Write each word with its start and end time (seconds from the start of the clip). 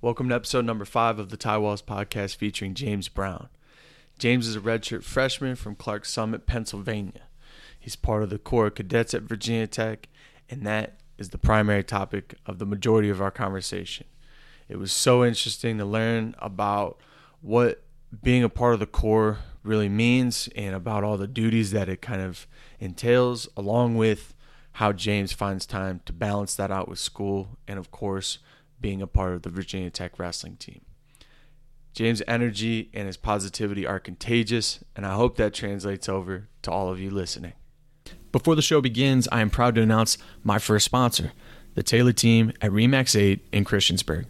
Welcome 0.00 0.28
to 0.28 0.36
episode 0.36 0.64
number 0.64 0.84
five 0.84 1.18
of 1.18 1.30
the 1.30 1.36
Tie 1.36 1.58
Walls 1.58 1.82
podcast 1.82 2.36
featuring 2.36 2.74
James 2.74 3.08
Brown. 3.08 3.48
James 4.16 4.46
is 4.46 4.54
a 4.54 4.60
redshirt 4.60 5.02
freshman 5.02 5.56
from 5.56 5.74
Clarks 5.74 6.12
Summit, 6.12 6.46
Pennsylvania. 6.46 7.22
He's 7.80 7.96
part 7.96 8.22
of 8.22 8.30
the 8.30 8.38
Corps 8.38 8.68
of 8.68 8.76
Cadets 8.76 9.12
at 9.12 9.22
Virginia 9.22 9.66
Tech, 9.66 10.08
and 10.48 10.64
that 10.64 11.00
is 11.18 11.30
the 11.30 11.36
primary 11.36 11.82
topic 11.82 12.36
of 12.46 12.60
the 12.60 12.64
majority 12.64 13.08
of 13.08 13.20
our 13.20 13.32
conversation. 13.32 14.06
It 14.68 14.76
was 14.76 14.92
so 14.92 15.24
interesting 15.24 15.78
to 15.78 15.84
learn 15.84 16.36
about 16.38 17.00
what 17.40 17.82
being 18.22 18.44
a 18.44 18.48
part 18.48 18.74
of 18.74 18.80
the 18.80 18.86
Corps 18.86 19.38
really 19.64 19.88
means 19.88 20.48
and 20.54 20.76
about 20.76 21.02
all 21.02 21.16
the 21.16 21.26
duties 21.26 21.72
that 21.72 21.88
it 21.88 22.00
kind 22.00 22.22
of 22.22 22.46
entails, 22.78 23.48
along 23.56 23.96
with 23.96 24.32
how 24.74 24.92
James 24.92 25.32
finds 25.32 25.66
time 25.66 26.02
to 26.06 26.12
balance 26.12 26.54
that 26.54 26.70
out 26.70 26.86
with 26.86 27.00
school 27.00 27.58
and, 27.66 27.80
of 27.80 27.90
course, 27.90 28.38
being 28.80 29.02
a 29.02 29.06
part 29.06 29.32
of 29.32 29.42
the 29.42 29.50
Virginia 29.50 29.90
Tech 29.90 30.18
wrestling 30.18 30.56
team. 30.56 30.82
James' 31.94 32.22
energy 32.28 32.90
and 32.94 33.06
his 33.06 33.16
positivity 33.16 33.86
are 33.86 33.98
contagious, 33.98 34.84
and 34.94 35.04
I 35.04 35.14
hope 35.14 35.36
that 35.36 35.54
translates 35.54 36.08
over 36.08 36.48
to 36.62 36.70
all 36.70 36.90
of 36.90 37.00
you 37.00 37.10
listening. 37.10 37.54
Before 38.30 38.54
the 38.54 38.62
show 38.62 38.80
begins, 38.80 39.26
I 39.32 39.40
am 39.40 39.50
proud 39.50 39.74
to 39.74 39.82
announce 39.82 40.18
my 40.44 40.58
first 40.58 40.84
sponsor, 40.84 41.32
the 41.74 41.82
Taylor 41.82 42.12
team 42.12 42.52
at 42.60 42.70
REMAX 42.70 43.18
8 43.18 43.46
in 43.52 43.64
Christiansburg. 43.64 44.26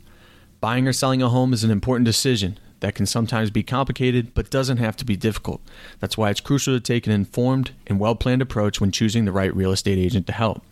Buying 0.61 0.89
or 0.89 0.93
selling 0.93 1.21
a 1.21 1.29
home 1.29 1.53
is 1.53 1.65
an 1.65 1.71
important 1.71 2.05
decision 2.05 2.59
that 2.81 2.95
can 2.95 3.07
sometimes 3.07 3.51
be 3.51 3.63
complicated 3.63 4.35
but 4.35 4.51
doesn't 4.51 4.79
have 4.79 4.97
to 4.97 5.05
be 5.05 5.17
difficult. 5.17 5.61
That's 6.01 6.17
why 6.17 6.31
it's 6.31 6.41
crucial 6.41 6.75
to 6.75 6.81
take 6.81 7.07
an 7.07 7.13
informed 7.13 7.73
and 7.87 7.99
well 7.99 8.15
planned 8.15 8.43
approach 8.43 8.81
when 8.81 8.93
choosing 8.93 9.25
the 9.25 9.33
right 9.33 9.55
real 9.55 9.73
estate 9.73 9.99
agent 9.99 10.27
to 10.29 10.33
help. 10.33 10.65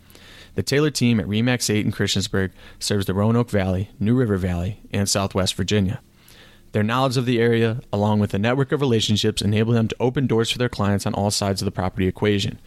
The 0.57 0.63
Taylor 0.63 0.89
team 0.89 1.19
at 1.19 1.27
REMAX 1.27 1.69
8 1.71 1.85
in 1.85 1.91
Christiansburg 1.91 2.49
serves 2.79 3.05
the 3.05 3.13
Roanoke 3.13 3.51
Valley, 3.51 3.91
New 3.99 4.15
River 4.15 4.37
Valley, 4.37 4.81
and 4.89 5.07
Southwest 5.07 5.53
Virginia. 5.53 6.01
Their 6.71 6.81
knowledge 6.81 7.15
of 7.15 7.27
the 7.27 7.39
area, 7.39 7.81
along 7.93 8.21
with 8.21 8.33
a 8.33 8.39
network 8.39 8.71
of 8.71 8.81
relationships, 8.81 9.43
enable 9.43 9.73
them 9.73 9.87
to 9.87 9.95
open 9.99 10.25
doors 10.25 10.49
for 10.49 10.57
their 10.57 10.67
clients 10.67 11.05
on 11.05 11.13
all 11.13 11.29
sides 11.29 11.61
of 11.61 11.67
the 11.67 11.71
property 11.71 12.07
equation. 12.07 12.57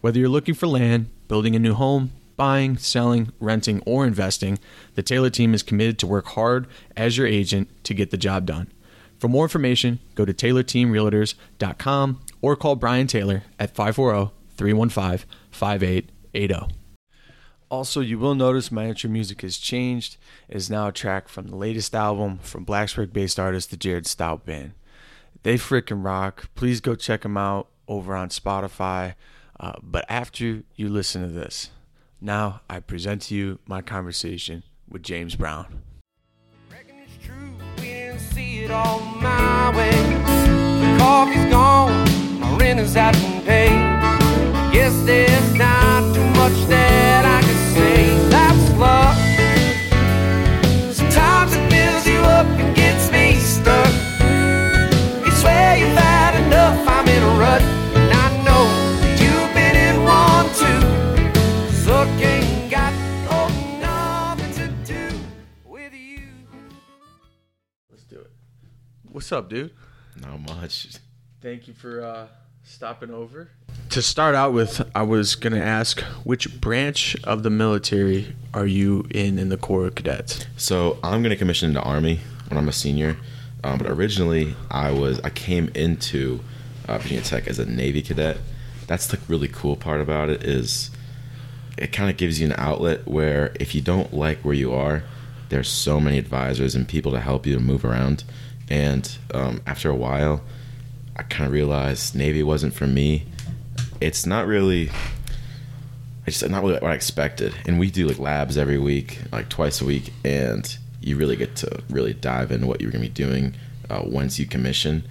Whether 0.00 0.20
you're 0.20 0.28
looking 0.28 0.54
for 0.54 0.68
land, 0.68 1.10
building 1.26 1.56
a 1.56 1.58
new 1.58 1.74
home, 1.74 2.12
buying, 2.36 2.76
selling, 2.76 3.32
renting, 3.40 3.82
or 3.84 4.06
investing, 4.06 4.60
the 4.94 5.02
Taylor 5.02 5.28
team 5.28 5.52
is 5.52 5.64
committed 5.64 5.98
to 5.98 6.06
work 6.06 6.26
hard 6.26 6.68
as 6.96 7.18
your 7.18 7.26
agent 7.26 7.68
to 7.82 7.94
get 7.94 8.12
the 8.12 8.16
job 8.16 8.46
done. 8.46 8.70
For 9.18 9.26
more 9.26 9.46
information, 9.46 9.98
go 10.14 10.24
to 10.24 10.32
taylorteamrealtors.com 10.32 12.20
or 12.42 12.54
call 12.54 12.76
Bryan 12.76 13.08
Taylor 13.08 13.42
at 13.58 13.74
540 13.74 14.32
315 14.56 15.26
5880. 15.50 16.79
Also, 17.70 18.00
you 18.00 18.18
will 18.18 18.34
notice 18.34 18.72
my 18.72 18.86
intro 18.86 19.08
music 19.08 19.42
has 19.42 19.56
changed. 19.56 20.16
It 20.48 20.56
is 20.56 20.68
now 20.68 20.88
a 20.88 20.92
track 20.92 21.28
from 21.28 21.46
the 21.46 21.56
latest 21.56 21.94
album 21.94 22.40
from 22.42 22.66
Blacksburg 22.66 23.12
based 23.12 23.38
artist 23.38 23.70
the 23.70 23.76
Jared 23.76 24.08
Stout 24.08 24.44
Band. 24.44 24.72
They 25.44 25.54
freaking 25.56 26.04
rock. 26.04 26.48
Please 26.56 26.80
go 26.80 26.96
check 26.96 27.22
them 27.22 27.36
out 27.36 27.68
over 27.86 28.16
on 28.16 28.28
Spotify. 28.28 29.14
Uh, 29.58 29.74
but 29.82 30.04
after 30.08 30.64
you 30.74 30.88
listen 30.88 31.22
to 31.22 31.28
this, 31.28 31.70
now 32.20 32.60
I 32.68 32.80
present 32.80 33.22
to 33.22 33.36
you 33.36 33.60
my 33.66 33.82
conversation 33.82 34.64
with 34.88 35.04
James 35.04 35.36
Brown. 35.36 35.82
There's 45.10 45.54
not 45.54 46.14
too 46.14 46.24
much 46.38 46.68
that 46.68 47.24
I 47.24 47.29
can 47.70 47.74
say. 47.74 48.28
That's 48.28 48.72
luck. 48.78 49.16
Sometimes 50.92 51.54
it 51.54 51.70
builds 51.70 52.06
you 52.06 52.18
up 52.20 52.46
and 52.46 52.74
gets 52.74 53.10
me 53.10 53.34
stuck. 53.34 53.92
You 55.24 55.32
swear 55.32 55.76
you've 55.76 55.96
had 55.96 56.46
enough, 56.46 56.88
I'm 56.88 57.08
in 57.08 57.22
a 57.22 57.38
rut. 57.38 57.62
And 57.62 58.12
I 58.12 58.42
know 58.44 58.64
you've 59.20 59.54
been 59.54 59.76
in 59.76 60.04
one 60.04 60.46
too. 60.54 60.80
Suck 61.82 62.08
ain't 62.20 62.70
got 62.70 62.92
nothing 63.80 64.52
to 64.54 64.92
do 64.92 65.16
with 65.64 65.92
you. 65.92 66.22
Let's 67.90 68.04
do 68.04 68.20
it. 68.20 68.30
What's 69.10 69.32
up, 69.32 69.48
dude? 69.48 69.72
Not 70.20 70.40
much. 70.40 70.88
Thank 71.40 71.68
you 71.68 71.74
for 71.74 72.02
uh, 72.02 72.26
stopping 72.62 73.10
over. 73.10 73.50
To 73.90 74.02
start 74.02 74.36
out 74.36 74.52
with, 74.52 74.88
I 74.94 75.02
was 75.02 75.34
going 75.34 75.52
to 75.52 75.60
ask 75.60 76.00
which 76.22 76.60
branch 76.60 77.16
of 77.24 77.42
the 77.42 77.50
military 77.50 78.36
are 78.54 78.66
you 78.66 79.04
in 79.10 79.36
in 79.36 79.48
the 79.48 79.56
Corps 79.56 79.86
of 79.86 79.96
Cadets? 79.96 80.46
So 80.56 80.96
I'm 81.02 81.24
gonna 81.24 81.34
commission 81.34 81.70
into 81.70 81.82
Army 81.82 82.20
when 82.48 82.56
I'm 82.56 82.68
a 82.68 82.72
senior, 82.72 83.16
um, 83.64 83.78
but 83.78 83.88
originally 83.88 84.54
I 84.70 84.92
was 84.92 85.18
I 85.20 85.30
came 85.30 85.72
into 85.74 86.38
uh, 86.86 86.98
Virginia 86.98 87.24
Tech 87.24 87.48
as 87.48 87.58
a 87.58 87.66
Navy 87.66 88.00
cadet. 88.00 88.38
That's 88.86 89.08
the 89.08 89.18
really 89.26 89.48
cool 89.48 89.74
part 89.74 90.00
about 90.00 90.30
it 90.30 90.44
is 90.44 90.90
it 91.76 91.88
kind 91.92 92.10
of 92.10 92.16
gives 92.16 92.40
you 92.40 92.46
an 92.46 92.54
outlet 92.58 93.08
where 93.08 93.52
if 93.58 93.74
you 93.74 93.80
don't 93.80 94.14
like 94.14 94.38
where 94.42 94.54
you 94.54 94.72
are, 94.72 95.02
there's 95.48 95.68
so 95.68 95.98
many 95.98 96.16
advisors 96.16 96.76
and 96.76 96.86
people 96.86 97.10
to 97.10 97.20
help 97.20 97.44
you 97.44 97.54
to 97.54 97.60
move 97.60 97.84
around. 97.84 98.22
And 98.68 99.16
um, 99.34 99.62
after 99.66 99.90
a 99.90 99.96
while, 99.96 100.42
I 101.16 101.24
kind 101.24 101.46
of 101.46 101.52
realized 101.52 102.14
Navy 102.14 102.44
wasn't 102.44 102.72
for 102.72 102.86
me. 102.86 103.26
It's 104.00 104.26
not 104.26 104.46
really 104.46 104.90
it's 106.26 106.40
just 106.40 106.50
not 106.50 106.62
really 106.62 106.74
what 106.74 106.84
I 106.84 106.94
expected. 106.94 107.54
And 107.66 107.78
we 107.78 107.90
do 107.90 108.06
like 108.06 108.18
labs 108.18 108.56
every 108.56 108.78
week, 108.78 109.18
like 109.32 109.48
twice 109.48 109.80
a 109.80 109.84
week, 109.84 110.12
and 110.24 110.76
you 111.00 111.16
really 111.16 111.36
get 111.36 111.56
to 111.56 111.82
really 111.88 112.14
dive 112.14 112.52
into 112.52 112.66
what 112.66 112.80
you're 112.80 112.90
going 112.90 113.02
to 113.02 113.08
be 113.08 113.14
doing 113.14 113.54
uh, 113.88 114.02
once 114.04 114.38
you 114.38 114.46
commission. 114.46 115.02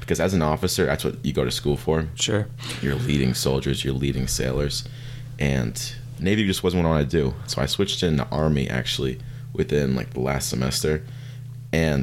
Because 0.00 0.20
as 0.20 0.34
an 0.34 0.42
officer, 0.42 0.86
that's 0.86 1.04
what 1.04 1.24
you 1.24 1.32
go 1.32 1.44
to 1.44 1.50
school 1.50 1.76
for. 1.76 2.08
Sure. 2.14 2.48
You're 2.82 2.94
leading 2.94 3.34
soldiers, 3.34 3.84
you're 3.84 3.94
leading 3.94 4.28
sailors, 4.28 4.84
and 5.38 5.94
Navy 6.20 6.46
just 6.46 6.62
wasn't 6.62 6.82
what 6.82 6.90
I 6.90 6.92
wanted 6.92 7.10
to 7.10 7.16
do. 7.16 7.34
So 7.46 7.62
I 7.62 7.66
switched 7.66 8.02
into 8.02 8.26
Army 8.28 8.68
actually 8.68 9.18
within 9.52 9.96
like 9.96 10.12
the 10.14 10.20
last 10.20 10.50
semester, 10.50 11.02
and 11.72 12.02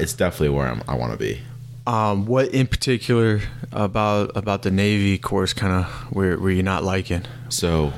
it's 0.00 0.12
definitely 0.14 0.50
where 0.50 0.68
I'm, 0.68 0.82
I 0.86 0.94
want 0.94 1.12
to 1.12 1.18
be. 1.18 1.40
Um, 1.86 2.26
what 2.26 2.48
in 2.48 2.66
particular 2.66 3.40
about 3.72 4.36
about 4.36 4.62
the 4.62 4.70
Navy 4.70 5.18
course 5.18 5.52
kind 5.52 5.72
of 5.72 6.12
were, 6.12 6.36
were 6.38 6.50
you 6.50 6.62
not 6.62 6.82
liking? 6.82 7.22
So 7.48 7.92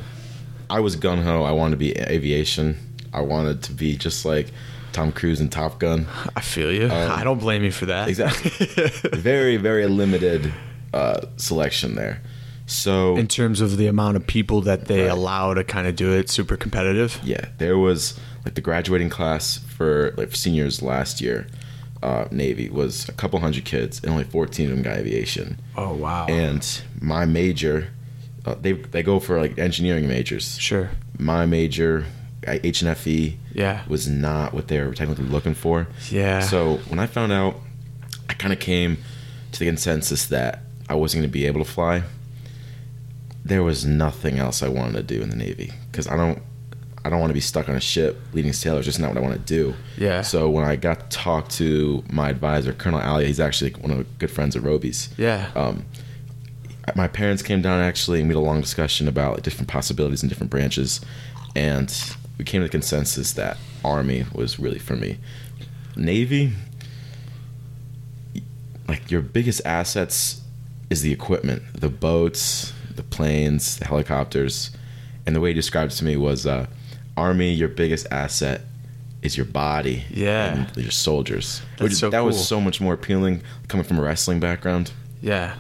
I 0.69 0.81
was 0.81 0.97
gun 0.97 1.23
ho. 1.23 1.43
I 1.45 1.53
wanted 1.53 1.73
to 1.73 1.77
be 1.79 1.93
aviation. 1.99 2.77
I 3.13 3.23
wanted 3.23 3.63
to 3.65 3.73
be 3.73 3.97
just 3.97 4.25
like 4.27 4.49
Tom 4.93 5.13
Cruise 5.13 5.41
in 5.41 5.49
Top 5.49 5.79
Gun. 5.81 6.07
I 6.37 6.41
feel 6.43 6.71
you. 6.71 6.85
Um, 6.87 7.13
I 7.13 7.25
don't 7.25 7.39
blame 7.39 7.63
you 7.65 7.73
for 7.73 7.87
that. 7.87 8.09
Exactly. 8.09 8.51
very, 9.19 9.57
very 9.57 9.87
limited 9.87 10.53
uh, 10.93 11.23
selection 11.37 11.95
there. 11.95 12.21
So 12.67 13.17
in 13.17 13.27
terms 13.29 13.63
of 13.63 13.79
the 13.79 13.87
amount 13.87 14.17
of 14.19 14.27
people 14.27 14.61
that 14.63 14.85
they 14.87 15.03
Right. 15.05 15.11
allow 15.11 15.55
to 15.55 15.65
kind 15.65 15.87
of 15.87 15.97
do 15.97 16.13
it, 16.13 16.29
super 16.29 16.57
competitive. 16.59 17.19
yeah, 17.25 17.47
there 17.57 17.79
was 17.79 18.19
like 18.45 18.55
the 18.55 18.61
graduating 18.61 19.09
class 19.09 19.57
for 19.57 20.13
like 20.19 20.37
seniors 20.37 20.83
last 20.83 21.23
year. 21.23 21.47
Uh, 22.03 22.27
Navy 22.31 22.69
was 22.71 23.09
a 23.09 23.13
couple 23.13 23.41
hundred 23.41 23.65
kids, 23.65 24.01
and 24.03 24.11
only 24.13 24.25
14 24.25 24.67
of 24.71 24.77
them 24.77 24.83
got 24.83 24.97
aviation. 24.99 25.59
Oh 25.77 25.95
wow. 25.95 26.27
And 26.29 26.65
my 27.01 27.25
major, 27.27 27.89
uh, 28.47 28.55
they 28.61 28.73
they 28.73 29.03
go 29.03 29.19
for 29.19 29.41
like 29.41 29.59
engineering 29.59 30.07
majors. 30.07 30.59
sure. 30.59 30.91
My 31.19 31.45
major, 31.47 32.05
HNFE, 32.43 33.37
Yeah. 33.53 33.83
was 33.89 34.07
not 34.09 34.55
what 34.55 34.69
they 34.69 34.81
were 34.81 34.95
technically 34.95 35.25
looking 35.25 35.55
for. 35.55 35.89
Yeah. 36.11 36.41
So 36.41 36.77
when 36.89 37.01
I 37.01 37.07
found 37.07 37.33
out, 37.33 37.57
I 38.31 38.35
kind 38.35 38.53
of 38.53 38.61
came 38.61 38.99
to 39.53 39.59
the 39.59 39.67
consensus 39.67 40.27
that 40.27 40.61
I 40.89 40.95
wasn't 40.95 41.23
going 41.23 41.31
to 41.31 41.33
be 41.33 41.47
able 41.47 41.65
to 41.65 41.69
fly. 41.71 42.05
There 43.45 43.63
was 43.63 43.85
nothing 43.85 44.39
else 44.39 44.63
I 44.63 44.69
wanted 44.69 44.93
to 44.95 45.03
do 45.03 45.23
in 45.23 45.31
the 45.31 45.37
Navy 45.37 45.73
because 45.91 46.07
I 46.07 46.17
don't, 46.17 46.43
I 47.09 47.11
don't 47.11 47.21
want 47.21 47.31
to 47.31 47.35
be 47.35 47.41
stuck 47.41 47.71
on 47.71 47.75
a 47.75 47.81
ship 47.81 48.21
leading 48.35 48.53
sailors. 48.53 48.85
Just 48.85 49.01
not 49.01 49.09
what 49.09 49.17
I 49.17 49.21
want 49.23 49.33
to 49.33 49.41
do. 49.41 49.75
Yeah. 49.97 50.21
So 50.21 50.51
when 50.51 50.67
I 50.67 50.77
got 50.77 51.09
to 51.09 51.17
talk 51.17 51.49
to 51.53 52.05
my 52.13 52.29
advisor, 52.29 52.75
Colonel 52.75 53.01
Ali, 53.01 53.25
he's 53.25 53.41
actually 53.41 53.71
one 53.71 53.91
of 53.91 53.97
the 53.97 54.05
good 54.19 54.31
friends 54.31 54.55
of 54.55 54.63
Robie's. 54.63 55.09
Yeah. 55.17 55.51
Um, 55.57 55.87
my 56.95 57.09
parents 57.09 57.43
came 57.43 57.63
down 57.63 57.81
actually 57.81 58.21
and 58.21 58.29
we 58.29 58.35
had 58.35 58.41
a 58.41 58.45
long 58.45 58.61
discussion 58.61 59.09
about 59.09 59.37
like, 59.37 59.43
different 59.43 59.69
possibilities 59.69 60.23
and 60.23 60.29
different 60.29 60.51
branches, 60.51 61.01
and 61.57 61.91
we 62.37 62.45
came 62.45 62.61
to 62.61 62.67
the 62.67 62.71
consensus 62.71 63.33
that 63.33 63.57
Army 63.83 64.27
was 64.35 64.59
really 64.59 64.79
for 64.79 64.95
me. 64.95 65.17
Navy, 65.97 66.53
like 68.87 69.11
your 69.11 69.23
biggest 69.23 69.63
assets 69.65 70.43
is 70.91 71.01
the 71.01 71.11
equipment, 71.11 71.63
the 71.73 71.89
boats, 71.89 72.75
the 72.95 73.03
planes, 73.03 73.79
the 73.79 73.87
helicopters, 73.87 74.73
and 75.25 75.35
the 75.35 75.41
way 75.41 75.51
he 75.51 75.55
described 75.55 75.93
it 75.93 75.97
to 75.97 76.05
me 76.05 76.17
was, 76.17 76.47
uh, 76.47 76.67
Army, 77.19 77.53
your 77.53 77.69
biggest 77.69 78.07
asset 78.11 78.61
is 79.23 79.37
your 79.37 79.47
body, 79.47 80.05
Yeah. 80.11 80.67
your 80.77 80.91
soldiers. 80.93 81.61
Which- 81.79 81.95
so 81.95 82.09
that 82.11 82.19
cool. 82.19 82.27
was 82.29 82.47
so 82.47 82.61
much 82.61 82.81
more 82.81 82.95
appealing 82.95 83.43
coming 83.69 83.85
from 83.85 83.99
a 83.99 84.03
wrestling 84.03 84.39
background. 84.41 84.93
Yeah, 85.21 85.55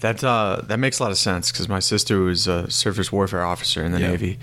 that 0.00 0.24
uh, 0.24 0.62
that 0.68 0.78
makes 0.78 0.98
a 0.98 1.02
lot 1.02 1.12
of 1.12 1.18
sense 1.18 1.52
because 1.52 1.68
my 1.68 1.80
sister 1.80 2.20
was 2.20 2.46
a 2.46 2.70
surface 2.70 3.12
warfare 3.12 3.44
officer 3.44 3.84
in 3.84 3.92
the 3.92 4.00
Yeah. 4.00 4.10
Navy, 4.12 4.38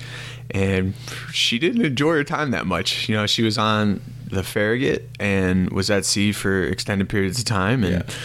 and 0.51 0.93
she 1.31 1.57
didn't 1.57 1.83
enjoy 1.85 2.13
her 2.15 2.23
time 2.23 2.51
that 2.51 2.67
much. 2.67 3.09
You 3.09 3.15
know, 3.15 3.25
she 3.25 3.41
was 3.41 3.57
on 3.57 4.01
the 4.29 4.43
Farragut 4.43 5.09
and 5.19 5.69
was 5.71 5.89
at 5.89 6.05
sea 6.05 6.31
for 6.31 6.63
extended 6.63 7.09
periods 7.09 7.39
of 7.39 7.45
time 7.45 7.83
and. 7.83 8.03
Yeah. 8.07 8.15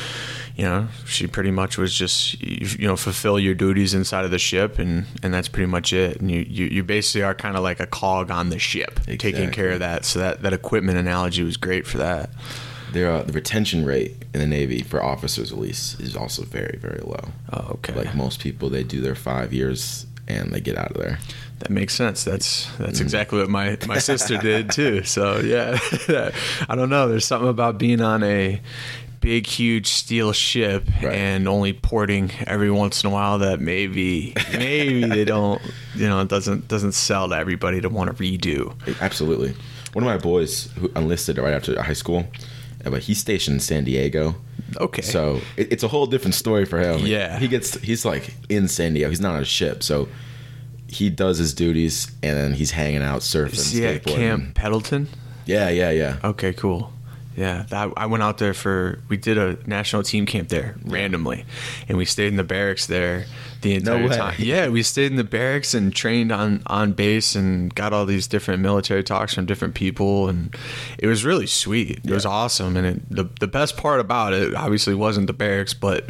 You 0.58 0.64
know, 0.64 0.88
she 1.06 1.28
pretty 1.28 1.52
much 1.52 1.78
was 1.78 1.94
just 1.94 2.42
you 2.42 2.66
you 2.80 2.88
know 2.88 2.96
fulfill 2.96 3.38
your 3.38 3.54
duties 3.54 3.94
inside 3.94 4.24
of 4.24 4.32
the 4.32 4.40
ship, 4.40 4.80
and 4.80 5.06
and 5.22 5.32
that's 5.32 5.46
pretty 5.48 5.68
much 5.70 5.92
it. 5.92 6.20
And 6.20 6.28
you 6.30 6.40
you, 6.48 6.66
you 6.66 6.82
basically 6.82 7.22
are 7.22 7.32
kind 7.34 7.56
of 7.56 7.62
like 7.62 7.78
a 7.78 7.86
cog 7.86 8.30
on 8.32 8.50
the 8.50 8.58
ship, 8.58 8.98
taking 9.18 9.50
care 9.52 9.70
of 9.70 9.78
that. 9.78 10.04
So 10.04 10.18
that 10.18 10.42
that 10.42 10.52
equipment 10.52 10.98
analogy 10.98 11.44
was 11.44 11.56
great 11.56 11.86
for 11.86 11.98
that. 11.98 12.30
Uh, 12.90 13.22
the 13.22 13.32
retention 13.32 13.84
rate 13.84 14.16
in 14.34 14.40
the 14.40 14.46
Navy 14.48 14.82
for 14.82 15.00
officers 15.00 15.52
at 15.52 15.58
least 15.58 16.00
is 16.00 16.16
also 16.16 16.42
very 16.42 16.76
very 16.80 17.02
low. 17.02 17.28
Oh, 17.52 17.74
okay. 17.74 17.92
Like 17.94 18.14
most 18.16 18.40
people, 18.40 18.68
they 18.68 18.82
do 18.82 19.00
their 19.00 19.14
five 19.14 19.52
years 19.52 20.06
and 20.26 20.50
they 20.52 20.60
get 20.60 20.76
out 20.76 20.90
of 20.90 20.96
there. 20.96 21.18
That 21.60 21.70
makes 21.70 21.94
sense. 21.94 22.24
That's 22.24 22.66
Mm. 22.66 22.78
that's 22.78 23.00
exactly 23.00 23.38
what 23.38 23.48
my 23.50 23.76
my 23.86 23.98
sister 23.98 24.38
did 24.38 24.72
too. 24.72 25.04
So 25.04 25.38
yeah, 25.38 25.78
I 26.68 26.74
don't 26.74 26.90
know. 26.90 27.08
There's 27.08 27.24
something 27.26 27.48
about 27.48 27.78
being 27.78 28.00
on 28.00 28.24
a 28.24 28.60
big, 29.20 29.46
huge 29.46 29.86
steel 29.88 30.32
ship 30.32 30.84
Right. 31.02 31.14
and 31.14 31.48
only 31.48 31.72
porting 31.72 32.30
every 32.46 32.70
once 32.70 33.02
in 33.04 33.10
a 33.10 33.12
while 33.12 33.38
that 33.38 33.60
maybe 33.60 34.32
maybe 34.52 35.04
they 35.04 35.24
don't 35.24 35.60
you 35.94 36.08
know 36.08 36.20
it 36.20 36.28
doesn't 36.28 36.68
doesn't 36.68 36.92
sell 36.92 37.28
to 37.28 37.34
everybody 37.36 37.80
to 37.80 37.88
want 37.88 38.16
to 38.16 38.22
redo. 38.22 38.74
Absolutely. 39.00 39.54
One 39.92 40.04
of 40.04 40.06
my 40.08 40.18
boys 40.18 40.70
who 40.78 40.90
enlisted 40.96 41.38
right 41.38 41.54
after 41.54 41.80
high 41.82 41.92
school, 41.94 42.24
uh, 42.84 42.90
but 42.90 43.02
he's 43.02 43.18
stationed 43.18 43.54
in 43.54 43.60
San 43.60 43.84
Diego. 43.84 44.34
Okay. 44.76 45.02
So 45.02 45.40
it, 45.56 45.72
it's 45.72 45.82
a 45.82 45.88
whole 45.88 46.06
different 46.06 46.34
story 46.34 46.64
for 46.66 46.78
him. 46.78 47.06
Yeah. 47.06 47.38
He 47.38 47.48
gets 47.48 47.74
he's 47.80 48.04
like 48.04 48.34
in 48.48 48.68
San 48.68 48.92
Diego. 48.94 49.08
He's 49.08 49.20
not 49.20 49.34
on 49.34 49.42
a 49.42 49.44
ship, 49.46 49.82
so 49.82 50.08
he 50.86 51.10
does 51.10 51.38
his 51.38 51.52
duties 51.54 52.10
and 52.22 52.54
he's 52.54 52.70
hanging 52.70 53.02
out 53.02 53.20
surfing. 53.20 53.52
Is 53.54 53.72
he 53.72 53.84
at 53.86 54.02
skateboarding. 54.02 54.14
Camp 54.16 54.54
Pendleton? 54.54 55.08
Yeah, 55.46 55.70
yeah, 55.70 55.90
yeah. 55.90 56.18
Okay, 56.22 56.52
cool. 56.52 56.92
Yeah, 57.38 57.66
that, 57.68 57.92
I 57.96 58.06
went 58.06 58.24
out 58.24 58.38
there 58.38 58.52
for 58.52 58.98
we 59.08 59.16
did 59.16 59.38
a 59.38 59.56
national 59.64 60.02
team 60.02 60.26
camp 60.26 60.48
there 60.48 60.74
randomly, 60.82 61.44
and 61.88 61.96
we 61.96 62.04
stayed 62.04 62.26
in 62.26 62.36
the 62.36 62.42
barracks 62.42 62.86
there 62.86 63.26
the 63.60 63.74
entire 63.76 64.08
way. 64.08 64.16
time. 64.16 64.34
Yeah, 64.38 64.68
we 64.70 64.82
stayed 64.82 65.12
in 65.12 65.16
the 65.16 65.22
barracks 65.22 65.72
and 65.72 65.94
trained 65.94 66.32
on 66.32 66.64
on 66.66 66.94
base 66.94 67.36
and 67.36 67.72
got 67.72 67.92
all 67.92 68.06
these 68.06 68.26
different 68.26 68.60
military 68.60 69.04
talks 69.04 69.34
from 69.34 69.46
different 69.46 69.76
people, 69.76 70.28
and 70.28 70.52
it 70.98 71.06
was 71.06 71.24
really 71.24 71.46
sweet. 71.46 72.00
It 72.04 72.10
was 72.10 72.26
awesome, 72.26 72.76
and 72.76 72.84
it, 72.84 73.08
the 73.08 73.30
the 73.38 73.46
best 73.46 73.76
part 73.76 74.00
about 74.00 74.32
it 74.32 74.56
obviously 74.56 74.96
wasn't 74.96 75.28
the 75.28 75.32
barracks, 75.32 75.74
but 75.74 76.06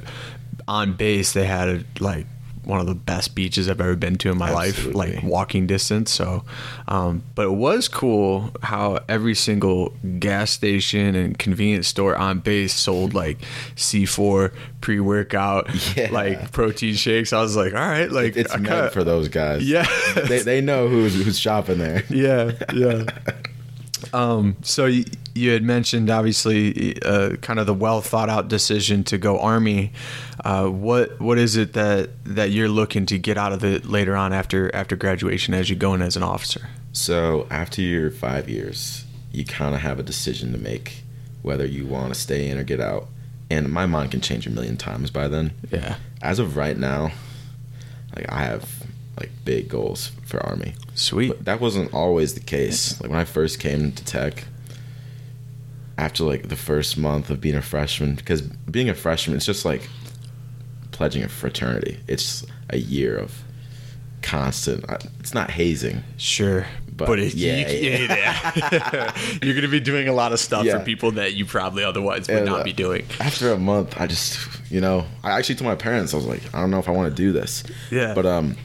on 0.66 0.94
base 0.94 1.34
they 1.34 1.44
had 1.44 1.69
a, 1.69 1.84
like 2.00 2.26
one 2.69 2.81
of 2.81 2.87
the 2.87 2.94
best 2.94 3.35
beaches 3.35 3.67
I've 3.69 3.81
ever 3.81 3.97
been 3.97 4.17
to 4.19 4.31
in 4.31 4.37
my 4.37 4.50
life, 4.53 4.85
like 4.94 5.23
walking 5.23 5.67
distance. 5.67 6.11
So, 6.12 6.44
um, 6.87 7.23
but 7.35 7.47
it 7.47 7.53
was 7.55 7.88
cool 7.88 8.50
how 8.62 9.00
every 9.09 9.35
single 9.35 9.94
gas 10.19 10.50
station 10.50 11.15
and 11.15 11.38
convenience 11.38 11.88
store 11.88 12.15
on 12.15 12.41
base 12.41 12.75
sold 12.75 13.15
like 13.15 13.38
C4 13.76 14.53
pre 14.82 15.00
workout, 15.00 15.69
Yeah. 15.97 16.11
like 16.11 16.53
protein 16.53 16.94
shakes. 16.94 17.32
I 17.32 17.41
was 17.41 17.56
like, 17.56 17.73
all 17.73 17.81
right, 17.81 18.12
like 18.12 18.37
It's 18.37 18.56
meant 18.59 18.93
for 18.93 19.03
those 19.03 19.29
guys. 19.29 19.67
Yeah. 19.69 19.87
they, 20.29 20.41
they 20.41 20.61
know 20.61 20.88
who's 20.88 21.14
who's 21.25 21.38
shopping 21.38 21.79
there. 21.79 22.05
yeah, 22.11 22.53
yeah. 22.75 23.05
Um, 24.12 24.56
so 24.62 24.87
you, 24.87 25.05
you 25.35 25.50
had 25.50 25.62
mentioned 25.62 26.11
obviously 26.11 27.00
uh, 27.03 27.37
kind 27.37 27.59
of 27.59 27.67
the 27.67 27.75
well 27.75 28.00
thought 28.00 28.29
out 28.29 28.49
decision 28.49 29.05
to 29.05 29.19
go 29.19 29.39
army. 29.39 29.93
Uh, 30.45 30.67
what 30.67 31.21
what 31.21 31.39
is 31.39 31.56
it 31.56 31.73
that 31.75 32.11
that 32.25 32.50
you're 32.50 32.69
looking 32.69 33.06
to 33.06 33.19
get 33.19 33.37
out 33.37 33.53
of 33.53 33.65
it 33.65 33.87
later 33.87 34.17
on 34.17 34.33
after 34.33 34.75
after 34.75 34.97
graduation 34.97 35.55
as 35.55 35.69
you 35.71 35.77
go 35.77 35.95
in 35.95 36.03
as 36.03 36.17
an 36.17 36.23
officer? 36.23 36.69
So 36.93 37.47
after 37.50 37.83
your 37.83 38.11
five 38.11 38.49
years, 38.49 39.05
you 39.33 39.45
kind 39.45 39.75
of 39.75 39.81
have 39.81 39.99
a 39.99 40.03
decision 40.03 40.53
to 40.53 40.59
make 40.59 41.03
whether 41.43 41.67
you 41.67 41.87
want 41.87 42.12
to 42.12 42.19
stay 42.19 42.49
in 42.49 42.59
or 42.59 42.65
get 42.65 42.81
out. 42.81 43.09
And 43.50 43.73
my 43.73 43.87
mind 43.87 44.11
can 44.11 44.21
change 44.21 44.47
a 44.47 44.50
million 44.50 44.77
times 44.77 45.11
by 45.11 45.29
then. 45.29 45.53
Yeah, 45.71 45.97
As 46.21 46.39
of 46.39 46.56
right 46.56 46.77
now, 46.77 47.12
like 48.15 48.31
I 48.31 48.43
have 48.45 48.77
like 49.19 49.31
big 49.44 49.69
goals 49.69 50.12
for 50.25 50.38
Army. 50.47 50.75
sweet. 50.94 51.29
But 51.29 51.44
that 51.44 51.61
wasn't 51.61 51.93
always 51.93 52.35
the 52.35 52.41
case. 52.41 53.00
Like 53.00 53.11
when 53.11 53.19
I 53.20 53.25
first 53.25 53.59
came 53.61 53.93
to 53.93 54.05
Tech, 54.05 54.44
after 55.97 56.25
like 56.25 56.49
the 56.49 56.56
first 56.56 56.97
month 56.97 57.29
of 57.31 57.41
being 57.41 57.56
a 57.56 57.62
freshman, 57.62 58.15
because 58.15 58.43
being 58.43 58.88
a 58.88 58.94
freshman, 58.94 59.37
it's 59.37 59.47
just 59.47 59.65
like 59.65 59.88
pledging 60.93 61.23
a 61.25 61.29
fraternity. 61.29 61.99
It's 62.06 62.44
a 62.70 62.79
year 62.79 63.17
of 63.17 63.43
constant. 64.23 64.88
uh, 64.88 64.99
It's 65.21 65.35
not 65.35 65.50
hazing. 65.50 66.03
Sure, 66.17 66.67
but, 66.97 67.06
But, 67.06 67.19
it, 67.19 67.35
yeah, 67.35 67.69
you- 67.69 67.91
yeah. 67.91 69.12
you're 69.43 69.55
going 69.55 69.62
to 69.62 69.69
be 69.69 69.81
doing 69.81 70.09
a 70.09 70.12
lot 70.12 70.32
of 70.32 70.38
stuff 70.41 70.64
Yeah. 70.64 70.79
for 70.79 70.85
people 70.85 71.12
that 71.12 71.35
you 71.35 71.44
probably 71.47 71.82
otherwise 71.85 72.29
would 72.29 72.38
And, 72.38 72.47
not 72.47 72.61
uh, 72.61 72.64
be 72.64 72.73
doing. 72.73 73.05
After 73.21 73.53
a 73.53 73.59
month, 73.59 74.00
I 74.00 74.06
just, 74.06 74.38
you 74.71 74.81
know, 74.81 75.05
I 75.25 75.32
actually 75.38 75.55
told 75.56 75.69
my 75.69 75.76
parents, 75.76 76.12
I 76.14 76.17
was 76.17 76.26
like, 76.26 76.43
I 76.55 76.61
don't 76.61 76.71
know 76.71 76.79
if 76.81 76.88
I 76.88 76.93
want 76.93 77.09
to 77.14 77.23
do 77.23 77.32
this. 77.32 77.62
Yeah. 77.91 78.14
But 78.14 78.26
um, 78.26 78.56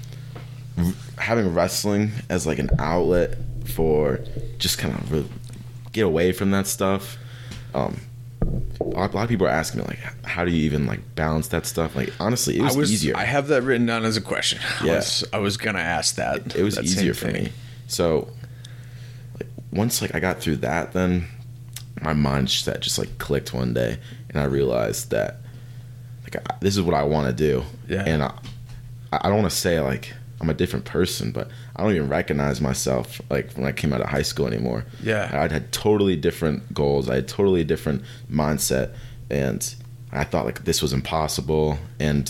having 1.17 1.53
wrestling 1.53 2.11
as 2.29 2.45
like 2.47 2.59
an 2.59 2.69
outlet 2.79 3.37
for 3.65 4.19
just 4.57 4.77
kind 4.77 4.93
of 4.93 5.29
get 5.91 6.05
away 6.05 6.31
from 6.31 6.51
that 6.51 6.67
stuff. 6.67 7.17
Um, 7.73 7.99
a 8.81 8.83
lot, 8.83 9.15
of 9.15 9.29
people 9.29 9.47
are 9.47 9.51
asking 9.51 9.81
me 9.81 9.87
like, 9.87 9.99
how 10.25 10.43
do 10.45 10.51
you 10.51 10.63
even 10.65 10.85
like 10.85 11.15
balance 11.15 11.47
that 11.49 11.65
stuff? 11.65 11.95
Like 11.95 12.11
honestly, 12.19 12.57
it 12.57 12.61
was, 12.61 12.75
I 12.75 12.79
was 12.79 12.91
easier. 12.91 13.15
I 13.15 13.23
have 13.23 13.47
that 13.47 13.61
written 13.63 13.85
down 13.85 14.03
as 14.03 14.17
a 14.17 14.21
question. 14.21 14.59
I 14.81 14.85
Yeah. 14.85 14.95
was 14.95 15.23
I 15.33 15.37
was 15.39 15.57
gonna 15.57 15.79
ask 15.79 16.15
that. 16.15 16.55
it 16.55 16.63
was 16.63 16.75
that 16.75 16.85
easier 16.85 17.13
for 17.13 17.27
me. 17.27 17.51
So, 17.87 18.29
like 19.39 19.47
once 19.71 20.01
like 20.01 20.13
I 20.15 20.19
got 20.19 20.39
through 20.39 20.57
that, 20.57 20.93
then 20.93 21.27
my 22.01 22.13
mindset 22.13 22.81
just 22.81 22.97
like 22.99 23.17
clicked 23.17 23.53
one 23.53 23.73
day, 23.73 23.97
and 24.29 24.39
I 24.39 24.45
realized 24.45 25.11
that 25.11 25.37
like 26.23 26.35
I, 26.35 26.55
this 26.59 26.75
is 26.75 26.81
what 26.81 26.95
I 26.95 27.03
want 27.03 27.27
to 27.27 27.33
do. 27.33 27.63
Yeah. 27.87 28.03
And 28.05 28.23
I, 28.23 28.33
I 29.11 29.29
don't 29.29 29.37
want 29.39 29.49
to 29.51 29.55
say 29.57 29.79
like 29.79 30.13
I'm 30.43 30.49
a 30.49 30.53
different 30.53 30.83
person, 30.83 31.31
but 31.31 31.47
I 31.75 31.83
don't 31.83 31.95
even 31.95 32.09
recognize 32.09 32.59
myself 32.59 33.21
like 33.29 33.53
when 33.53 33.65
I 33.65 33.71
came 33.71 33.93
out 33.93 34.01
of 34.01 34.09
high 34.09 34.23
school 34.23 34.45
anymore. 34.45 34.85
Yeah. 35.01 35.29
I 35.31 35.51
had 35.53 35.71
totally 35.71 36.17
different 36.17 36.73
goals. 36.73 37.09
I 37.09 37.15
had 37.15 37.27
totally 37.29 37.63
different 37.63 38.03
mindset, 38.29 38.93
and 39.29 39.73
I 40.11 40.25
thought 40.25 40.45
like 40.45 40.65
this 40.65 40.81
was 40.81 40.91
impossible. 40.91 41.77
And 41.97 42.29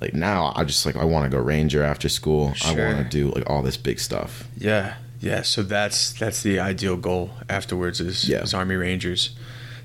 like 0.00 0.14
now, 0.14 0.52
I 0.56 0.64
just 0.64 0.84
like 0.84 0.96
I 0.96 1.04
want 1.04 1.30
to 1.30 1.36
go 1.36 1.42
ranger 1.42 1.82
after 1.84 2.08
school. 2.08 2.54
I 2.64 2.74
want 2.74 2.98
to 2.98 3.04
do 3.08 3.30
like 3.30 3.48
all 3.48 3.62
this 3.62 3.76
big 3.76 4.00
stuff. 4.00 4.48
Yeah, 4.58 4.94
yeah. 5.20 5.42
So 5.42 5.62
that's 5.62 6.12
that's 6.14 6.42
the 6.42 6.58
ideal 6.58 6.96
goal 6.96 7.30
afterwards 7.48 8.00
is, 8.00 8.28
Yeah. 8.28 8.42
is 8.42 8.52
Army 8.52 8.74
Rangers. 8.74 9.30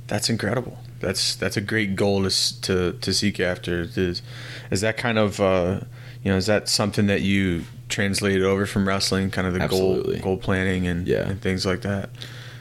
That's 0.07 0.27
incredible. 0.29 0.79
That's 1.01 1.35
that's 1.35 1.55
a 1.57 1.61
great 1.61 1.95
goal 1.95 2.23
to 2.27 2.61
to, 2.61 2.93
to 2.93 3.13
seek 3.13 3.39
after. 3.39 3.81
Is, 3.95 4.23
is 4.71 4.81
that 4.81 4.97
kind 4.97 5.19
of 5.19 5.39
uh, 5.39 5.81
you 6.23 6.31
know 6.31 6.37
is 6.37 6.45
that 6.47 6.67
something 6.69 7.07
that 7.07 7.21
you 7.21 7.63
translated 7.89 8.43
over 8.43 8.65
from 8.65 8.87
wrestling, 8.87 9.29
kind 9.31 9.47
of 9.47 9.53
the 9.53 9.61
Absolutely. 9.61 10.15
goal 10.19 10.35
goal 10.35 10.37
planning 10.37 10.87
and 10.87 11.07
Yeah. 11.07 11.27
and 11.29 11.41
things 11.41 11.65
like 11.65 11.81
that? 11.81 12.09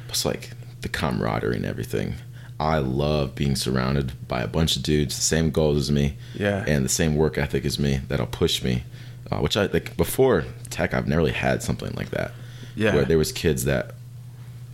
Plus 0.06 0.24
like 0.24 0.50
the 0.82 0.88
camaraderie 0.88 1.56
and 1.56 1.66
everything. 1.66 2.14
I 2.58 2.78
love 2.78 3.34
being 3.34 3.54
surrounded 3.56 4.12
by 4.28 4.40
a 4.40 4.46
bunch 4.46 4.76
of 4.76 4.82
dudes, 4.82 5.14
the 5.16 5.20
same 5.22 5.50
goals 5.50 5.76
as 5.76 5.90
me, 5.90 6.16
Yeah. 6.34 6.64
and 6.66 6.84
the 6.84 6.88
same 6.88 7.14
work 7.16 7.36
ethic 7.36 7.64
as 7.66 7.78
me 7.78 8.00
that'll 8.08 8.26
push 8.26 8.62
me. 8.62 8.84
Uh, 9.30 9.38
which 9.40 9.56
I 9.56 9.66
like 9.66 9.96
before 9.96 10.44
tech, 10.70 10.94
I've 10.94 11.08
never 11.08 11.20
really 11.22 11.32
had 11.32 11.62
something 11.62 11.92
like 11.96 12.10
that. 12.10 12.32
Yeah. 12.76 12.94
where 12.94 13.04
there 13.06 13.18
was 13.18 13.32
kids 13.32 13.64
that 13.64 13.94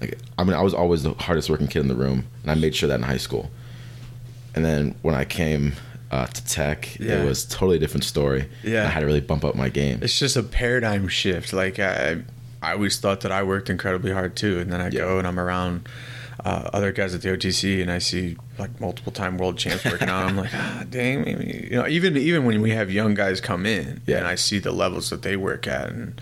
like 0.00 0.18
I 0.36 0.42
mean 0.44 0.54
I 0.54 0.60
was 0.62 0.74
always 0.74 1.04
the 1.04 1.12
hardest 1.14 1.48
working 1.48 1.68
kid 1.68 1.80
in 1.80 1.88
the 1.88 1.94
room 1.94 2.24
and 2.42 2.50
I 2.50 2.54
made 2.56 2.74
sure 2.74 2.88
that 2.88 2.96
in 2.96 3.02
high 3.02 3.16
school. 3.16 3.50
And 4.54 4.64
then 4.64 4.94
when 5.02 5.14
I 5.14 5.24
came 5.24 5.74
uh, 6.12 6.26
to 6.26 6.44
tech, 6.44 6.96
Yeah. 7.00 7.22
it 7.22 7.26
was 7.26 7.44
totally 7.46 7.78
different 7.78 8.04
story. 8.04 8.48
Yeah. 8.62 8.84
I 8.84 8.88
had 8.88 9.00
to 9.00 9.06
really 9.06 9.20
bump 9.22 9.44
up 9.44 9.54
my 9.56 9.68
game. 9.70 9.98
It's 10.02 10.18
just 10.18 10.36
a 10.36 10.42
paradigm 10.42 11.08
shift. 11.08 11.52
Like 11.52 11.78
I, 11.80 12.18
I 12.62 12.72
always 12.74 12.98
thought 13.00 13.22
that 13.22 13.32
I 13.32 13.42
worked 13.42 13.68
incredibly 13.70 14.12
hard 14.12 14.36
too, 14.36 14.58
and 14.60 14.70
then 14.72 14.80
I 14.80 14.84
Yeah. 14.86 15.00
go 15.00 15.18
and 15.18 15.26
I'm 15.26 15.40
around 15.40 15.88
uh, 16.44 16.70
other 16.72 16.92
guys 16.92 17.14
at 17.14 17.22
the 17.22 17.28
OTC, 17.30 17.80
and 17.82 17.90
I 17.90 17.98
see 17.98 18.36
like 18.58 18.80
multiple 18.80 19.12
time 19.12 19.38
world 19.38 19.58
champs 19.58 19.84
working 19.84 20.08
out. 20.08 20.26
I'm 20.28 20.36
like, 20.36 20.50
ah, 20.54 20.84
dang, 20.90 21.22
maybe 21.22 21.68
you 21.70 21.76
know, 21.76 21.86
even 21.86 22.16
even 22.16 22.44
when 22.44 22.60
we 22.60 22.70
have 22.72 22.90
young 22.90 23.14
guys 23.14 23.40
come 23.40 23.64
in, 23.64 24.00
Yeah. 24.06 24.18
and 24.18 24.26
I 24.26 24.34
see 24.36 24.58
the 24.58 24.72
levels 24.72 25.10
that 25.10 25.22
they 25.22 25.36
work 25.36 25.66
at, 25.66 25.88
and 25.90 26.20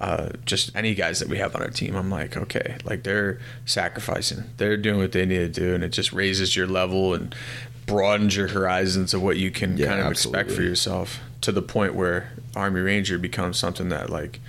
uh, 0.00 0.28
just 0.46 0.70
any 0.76 0.94
guys 0.94 1.18
that 1.18 1.28
we 1.28 1.38
have 1.38 1.54
on 1.56 1.60
our 1.62 1.70
team, 1.70 1.96
I'm 1.96 2.08
like, 2.08 2.36
okay, 2.36 2.76
like 2.84 3.02
they're 3.02 3.40
sacrificing, 3.66 4.44
they're 4.56 4.76
doing 4.76 4.98
what 4.98 5.12
they 5.12 5.26
need 5.26 5.38
to 5.38 5.60
do, 5.60 5.74
and 5.74 5.82
it 5.84 5.90
just 5.90 6.12
raises 6.12 6.54
your 6.56 6.66
level 6.68 7.12
and 7.14 7.34
broadens 7.88 8.36
your 8.36 8.48
horizons 8.48 9.12
of 9.14 9.22
what 9.22 9.36
you 9.36 9.50
can 9.50 9.76
Yeah, 9.76 9.86
kind 9.86 10.00
of 10.00 10.12
expect 10.12 10.52
for 10.52 10.62
yourself 10.62 11.20
to 11.40 11.52
the 11.52 11.62
point 11.62 11.94
where 11.94 12.30
Army 12.54 12.80
Ranger 12.80 13.18
becomes 13.18 13.58
something 13.58 13.88
that 13.88 14.10
like 14.10 14.40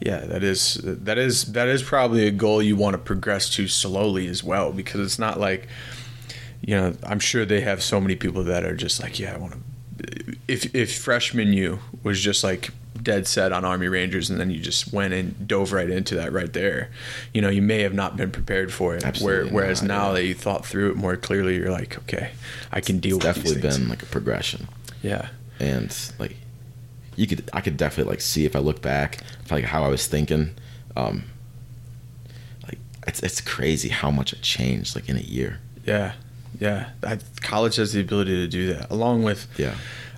yeah 0.00 0.18
that 0.20 0.42
is 0.42 0.80
that 0.82 1.18
is 1.18 1.52
that 1.52 1.68
is 1.68 1.82
probably 1.82 2.26
a 2.26 2.30
goal 2.30 2.62
you 2.62 2.76
want 2.76 2.94
to 2.94 2.98
progress 2.98 3.48
to 3.50 3.68
slowly 3.68 4.26
as 4.26 4.42
well 4.42 4.72
because 4.72 5.00
it's 5.00 5.18
not 5.18 5.38
like 5.38 5.68
you 6.60 6.74
know 6.74 6.94
I'm 7.04 7.20
sure 7.20 7.44
they 7.44 7.60
have 7.60 7.82
so 7.82 8.00
many 8.00 8.16
people 8.16 8.44
that 8.44 8.64
are 8.64 8.74
just 8.76 9.00
like 9.02 9.18
yeah 9.18 9.34
I 9.34 9.38
want 9.38 9.52
to 9.52 10.36
if 10.48 10.74
if 10.74 10.98
freshman 10.98 11.52
you 11.52 11.78
was 12.02 12.20
just 12.20 12.42
like 12.44 12.70
dead 13.02 13.26
set 13.26 13.52
on 13.52 13.64
Army 13.64 13.88
Rangers 13.88 14.30
and 14.30 14.38
then 14.40 14.50
you 14.50 14.60
just 14.60 14.92
went 14.92 15.12
and 15.14 15.46
dove 15.48 15.72
right 15.72 15.90
into 15.90 16.14
that 16.14 16.32
right 16.32 16.52
there, 16.52 16.90
you 17.32 17.42
know, 17.42 17.48
you 17.48 17.60
may 17.62 17.82
have 17.82 17.92
not 17.94 18.16
been 18.16 18.30
prepared 18.30 18.72
for 18.72 18.94
it. 18.94 19.04
Absolutely 19.04 19.50
Where, 19.50 19.52
whereas 19.64 19.82
not, 19.82 19.88
now 19.88 20.06
yeah. 20.08 20.12
that 20.14 20.24
you 20.26 20.34
thought 20.34 20.64
through 20.64 20.90
it 20.92 20.96
more 20.96 21.16
clearly, 21.16 21.56
you're 21.56 21.70
like, 21.70 21.98
okay, 21.98 22.30
I 22.72 22.80
can 22.80 22.98
deal 23.00 23.16
It's 23.16 23.26
with 23.26 23.34
definitely 23.36 23.60
been 23.62 23.88
like 23.88 24.02
a 24.02 24.06
progression. 24.06 24.68
Yeah. 25.02 25.28
and 25.60 25.94
like 26.18 26.36
you 27.16 27.26
could 27.28 27.48
i 27.52 27.60
could 27.60 27.76
definitely 27.76 28.10
like 28.10 28.20
see 28.20 28.44
if 28.44 28.56
i 28.56 28.58
look 28.58 28.82
back 28.82 29.18
like 29.50 29.62
how 29.64 29.84
i 29.84 29.88
was 29.88 30.06
thinking 30.08 30.52
um 30.96 31.22
like 32.66 32.78
it's 33.06 33.22
it's 33.22 33.40
crazy 33.40 33.88
how 33.88 34.10
much 34.10 34.32
it 34.32 34.42
changed 34.42 34.96
like 34.96 35.08
in 35.08 35.16
a 35.16 35.20
year 35.20 35.60
Yeah, 35.86 36.14
yeah. 36.58 36.90
I, 37.04 37.18
college 37.42 37.76
has 37.76 37.92
the 37.92 38.00
ability 38.00 38.34
to 38.34 38.48
do 38.48 38.72
that, 38.74 38.90
along 38.90 39.22
with. 39.22 39.46
yeah 39.58 39.74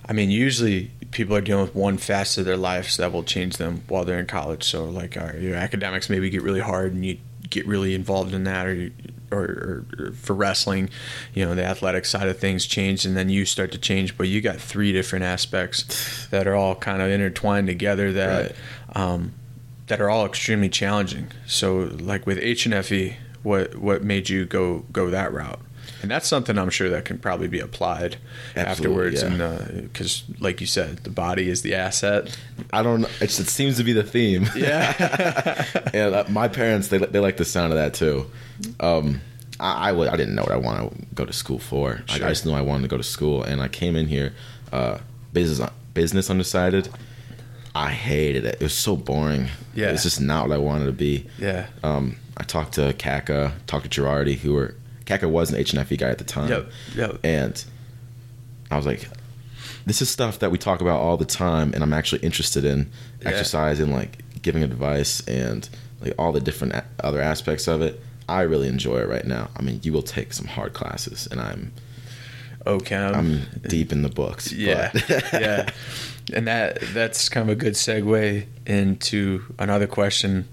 I 0.09 0.13
mean, 0.13 0.31
usually 0.31 0.89
people 1.11 1.35
are 1.35 1.41
dealing 1.41 1.63
with 1.63 1.75
one 1.75 1.97
facet 1.97 2.39
of 2.39 2.45
their 2.45 2.57
lives 2.57 2.97
that 2.97 3.11
will 3.11 3.23
change 3.23 3.57
them 3.57 3.83
while 3.87 4.05
they're 4.05 4.19
in 4.19 4.27
college. 4.27 4.63
So, 4.63 4.85
like, 4.85 5.15
right, 5.15 5.39
your 5.39 5.55
academics 5.55 6.09
maybe 6.09 6.29
get 6.29 6.41
really 6.41 6.59
hard, 6.59 6.93
and 6.93 7.05
you 7.05 7.17
get 7.49 7.65
really 7.65 7.93
involved 7.93 8.33
in 8.33 8.43
that, 8.43 8.67
or, 8.67 8.73
you, 8.73 8.91
or, 9.31 9.39
or, 9.39 9.85
or 9.99 10.11
for 10.11 10.33
wrestling, 10.33 10.89
you 11.33 11.45
know, 11.45 11.55
the 11.55 11.63
athletic 11.63 12.05
side 12.05 12.27
of 12.27 12.37
things 12.39 12.65
change, 12.65 13.05
and 13.05 13.15
then 13.15 13.29
you 13.29 13.45
start 13.45 13.71
to 13.71 13.77
change. 13.77 14.17
But 14.17 14.27
you 14.27 14.41
got 14.41 14.57
three 14.57 14.91
different 14.91 15.25
aspects 15.25 16.27
that 16.27 16.47
are 16.47 16.55
all 16.55 16.75
kind 16.75 17.01
of 17.01 17.09
intertwined 17.09 17.67
together 17.67 18.11
that. 18.13 18.55
Um, 18.93 19.33
that 19.87 20.01
are 20.01 20.09
all 20.09 20.25
extremely 20.25 20.67
challenging. 20.67 21.31
So, 21.45 21.89
like 21.97 22.25
with 22.25 22.39
HNFE, 22.39 23.15
what 23.43 23.75
what 23.75 24.03
made 24.03 24.29
you 24.29 24.45
go 24.45 24.79
go 24.91 25.09
that 25.09 25.31
route? 25.31 25.61
And 26.01 26.11
that's 26.11 26.27
something 26.27 26.57
I'm 26.57 26.69
sure 26.69 26.89
that 26.89 27.05
can 27.05 27.17
probably 27.17 27.47
be 27.47 27.59
applied 27.59 28.17
Absolutely, 28.55 28.71
afterwards. 29.15 29.21
yeah. 29.23 29.51
And 29.69 29.91
because, 29.91 30.23
like 30.39 30.61
you 30.61 30.67
said, 30.67 30.97
the 30.99 31.09
body 31.09 31.49
is 31.49 31.61
the 31.63 31.75
asset. 31.75 32.37
i 32.73 32.83
don't 32.83 33.03
it 33.21 33.29
seems 33.31 33.77
to 33.77 33.83
be 33.83 33.93
the 33.93 34.03
theme 34.03 34.47
Yeah, 34.55 35.65
and 35.93 36.15
uh, 36.15 36.23
my 36.29 36.47
parents 36.47 36.87
they, 36.89 36.97
they 36.97 37.19
like 37.19 37.37
the 37.37 37.45
sound 37.45 37.73
of 37.73 37.77
that 37.79 37.93
too 37.93 38.29
um 38.79 39.21
I, 39.59 39.89
I, 39.89 39.91
wa- 39.93 40.05
I 40.11 40.15
didn't 40.17 40.35
know 40.35 40.43
what 40.43 40.51
I 40.51 40.57
want 40.57 40.91
to 40.99 41.05
go 41.15 41.25
to 41.25 41.33
school 41.33 41.57
for. 41.57 42.03
I, 42.09 42.17
Sure. 42.17 42.25
I 42.27 42.29
just 42.29 42.45
knew 42.45 42.53
I 42.53 42.61
wanted 42.61 42.83
to 42.83 42.87
go 42.89 42.97
to 42.97 43.03
school, 43.03 43.41
and 43.41 43.59
I 43.59 43.67
came 43.67 43.95
in 43.95 44.05
here, 44.07 44.33
uh, 44.71 44.99
business 45.33 45.67
business 45.95 46.29
undecided. 46.29 46.89
I 47.73 47.89
hated 47.89 48.45
it. 48.45 48.55
It 48.55 48.61
was 48.61 48.73
so 48.77 48.95
boring. 48.95 49.47
Yeah. 49.73 49.89
it's 49.89 50.03
just 50.03 50.21
not 50.21 50.47
what 50.49 50.53
I 50.55 50.59
wanted 50.59 50.85
to 50.85 50.91
be. 50.91 51.25
yeah, 51.39 51.67
Um, 51.83 52.17
I 52.37 52.43
talked 52.43 52.73
to 52.75 52.93
Kaka, 52.99 53.53
talked 53.65 53.89
to 53.91 54.01
Girardi, 54.01 54.35
who 54.37 54.53
were 54.53 54.75
Kaka 55.07 55.27
was 55.27 55.51
an 55.51 55.59
HNFE 55.59 55.97
guy 55.97 56.09
at 56.09 56.19
the 56.19 56.23
time. 56.23 56.49
Yep, 56.49 56.69
yep. 56.95 57.19
And 57.23 57.63
I 58.69 58.77
was 58.77 58.85
like, 58.85 59.09
this 59.87 60.01
is 60.01 60.09
stuff 60.09 60.37
that 60.39 60.51
we 60.51 60.57
talk 60.59 60.81
about 60.81 60.99
all 60.99 61.17
the 61.17 61.25
time, 61.25 61.73
and 61.73 61.81
I'm 61.81 61.93
actually 61.93 62.21
interested 62.21 62.63
in 62.65 62.91
Yeah. 63.21 63.29
exercise 63.29 63.79
and 63.79 63.91
like 63.91 64.19
giving 64.43 64.61
advice 64.63 65.25
and 65.27 65.67
like 66.01 66.13
all 66.19 66.31
the 66.31 66.39
different 66.41 66.73
a- 66.73 66.83
other 66.99 67.21
aspects 67.21 67.67
of 67.67 67.81
it. 67.81 67.99
I 68.29 68.41
really 68.41 68.67
enjoy 68.67 68.97
it 68.99 69.07
right 69.07 69.25
now. 69.25 69.49
I 69.55 69.61
mean, 69.63 69.79
you 69.83 69.93
will 69.93 70.01
take 70.03 70.33
some 70.33 70.45
hard 70.47 70.73
classes, 70.73 71.27
and 71.31 71.39
I'm 71.39 71.71
okay. 72.65 72.95
I'm 72.97 73.43
deep 73.67 73.91
in 73.93 74.01
the 74.01 74.09
books. 74.09 74.51
Um, 74.51 74.59
Yeah, 74.59 74.91
yeah, 75.33 75.69
and 76.33 76.45
that 76.47 76.79
that's 76.93 77.29
kind 77.29 77.49
of 77.49 77.55
a 77.57 77.59
good 77.59 77.73
segue 77.75 78.45
into 78.65 79.43
another 79.57 79.87
question. 79.87 80.49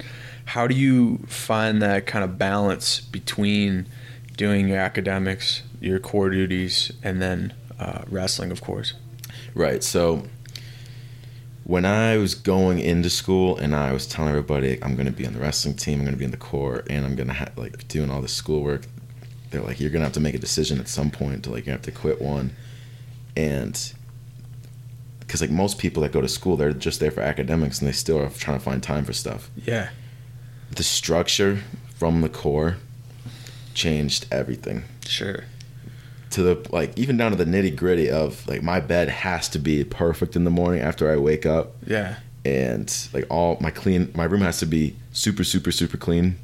How 0.46 0.66
do 0.68 0.74
you 0.76 1.18
find 1.26 1.82
that 1.82 2.06
kind 2.06 2.22
of 2.24 2.38
balance 2.38 3.00
between 3.00 3.86
doing 4.36 4.68
your 4.68 4.78
academics, 4.78 5.62
your 5.80 5.98
Corps 5.98 6.30
duties, 6.30 6.92
and 7.02 7.20
then 7.20 7.54
uh, 7.78 8.02
wrestling, 8.08 8.50
of 8.50 8.60
course? 8.60 8.94
Right. 9.54 9.82
So 9.82 10.24
when 11.64 11.84
I 11.84 12.16
was 12.18 12.34
going 12.34 12.78
into 12.78 13.08
school 13.10 13.56
and 13.56 13.74
I 13.74 13.92
was 13.92 14.06
telling 14.06 14.30
everybody 14.30 14.78
I'm 14.82 14.94
going 14.94 15.06
to 15.06 15.12
be 15.12 15.26
on 15.26 15.32
the 15.32 15.40
wrestling 15.40 15.76
team, 15.76 16.00
I'm 16.00 16.04
going 16.04 16.14
to 16.14 16.18
be 16.18 16.24
in 16.24 16.30
the 16.30 16.36
Corps, 16.36 16.84
and 16.90 17.04
I'm 17.04 17.16
going 17.16 17.28
to 17.28 17.34
ha- 17.34 17.48
like 17.56 17.86
doing 17.88 18.10
all 18.10 18.20
the 18.20 18.28
schoolwork, 18.28 18.82
they're 19.50 19.62
like, 19.62 19.80
you're 19.80 19.90
going 19.90 20.00
to 20.00 20.06
have 20.06 20.14
to 20.14 20.20
make 20.20 20.34
a 20.34 20.38
decision 20.38 20.80
at 20.80 20.88
some 20.88 21.10
point 21.10 21.44
to 21.44 21.50
like 21.50 21.66
you 21.66 21.72
have 21.72 21.82
to 21.82 21.92
quit 21.92 22.20
one, 22.20 22.54
and 23.36 23.94
because 25.20 25.40
like 25.40 25.50
most 25.50 25.78
people 25.78 26.02
that 26.02 26.12
go 26.12 26.20
to 26.20 26.28
school, 26.28 26.56
they're 26.56 26.72
just 26.72 27.00
there 27.00 27.10
for 27.10 27.22
academics 27.22 27.80
and 27.80 27.88
they 27.88 27.92
still 27.92 28.18
are 28.20 28.28
trying 28.28 28.58
to 28.58 28.64
find 28.64 28.82
time 28.82 29.04
for 29.04 29.12
stuff. 29.12 29.50
Yeah, 29.56 29.88
The 30.74 30.82
structure 30.82 31.60
from 31.96 32.20
the 32.20 32.28
Corps 32.28 32.76
changed 33.74 34.26
everything. 34.30 34.84
Sure. 35.06 35.44
to 36.30 36.42
the 36.42 36.66
like 36.70 36.96
even 36.98 37.16
down 37.16 37.30
to 37.30 37.36
the 37.36 37.44
nitty 37.44 37.76
gritty 37.76 38.10
of 38.10 38.46
like 38.48 38.62
my 38.62 38.80
bed 38.80 39.08
has 39.08 39.48
to 39.50 39.58
be 39.58 39.84
perfect 39.84 40.34
in 40.36 40.44
the 40.44 40.50
morning 40.50 40.80
after 40.80 41.10
I 41.12 41.16
wake 41.16 41.46
up. 41.46 41.74
Yeah, 41.86 42.16
and 42.44 42.92
like 43.12 43.26
all 43.30 43.56
my 43.60 43.70
clean 43.70 44.10
my 44.14 44.24
room 44.24 44.40
has 44.42 44.58
to 44.58 44.66
be 44.66 44.96
super 45.12 45.44
super 45.44 45.70
super 45.72 45.96
clean. 45.96 46.36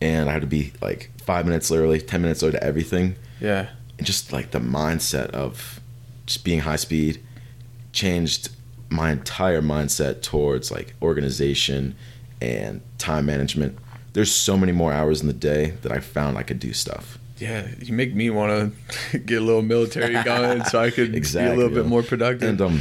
And 0.00 0.28
I 0.28 0.32
had 0.32 0.42
to 0.42 0.46
be 0.46 0.72
like 0.80 1.10
five 1.24 1.44
minutes 1.44 1.70
early 1.72 2.00
ten 2.00 2.22
minutes 2.22 2.42
early 2.42 2.52
to 2.52 2.62
everything. 2.64 3.16
Yeah, 3.40 3.68
and 3.98 4.06
just 4.06 4.32
like 4.32 4.52
the 4.52 4.60
mindset 4.60 5.30
of 5.30 5.80
just 6.26 6.44
being 6.44 6.60
high 6.60 6.76
speed 6.76 7.20
changed 7.92 8.50
my 8.90 9.10
entire 9.10 9.60
mindset 9.60 10.22
towards 10.22 10.70
like 10.70 10.94
organization 11.02 11.94
and 12.40 12.80
time 12.98 13.26
management 13.26 13.76
there's 14.18 14.32
so 14.32 14.56
many 14.56 14.72
more 14.72 14.92
hours 14.92 15.20
in 15.20 15.28
the 15.28 15.32
day 15.32 15.70
that 15.82 15.92
I 15.92 16.00
found 16.00 16.36
I 16.36 16.42
could 16.42 16.58
do 16.58 16.72
stuff 16.72 17.18
yeah. 17.40 17.68
You 17.80 17.92
make 17.92 18.16
me 18.16 18.30
want 18.30 18.74
to 19.12 19.18
get 19.20 19.40
a 19.40 19.44
little 19.44 19.62
military 19.62 20.20
going 20.24 20.64
so 20.64 20.80
I 20.80 20.90
could 20.90 21.12
be 21.12 21.18
a 21.18 21.54
little 21.54 21.68
bit 21.68 21.86
more 21.86 22.02
productive. 22.02 22.48
And 22.48 22.60
um, 22.60 22.80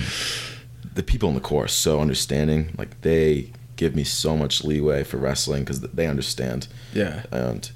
the 0.95 1.03
people 1.03 1.29
in 1.29 1.35
the 1.35 1.41
Corps 1.41 1.65
are 1.65 1.67
so 1.67 1.99
understanding. 2.01 2.73
Like 2.75 3.01
they 3.01 3.51
give 3.75 3.95
me 3.95 4.03
so 4.03 4.35
much 4.35 4.63
leeway 4.63 5.03
for 5.03 5.17
wrestling 5.17 5.63
because 5.63 5.81
they 5.81 6.07
understand. 6.07 6.67
yeah, 6.91 7.23
And 7.31 7.69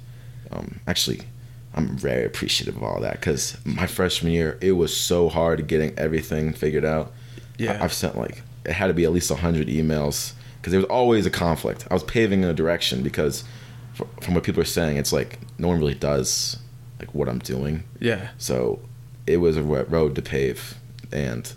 um, 0.50 0.80
actually, 0.88 1.20
I'm 1.72 1.96
very 1.96 2.24
appreciative 2.24 2.76
of 2.76 2.82
all 2.82 3.00
that 3.00 3.12
because 3.12 3.56
my 3.64 3.86
freshman 3.86 4.32
year 4.32 4.58
it 4.60 4.72
was 4.72 4.96
so 4.96 5.28
hard 5.28 5.64
getting 5.68 5.96
everything 5.96 6.52
figured 6.52 6.84
out. 6.84 7.12
yeah, 7.58 7.78
I, 7.80 7.84
I've 7.84 7.92
sent 7.92 8.18
like 8.18 8.42
it 8.64 8.72
had 8.72 8.88
to 8.88 8.94
be 8.94 9.04
at 9.04 9.12
least 9.12 9.30
hundred 9.30 9.68
emails 9.68 10.32
because 10.62 10.70
there 10.70 10.80
was 10.80 10.88
always 10.88 11.26
a 11.26 11.30
conflict. 11.30 11.86
I 11.90 11.94
was 11.94 12.04
paving 12.04 12.42
in 12.44 12.48
a 12.48 12.54
direction 12.54 13.02
because 13.02 13.42
fr- 13.94 14.04
from 14.22 14.34
what 14.34 14.44
people 14.44 14.62
are 14.62 14.64
saying, 14.64 14.96
it's 14.96 15.12
like 15.12 15.38
no 15.58 15.68
one 15.68 15.78
really 15.78 15.94
does 15.94 16.58
like 17.00 17.12
what 17.14 17.28
I'm 17.28 17.40
doing. 17.40 17.82
yeah. 18.00 18.28
So 18.38 18.78
it 19.26 19.38
was 19.38 19.56
a 19.56 19.62
road 19.62 20.14
to 20.16 20.22
pave, 20.22 20.74
and 21.12 21.52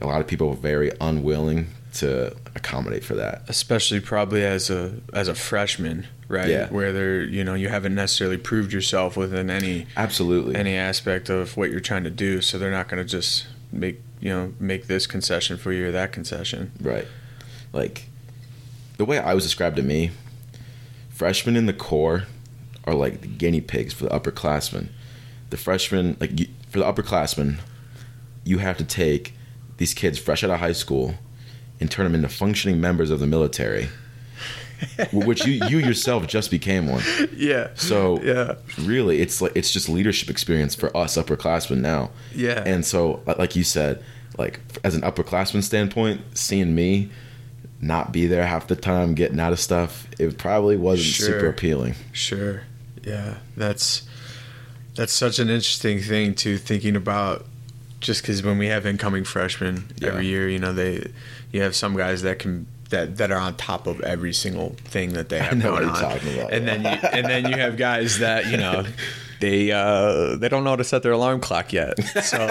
a 0.00 0.06
lot 0.06 0.20
of 0.20 0.26
people 0.26 0.48
were 0.50 0.56
very 0.56 0.90
unwilling 1.00 1.68
to 1.94 2.34
accommodate 2.56 3.04
for 3.04 3.14
that. 3.14 3.42
especially 3.48 4.00
probably 4.00 4.42
as 4.44 4.70
a 4.70 4.94
as 5.12 5.28
a 5.28 5.34
freshman, 5.34 6.06
right? 6.28 6.48
Yeah. 6.48 6.68
Where 6.70 6.92
they're 6.92 7.22
you 7.22 7.44
know, 7.44 7.54
you 7.54 7.68
haven't 7.68 7.94
necessarily 7.94 8.38
proved 8.38 8.72
yourself 8.72 9.16
within 9.16 9.50
any 9.50 9.86
Absolutely. 9.96 10.56
any 10.56 10.74
aspect 10.76 11.28
of 11.30 11.56
what 11.56 11.70
you're 11.70 11.80
trying 11.80 12.04
to 12.04 12.10
do, 12.10 12.40
so 12.40 12.58
they're 12.58 12.70
not 12.70 12.88
going 12.88 13.02
to 13.02 13.08
just 13.08 13.46
make 13.70 14.00
you 14.20 14.30
know 14.30 14.52
make 14.60 14.86
this 14.86 15.06
concession 15.06 15.56
for 15.58 15.72
you 15.72 15.86
or 15.88 15.92
that 15.92 16.12
concession. 16.12 16.72
right. 16.80 17.06
Like 17.72 18.08
the 19.02 19.06
way 19.06 19.18
I 19.18 19.34
was 19.34 19.42
described 19.42 19.74
to 19.78 19.82
me, 19.82 20.12
freshmen 21.10 21.56
in 21.56 21.66
the 21.66 21.72
Corps 21.72 22.22
are 22.84 22.94
like 22.94 23.20
the 23.20 23.26
guinea 23.26 23.60
pigs 23.60 23.92
for 23.92 24.04
the 24.04 24.10
upperclassmen. 24.10 24.90
The 25.50 25.56
freshmen, 25.56 26.16
like 26.20 26.38
you, 26.38 26.46
for 26.70 26.78
the 26.78 26.84
upperclassmen, 26.84 27.58
you 28.44 28.58
have 28.58 28.78
to 28.78 28.84
take 28.84 29.34
these 29.78 29.92
kids 29.92 30.20
fresh 30.20 30.44
out 30.44 30.50
of 30.50 30.60
high 30.60 30.70
school 30.72 31.14
and 31.80 31.90
turn 31.90 32.04
them 32.04 32.14
into 32.14 32.28
functioning 32.28 32.80
members 32.80 33.10
of 33.10 33.18
the 33.18 33.26
military, 33.26 33.88
which 35.12 35.44
you 35.46 35.54
you 35.66 35.78
yourself 35.78 36.28
just 36.28 36.48
became 36.52 36.86
one. 36.86 37.02
Yeah. 37.36 37.70
So 37.74 38.22
Yeah. 38.22 38.54
really, 38.78 39.20
it's 39.20 39.42
like 39.42 39.50
it's 39.56 39.72
just 39.72 39.88
leadership 39.88 40.30
experience 40.30 40.76
for 40.76 40.96
us 40.96 41.16
upperclassmen 41.16 41.78
now. 41.80 42.10
Yeah. 42.36 42.62
And 42.64 42.86
so, 42.86 43.20
like 43.26 43.56
you 43.56 43.64
said, 43.64 44.00
like 44.38 44.60
as 44.84 44.94
an 44.94 45.00
upperclassman 45.00 45.64
standpoint, 45.64 46.20
seeing 46.34 46.72
me 46.76 47.10
not 47.82 48.12
be 48.12 48.26
there 48.26 48.46
half 48.46 48.68
the 48.68 48.76
time, 48.76 49.14
getting 49.14 49.38
out 49.40 49.52
of 49.52 49.60
stuff, 49.60 50.06
it 50.18 50.38
probably 50.38 50.76
wasn't 50.76 51.08
Sure. 51.08 51.26
super 51.26 51.46
appealing. 51.48 51.94
Sure. 52.12 52.62
Yeah. 53.04 53.34
That's 53.56 54.04
that's 54.94 55.12
such 55.12 55.38
an 55.38 55.48
interesting 55.50 56.00
thing 56.00 56.34
to 56.36 56.56
thinking 56.58 56.96
about 56.96 57.44
just 58.00 58.22
because 58.22 58.42
when 58.42 58.56
we 58.58 58.66
have 58.68 58.86
incoming 58.86 59.24
freshmen 59.24 59.86
every 60.02 60.26
year, 60.26 60.48
you 60.48 60.58
know, 60.58 60.72
they 60.72 61.10
you 61.50 61.60
have 61.62 61.74
some 61.74 61.96
guys 61.96 62.22
that 62.22 62.38
can 62.38 62.66
that 62.90 63.16
that 63.16 63.32
are 63.32 63.38
on 63.38 63.56
top 63.56 63.86
of 63.86 64.00
every 64.02 64.32
single 64.32 64.76
thing 64.84 65.14
that 65.14 65.28
they 65.28 65.38
have 65.40 65.56
know 65.56 65.74
going 65.76 65.88
what 65.88 66.00
you're 66.00 66.10
on. 66.10 66.18
talking 66.18 66.38
about, 66.38 66.52
and 66.52 66.66
yeah. 66.66 66.76
then 66.76 66.84
you 67.02 67.08
and 67.12 67.26
then 67.26 67.50
you 67.50 67.56
have 67.58 67.76
guys 67.76 68.18
that, 68.20 68.46
you 68.46 68.56
know, 68.58 68.84
they 69.42 69.72
uh 69.72 70.36
they 70.36 70.48
don't 70.48 70.62
know 70.62 70.70
how 70.70 70.76
to 70.76 70.84
set 70.84 71.02
their 71.02 71.12
alarm 71.12 71.40
clock 71.40 71.72
yet. 71.72 71.98
So 72.22 72.38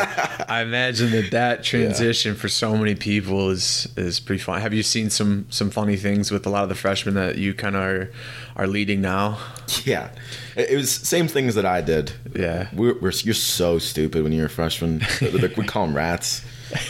I 0.49 0.61
imagine 0.61 1.11
that 1.11 1.31
that 1.31 1.63
transition 1.63 2.35
for 2.35 2.49
so 2.49 2.75
many 2.75 2.95
people 2.95 3.49
is 3.49 3.87
is 3.95 4.19
pretty 4.19 4.43
fun. 4.43 4.59
Have 4.59 4.73
you 4.73 4.83
seen 4.83 5.09
some 5.09 5.45
some 5.49 5.71
funny 5.71 5.95
things 5.95 6.31
with 6.31 6.45
a 6.45 6.49
lot 6.49 6.63
of 6.63 6.69
the 6.69 6.75
freshmen 6.75 7.15
that 7.15 7.37
you 7.37 7.53
kind 7.53 7.77
of 7.77 7.81
are 7.81 8.11
are 8.57 8.67
leading 8.67 9.01
now? 9.01 9.39
Yeah, 9.85 10.11
it, 10.57 10.71
it 10.71 10.75
was 10.75 10.91
same 10.91 11.29
things 11.29 11.55
that 11.55 11.65
I 11.65 11.79
did. 11.79 12.11
Yeah. 12.35 12.67
we're, 12.73 12.99
we're 12.99 13.13
you're 13.23 13.33
so 13.33 13.79
stupid 13.79 14.23
when 14.23 14.33
you're 14.33 14.47
a 14.47 14.49
freshman. 14.49 15.01
We 15.21 15.65
call 15.65 15.85
them 15.85 15.95
rats. 15.95 16.43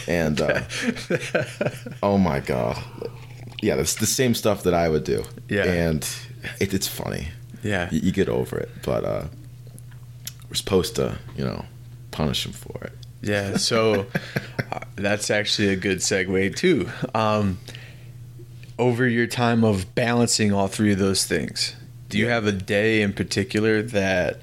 and 0.08 0.42
uh, 0.42 0.62
oh 2.04 2.18
my 2.18 2.40
god, 2.40 2.84
yeah, 3.62 3.76
that's 3.76 3.96
the 3.96 4.08
same 4.08 4.34
stuff 4.34 4.64
that 4.64 4.74
I 4.74 4.90
would 4.90 5.04
do. 5.04 5.24
Yeah. 5.48 5.66
and 5.66 6.08
it, 6.60 6.74
it's 6.74 6.88
funny. 6.88 7.28
Yeah. 7.64 7.90
You, 7.92 8.00
you 8.00 8.12
get 8.12 8.30
over 8.30 8.58
it, 8.58 8.70
but 8.84 9.04
uh, 9.04 9.26
we're 10.52 10.56
supposed 10.56 10.98
to, 10.98 11.18
you 11.38 11.46
know, 11.46 11.64
punish 12.12 12.46
him 12.46 12.52
for 12.52 12.78
it. 12.84 12.92
Yeah, 13.22 13.56
so 13.56 14.06
uh, 14.72 14.80
that's 14.98 15.32
actually 15.32 15.70
a 15.70 15.78
good 15.78 16.00
segue 16.00 16.58
too. 16.58 16.90
Um, 17.16 17.60
over 18.78 19.08
your 19.08 19.28
time 19.28 19.64
of 19.64 19.96
balancing 19.96 20.52
all 20.52 20.68
three 20.68 20.92
of 20.92 21.00
those 21.00 21.26
things, 21.26 21.74
do 22.10 22.18
you 22.18 22.28
have 22.28 22.48
a 22.48 22.52
day 22.52 23.02
in 23.02 23.14
particular 23.14 23.82
that 23.82 24.42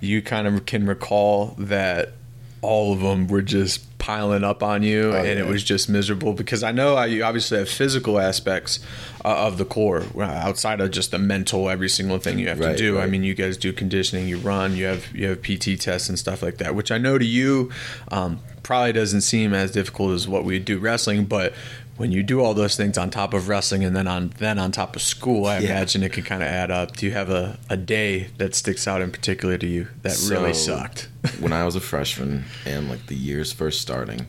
you 0.00 0.20
kind 0.20 0.48
of 0.48 0.66
can 0.66 0.84
recall 0.84 1.54
that 1.58 2.14
all 2.60 2.92
of 2.92 2.98
them 2.98 3.28
were 3.28 3.42
just 3.42 3.98
piling 3.98 4.42
up 4.42 4.64
on 4.64 4.82
you 4.82 5.12
Oh, 5.12 5.16
and 5.16 5.38
it 5.38 5.46
was 5.46 5.62
just 5.62 5.88
miserable? 5.88 6.32
Because 6.32 6.64
I 6.64 6.72
know 6.72 6.96
I, 6.96 7.06
you 7.06 7.22
obviously 7.22 7.58
have 7.58 7.68
physical 7.68 8.18
aspects 8.18 8.80
uh, 9.24 9.46
of 9.46 9.58
the 9.58 9.64
Corps 9.64 10.04
uh, 10.16 10.22
outside 10.22 10.80
of 10.80 10.90
just 10.90 11.10
the 11.10 11.18
mental 11.18 11.68
every 11.68 11.88
single 11.88 12.18
thing 12.18 12.38
you 12.38 12.48
have 12.48 12.58
Right, 12.60 12.72
to 12.72 12.76
do. 12.76 12.98
I 12.98 13.06
mean, 13.06 13.22
you 13.24 13.34
guys 13.34 13.56
do 13.56 13.72
conditioning, 13.72 14.28
you 14.28 14.38
run, 14.38 14.76
you 14.76 14.84
have 14.86 15.14
you 15.14 15.28
have 15.28 15.42
PT 15.42 15.78
tests 15.80 16.08
and 16.08 16.18
stuff 16.18 16.42
like 16.42 16.58
that, 16.58 16.74
which 16.74 16.90
I 16.90 16.98
know 16.98 17.18
to 17.18 17.24
you 17.24 17.70
um, 18.10 18.40
probably 18.62 18.92
doesn't 18.92 19.20
seem 19.22 19.52
as 19.54 19.70
difficult 19.72 20.12
as 20.12 20.26
what 20.28 20.44
we 20.44 20.58
do 20.58 20.78
wrestling, 20.78 21.24
but 21.26 21.52
when 21.96 22.12
you 22.12 22.22
do 22.22 22.40
all 22.40 22.54
those 22.54 22.76
things 22.78 22.96
on 22.96 23.10
top 23.10 23.34
of 23.34 23.46
wrestling 23.48 23.84
and 23.84 23.94
then 23.94 24.08
on 24.08 24.32
then 24.38 24.58
on 24.58 24.72
top 24.72 24.96
of 24.96 25.02
school, 25.02 25.44
I 25.44 25.58
Yeah. 25.58 25.72
imagine 25.72 26.02
it 26.02 26.12
can 26.14 26.22
kind 26.24 26.42
of 26.42 26.48
add 26.48 26.70
up. 26.70 26.96
Do 26.96 27.04
you 27.04 27.12
have 27.12 27.28
a, 27.28 27.58
a 27.68 27.76
day 27.76 28.28
that 28.38 28.54
sticks 28.54 28.88
out 28.88 29.02
in 29.02 29.10
particular 29.10 29.58
to 29.58 29.66
you 29.66 29.88
that 30.00 30.16
really 30.30 30.54
sucked? 30.54 31.08
when 31.40 31.52
I 31.52 31.64
was 31.64 31.76
a 31.76 31.80
freshman 31.80 32.44
and 32.64 32.88
like 32.88 33.06
the 33.08 33.16
years 33.16 33.52
first 33.52 33.82
starting, 33.82 34.26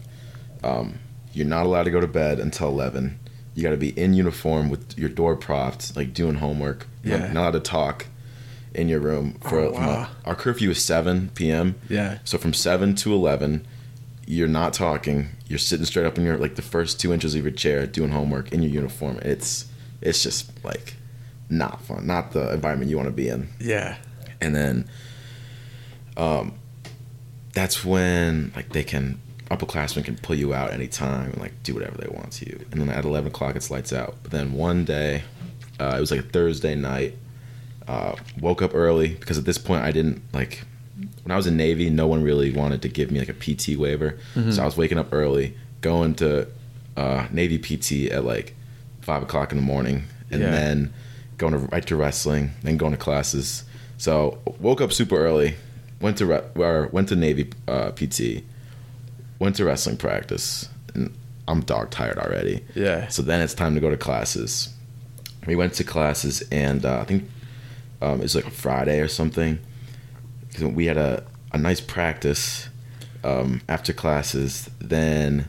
um, 0.66 1.00
you're 1.34 1.48
not 1.48 1.66
allowed 1.66 1.84
to 1.84 1.92
go 1.92 2.02
to 2.02 2.08
bed 2.08 2.40
until 2.42 2.68
eleven. 2.68 3.18
You 3.54 3.64
got 3.64 3.72
to 3.72 3.78
be 3.78 3.90
in 3.90 4.14
uniform 4.14 4.70
with 4.70 4.98
your 4.98 5.10
door 5.10 5.36
propped, 5.36 5.96
like 5.96 6.14
doing 6.14 6.36
homework. 6.36 6.88
Yeah. 7.04 7.32
not 7.34 7.42
allowed 7.42 7.52
to 7.52 7.60
talk 7.60 8.08
in 8.74 8.88
your 8.88 9.00
room 9.00 9.34
for 9.42 9.60
Oh, 9.60 9.74
uh, 9.76 10.08
our 10.24 10.36
curfew 10.36 10.70
is 10.70 10.82
seven 10.82 11.30
p.m. 11.36 11.76
Yeah. 11.90 12.20
So 12.24 12.38
from 12.38 12.54
seven 12.54 12.96
to 12.96 13.14
eleven, 13.14 13.66
you're 14.26 14.48
not 14.48 14.74
talking. 14.74 15.30
You're 15.48 15.60
sitting 15.60 15.86
straight 15.86 16.06
up 16.06 16.18
in 16.18 16.24
your 16.24 16.38
like 16.38 16.56
the 16.56 16.62
first 16.62 17.00
two 17.02 17.12
inches 17.12 17.36
of 17.36 17.42
your 17.44 17.52
chair 17.52 17.86
doing 17.86 18.12
homework 18.12 18.52
in 18.54 18.62
your 18.64 18.72
uniform. 18.72 19.18
It's 19.24 19.66
it's 20.02 20.24
just 20.24 20.52
like 20.64 20.96
not 21.50 21.82
fun, 21.82 22.08
not 22.08 22.32
the 22.32 22.54
environment 22.54 22.90
you 22.90 22.96
want 22.96 23.08
to 23.10 23.14
be 23.14 23.28
in 23.28 23.50
Yeah. 23.60 23.98
and 24.40 24.56
then 24.56 24.88
um 26.16 26.54
that's 27.54 27.84
when 27.84 28.52
like 28.56 28.70
they 28.70 28.84
can 28.84 29.20
upperclassmen 29.56 30.04
can 30.06 30.16
pull 30.18 30.36
you 30.36 30.54
out 30.54 30.72
anytime 30.72 31.32
and 31.32 31.38
like 31.40 31.54
do 31.64 31.74
whatever 31.74 31.98
they 31.98 32.08
want 32.10 32.32
to 32.34 32.46
you. 32.50 32.66
And 32.72 32.80
then 32.82 32.90
at 32.90 33.06
11 33.06 33.28
o'clock 33.32 33.56
it's 33.56 33.70
lights 33.72 33.92
out. 33.94 34.16
But 34.24 34.32
then 34.32 34.54
one 34.54 34.86
day 34.86 35.24
uh, 35.80 35.96
it 35.98 36.00
was 36.00 36.12
like 36.12 36.20
a 36.22 36.24
thursday 36.24 36.76
night 36.76 37.16
uh, 37.88 38.16
woke 38.40 38.62
up 38.62 38.72
early 38.76 39.10
because 39.10 39.38
at 39.38 39.46
this 39.46 39.58
point 39.58 39.84
i 39.84 39.92
didn't 39.92 40.22
like 40.34 40.64
when 41.24 41.32
i 41.32 41.36
was 41.36 41.48
in 41.48 41.58
navy 41.58 41.90
no 41.90 42.06
one 42.08 42.22
really 42.24 42.52
wanted 42.52 42.82
to 42.84 42.88
give 42.88 43.10
me 43.12 43.20
like 43.20 43.30
a 43.30 43.34
pt 43.34 43.76
waiver. 43.78 44.18
So 44.52 44.62
i 44.62 44.66
was 44.66 44.78
waking 44.78 44.98
up 45.00 45.08
early 45.12 45.56
going 45.82 46.14
to 46.16 46.48
uh, 46.96 47.28
navy 47.32 47.58
pt 47.58 48.12
at 48.12 48.24
like 48.24 48.56
5 49.02 49.24
o'clock 49.24 49.52
in 49.52 49.58
the 49.58 49.64
morning 49.64 50.04
and 50.30 50.42
Yeah. 50.42 50.52
then 50.52 50.94
going 51.38 51.54
to 51.54 51.60
right 51.60 51.86
to 51.88 51.96
wrestling 51.96 52.52
then 52.62 52.78
going 52.78 52.92
to 52.92 52.98
classes. 53.00 53.64
So 53.98 54.40
woke 54.60 54.80
up 54.82 54.94
super 54.94 55.18
early 55.18 55.56
went 56.00 56.18
to 56.20 56.26
re- 56.28 56.44
or 56.56 56.88
went 56.92 57.10
to 57.10 57.16
navy 57.16 57.50
uh, 57.68 57.92
pt 57.92 58.44
went 59.42 59.56
to 59.58 59.66
wrestling 59.66 59.98
practice 59.98 60.70
and 60.94 61.14
i'm 61.48 61.62
dog 61.62 61.90
tired 61.90 62.18
already 62.18 62.64
Yeah. 62.76 63.08
so 63.10 63.22
then 63.24 63.42
it's 63.42 63.54
time 63.54 63.74
to 63.76 63.82
go 63.82 63.90
to 63.90 63.98
classes. 63.98 64.70
We 65.48 65.56
went 65.56 65.74
to 65.80 65.84
classes, 65.84 66.44
and 66.52 66.86
uh, 66.86 67.00
I 67.02 67.06
think 67.06 67.24
um, 68.02 68.20
it 68.20 68.24
was 68.30 68.36
like 68.36 68.46
a 68.46 68.52
Friday 68.52 69.00
or 69.00 69.08
something. 69.08 69.58
We 70.62 70.86
had 70.86 70.98
a, 70.98 71.24
a 71.52 71.58
nice 71.58 71.82
practice 71.82 72.70
um, 73.24 73.62
after 73.68 73.92
classes. 73.92 74.70
Then, 74.80 75.48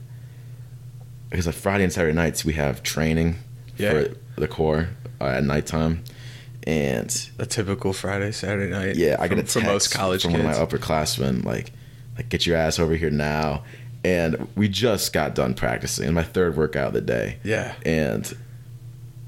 because 1.29 1.45
like 1.47 1.55
Friday 1.55 1.85
and 1.85 1.93
Saturday 1.93 2.15
nights, 2.15 2.43
we 2.43 2.55
have 2.55 2.83
training 2.83 3.37
Yeah. 3.77 3.91
for 3.91 4.41
the 4.41 4.49
Corps 4.49 4.89
uh, 5.21 5.27
at 5.27 5.45
nighttime. 5.45 6.05
And 6.67 7.11
A 7.39 7.45
typical 7.45 7.93
Friday, 7.93 8.33
Saturday 8.33 8.71
night. 8.73 8.97
yeah, 8.97 9.17
I 9.21 9.29
from, 9.29 9.37
get 9.37 9.45
a 9.51 9.53
text 9.53 9.63
most 9.67 9.93
college 9.95 10.23
from 10.23 10.33
kids. 10.33 10.45
one 10.45 10.55
of 10.55 10.59
my 10.59 10.65
upperclassmen, 10.79 11.45
like, 11.45 11.71
like 12.17 12.31
get 12.31 12.47
your 12.47 12.57
ass 12.57 12.79
over 12.79 12.95
here 12.95 13.11
now. 13.11 13.65
And 14.05 14.49
we 14.57 14.69
just 14.69 15.13
got 15.13 15.35
done 15.35 15.55
practicing, 15.55 16.13
my 16.13 16.25
third 16.25 16.57
workout 16.57 16.89
of 16.89 16.93
the 16.95 17.01
day. 17.01 17.39
yeah. 17.45 17.75
And 17.87 18.33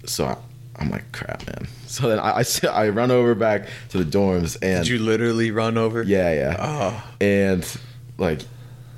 so 0.05 0.27
I, 0.27 0.37
I'm 0.77 0.91
like, 0.91 1.11
crap, 1.13 1.47
man. 1.47 1.69
So 1.87 2.09
then 2.09 2.19
I 2.19 2.43
I 2.71 2.89
run 2.89 3.11
over 3.13 3.35
back 3.37 3.69
to 3.91 4.03
the 4.03 4.05
dorms 4.05 4.57
and 4.61 4.85
Did 4.85 4.89
you 4.89 4.99
literally 4.99 5.51
run 5.53 5.79
over? 5.79 6.03
yeah, 6.03 6.33
yeah. 6.35 6.57
Oh. 6.59 7.13
And 7.21 7.65
like 8.19 8.41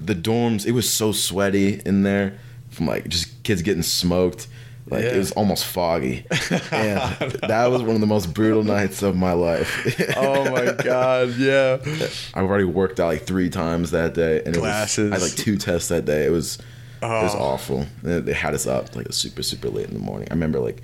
the 0.03 0.15
dorms, 0.15 0.67
it 0.67 0.73
was 0.73 0.91
so 0.91 1.13
sweaty 1.13 1.81
in 1.85 2.03
there 2.03 2.39
from 2.71 2.87
like 2.87 3.09
just 3.09 3.43
kids 3.43 3.61
getting 3.63 3.83
smoked. 3.83 4.47
Like 4.89 5.03
Yeah. 5.03 5.15
it 5.15 5.19
was 5.19 5.33
almost 5.33 5.65
foggy. 5.65 6.25
and 6.71 7.33
that 7.43 7.67
was 7.71 7.83
one 7.83 7.97
of 7.97 8.01
the 8.01 8.07
most 8.07 8.33
brutal 8.33 8.63
nights 8.63 9.03
of 9.03 9.17
my 9.17 9.33
life. 9.33 10.15
Oh 10.17 10.49
my 10.51 10.73
god, 10.83 11.35
yeah. 11.37 11.79
I've 12.35 12.45
already 12.45 12.65
worked 12.65 13.01
out 13.01 13.09
like 13.09 13.23
three 13.25 13.51
times 13.51 13.91
that 13.91 14.15
day, 14.15 14.43
and 14.47 14.55
it 14.55 14.61
Classes. 14.61 15.11
was 15.11 15.13
I 15.13 15.25
had 15.25 15.31
like 15.31 15.37
two 15.37 15.57
tests 15.57 15.89
that 15.89 16.05
day. 16.05 16.25
It 16.27 16.31
was 16.31 16.59
it 17.03 17.07
was 17.07 17.35
Oh. 17.35 17.39
awful. 17.39 17.87
They 18.03 18.21
they 18.21 18.33
had 18.33 18.55
us 18.55 18.67
up 18.67 18.95
like 18.95 19.13
super 19.13 19.43
super 19.43 19.69
late 19.69 19.89
in 19.89 19.95
the 19.95 20.01
morning. 20.01 20.29
I 20.31 20.35
remember 20.35 20.61
like 20.61 20.83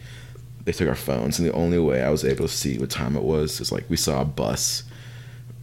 they 0.64 0.72
took 0.72 0.88
our 0.88 0.94
phones, 0.94 1.38
and 1.38 1.48
the 1.48 1.52
only 1.54 1.78
way 1.78 2.02
I 2.02 2.10
was 2.10 2.24
able 2.24 2.46
to 2.48 2.52
see 2.52 2.78
what 2.78 2.90
time 2.90 3.16
it 3.16 3.22
was 3.22 3.60
is 3.60 3.70
like 3.72 3.84
we 3.88 3.96
saw 3.96 4.20
a 4.22 4.24
bus 4.24 4.82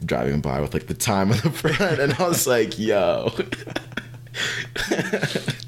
driving 0.06 0.40
by 0.40 0.62
with 0.62 0.74
like 0.74 0.88
the 0.88 0.94
time 0.94 1.32
on 1.32 1.38
the 1.40 1.52
front, 1.52 2.00
and 2.00 2.14
I 2.14 2.28
was 2.28 2.48
like, 2.48 2.80
"Yo." 2.80 3.32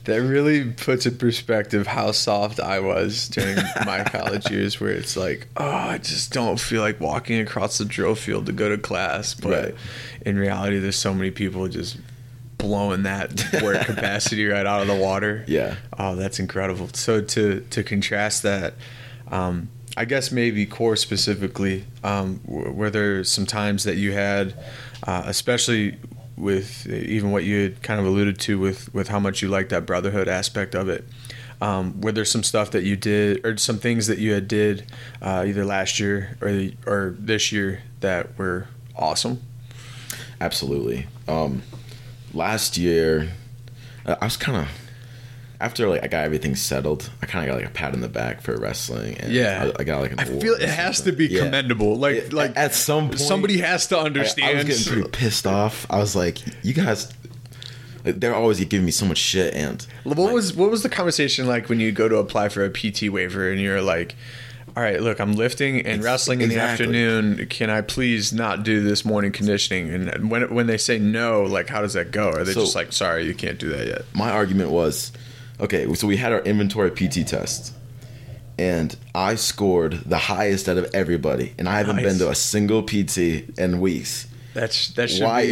That 0.05 0.21
really 0.21 0.71
puts 0.71 1.05
in 1.05 1.17
perspective 1.17 1.85
how 1.85 2.11
soft 2.11 2.59
I 2.59 2.79
was 2.79 3.27
during 3.29 3.55
my 3.85 4.03
college 4.11 4.49
years, 4.49 4.79
where 4.79 4.89
it's 4.91 5.15
like, 5.15 5.47
oh, 5.57 5.69
I 5.69 5.99
just 5.99 6.33
don't 6.33 6.59
feel 6.59 6.81
like 6.81 6.99
walking 6.99 7.39
across 7.39 7.77
the 7.77 7.85
drill 7.85 8.15
field 8.15 8.47
to 8.47 8.51
go 8.51 8.69
to 8.69 8.77
class. 8.77 9.33
But 9.35 9.51
Right. 9.65 9.75
in 10.25 10.37
reality, 10.39 10.79
there's 10.79 10.95
so 10.95 11.13
many 11.13 11.29
people 11.29 11.67
just 11.67 11.97
blowing 12.57 13.03
that 13.03 13.43
work 13.61 13.81
capacity 13.85 14.45
right 14.47 14.65
out 14.65 14.81
of 14.81 14.87
the 14.87 14.95
water. 14.95 15.43
Yeah. 15.47 15.75
Oh, 15.99 16.15
that's 16.15 16.39
incredible. 16.39 16.89
So 16.93 17.21
to 17.21 17.61
to 17.69 17.83
contrast 17.83 18.41
that, 18.43 18.73
um, 19.29 19.69
I 19.97 20.05
guess 20.05 20.31
maybe 20.31 20.65
Corps 20.65 20.95
specifically, 20.95 21.85
um, 22.03 22.39
w- 22.47 22.71
were 22.71 22.89
there 22.89 23.23
some 23.23 23.45
times 23.45 23.83
that 23.83 23.97
you 23.97 24.13
had, 24.13 24.53
uh, 25.05 25.23
especially 25.25 25.97
with 26.37 26.87
even 26.87 27.31
what 27.31 27.43
you 27.43 27.63
had 27.63 27.83
kind 27.83 27.99
of 27.99 28.05
alluded 28.05 28.39
to 28.39 28.59
with 28.59 28.93
with 28.93 29.09
how 29.09 29.19
much 29.19 29.41
you 29.41 29.47
like 29.47 29.69
that 29.69 29.85
brotherhood 29.85 30.27
aspect 30.27 30.75
of 30.75 30.89
it. 30.89 31.05
Um, 31.61 32.01
were 32.01 32.11
there 32.11 32.25
some 32.25 32.41
stuff 32.41 32.71
that 32.71 32.83
you 32.83 32.95
did, 32.95 33.45
or 33.45 33.55
some 33.57 33.77
things 33.77 34.07
that 34.07 34.17
you 34.17 34.33
had 34.33 34.47
did, 34.47 34.91
uh, 35.21 35.43
either 35.45 35.63
last 35.63 35.99
year 35.99 36.37
or 36.41 36.69
or 36.87 37.15
this 37.19 37.51
year 37.51 37.83
that 37.99 38.37
were 38.37 38.67
awesome? 38.95 39.41
Absolutely. 40.39 41.07
Um, 41.27 41.61
last 42.33 42.77
year, 42.77 43.33
I 44.05 44.25
was 44.25 44.37
kind 44.37 44.57
of 44.57 44.80
after 45.61 45.87
like 45.87 46.03
I 46.03 46.07
got 46.07 46.25
everything 46.25 46.55
settled. 46.55 47.09
I 47.21 47.25
kind 47.25 47.45
of 47.47 47.53
got 47.53 47.61
like 47.61 47.69
a 47.69 47.73
pat 47.73 47.93
in 47.93 48.01
the 48.01 48.09
back 48.09 48.41
for 48.41 48.57
wrestling, 48.57 49.17
and 49.17 49.31
Yeah. 49.31 49.71
I, 49.77 49.81
I 49.81 49.83
got 49.85 50.01
like 50.01 50.11
an 50.13 50.19
I 50.19 50.25
feel 50.25 50.53
it 50.55 50.61
has 50.69 51.01
to 51.01 51.11
be 51.11 51.27
Yeah. 51.27 51.45
commendable. 51.45 51.97
Like 51.97 52.15
Yeah, 52.31 52.35
like 52.35 52.57
at 52.57 52.73
some 52.73 53.07
point, 53.09 53.19
somebody 53.19 53.59
has 53.59 53.87
to 53.87 53.99
understand. 53.99 54.49
I 54.59 54.63
was 54.63 54.65
getting 54.85 54.93
pretty 55.03 55.09
pissed 55.17 55.47
off. 55.47 55.85
I 55.89 55.97
was 55.99 56.15
like, 56.15 56.39
you 56.63 56.73
guys, 56.73 57.11
like, 58.03 58.19
they're 58.19 58.35
always 58.35 58.59
giving 58.65 58.85
me 58.85 58.91
so 58.91 59.05
much 59.05 59.19
shit, 59.19 59.53
and 59.53 59.85
What 60.03 60.17
was 60.33 60.53
what 60.53 60.71
was 60.71 60.83
the 60.83 60.89
conversation 60.89 61.47
like 61.47 61.69
when 61.69 61.79
you 61.79 61.91
go 61.91 62.09
to 62.09 62.17
apply 62.17 62.49
for 62.49 62.63
a 62.65 62.69
PT 62.69 63.09
waiver 63.09 63.49
and 63.51 63.61
you're 63.61 63.81
like, 63.81 64.15
all 64.75 64.81
right, 64.81 65.01
look, 65.01 65.19
I'm 65.19 65.33
lifting 65.33 65.85
and 65.85 66.01
wrestling 66.01 66.39
in 66.41 66.49
exactly. 66.49 66.85
the 66.87 66.97
afternoon. 66.97 67.45
Can 67.47 67.69
I 67.69 67.81
please 67.81 68.31
not 68.31 68.63
do 68.63 68.81
this 68.81 69.03
morning 69.03 69.31
conditioning? 69.33 69.89
And 69.91 70.31
when 70.31 70.53
when 70.55 70.67
they 70.67 70.77
say 70.77 70.97
no, 70.97 71.43
like 71.43 71.67
how 71.67 71.81
does 71.81 71.93
that 71.93 72.11
go? 72.11 72.29
Are 72.29 72.43
they 72.45 72.53
So- 72.53 72.61
just 72.61 72.75
like, 72.75 72.91
sorry, 72.93 73.25
you 73.27 73.33
can't 73.35 73.59
do 73.59 73.69
that 73.69 73.85
yet? 73.85 74.01
my 74.13 74.31
argument 74.31 74.69
was, 74.71 75.11
okay, 75.61 75.91
so 75.93 76.07
we 76.07 76.17
had 76.17 76.31
our 76.33 76.41
inventory 76.41 76.91
PT 76.91 77.25
test, 77.27 77.73
and 78.57 78.95
I 79.15 79.35
scored 79.35 79.93
the 80.05 80.17
highest 80.17 80.67
out 80.67 80.77
of 80.77 80.89
everybody, 80.93 81.53
and 81.57 81.69
I 81.69 81.77
haven't 81.77 81.97
Nice. 81.97 82.05
been 82.05 82.17
to 82.19 82.29
a 82.29 82.35
single 82.35 82.83
PT 82.83 83.17
in 83.57 83.79
weeks. 83.79 84.27
That's 84.53 84.89
that 84.95 85.09
should 85.09 85.23
Why? 85.23 85.45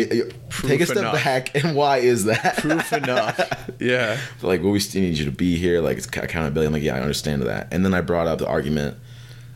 Take 0.68 0.82
a 0.82 0.86
step 0.86 0.98
enough. 0.98 1.14
back, 1.24 1.56
and 1.64 1.74
why 1.76 1.98
is 2.00 2.26
that? 2.26 2.58
Proof 2.58 2.92
enough. 2.94 3.40
Yeah. 3.80 4.20
like, 4.42 4.62
well, 4.62 4.72
we 4.72 4.82
still 4.82 5.02
need 5.02 5.18
you 5.18 5.24
to 5.24 5.32
be 5.32 5.56
here. 5.56 5.80
Like, 5.80 5.98
it's 5.98 6.06
accountability. 6.06 6.68
I'm 6.68 6.74
like, 6.74 6.84
yeah, 6.84 6.98
I 6.98 7.00
understand 7.00 7.44
that. 7.44 7.70
And 7.72 7.86
then 7.86 7.94
I 7.94 8.02
brought 8.02 8.28
up 8.28 8.40
the 8.40 8.46
argument 8.48 8.98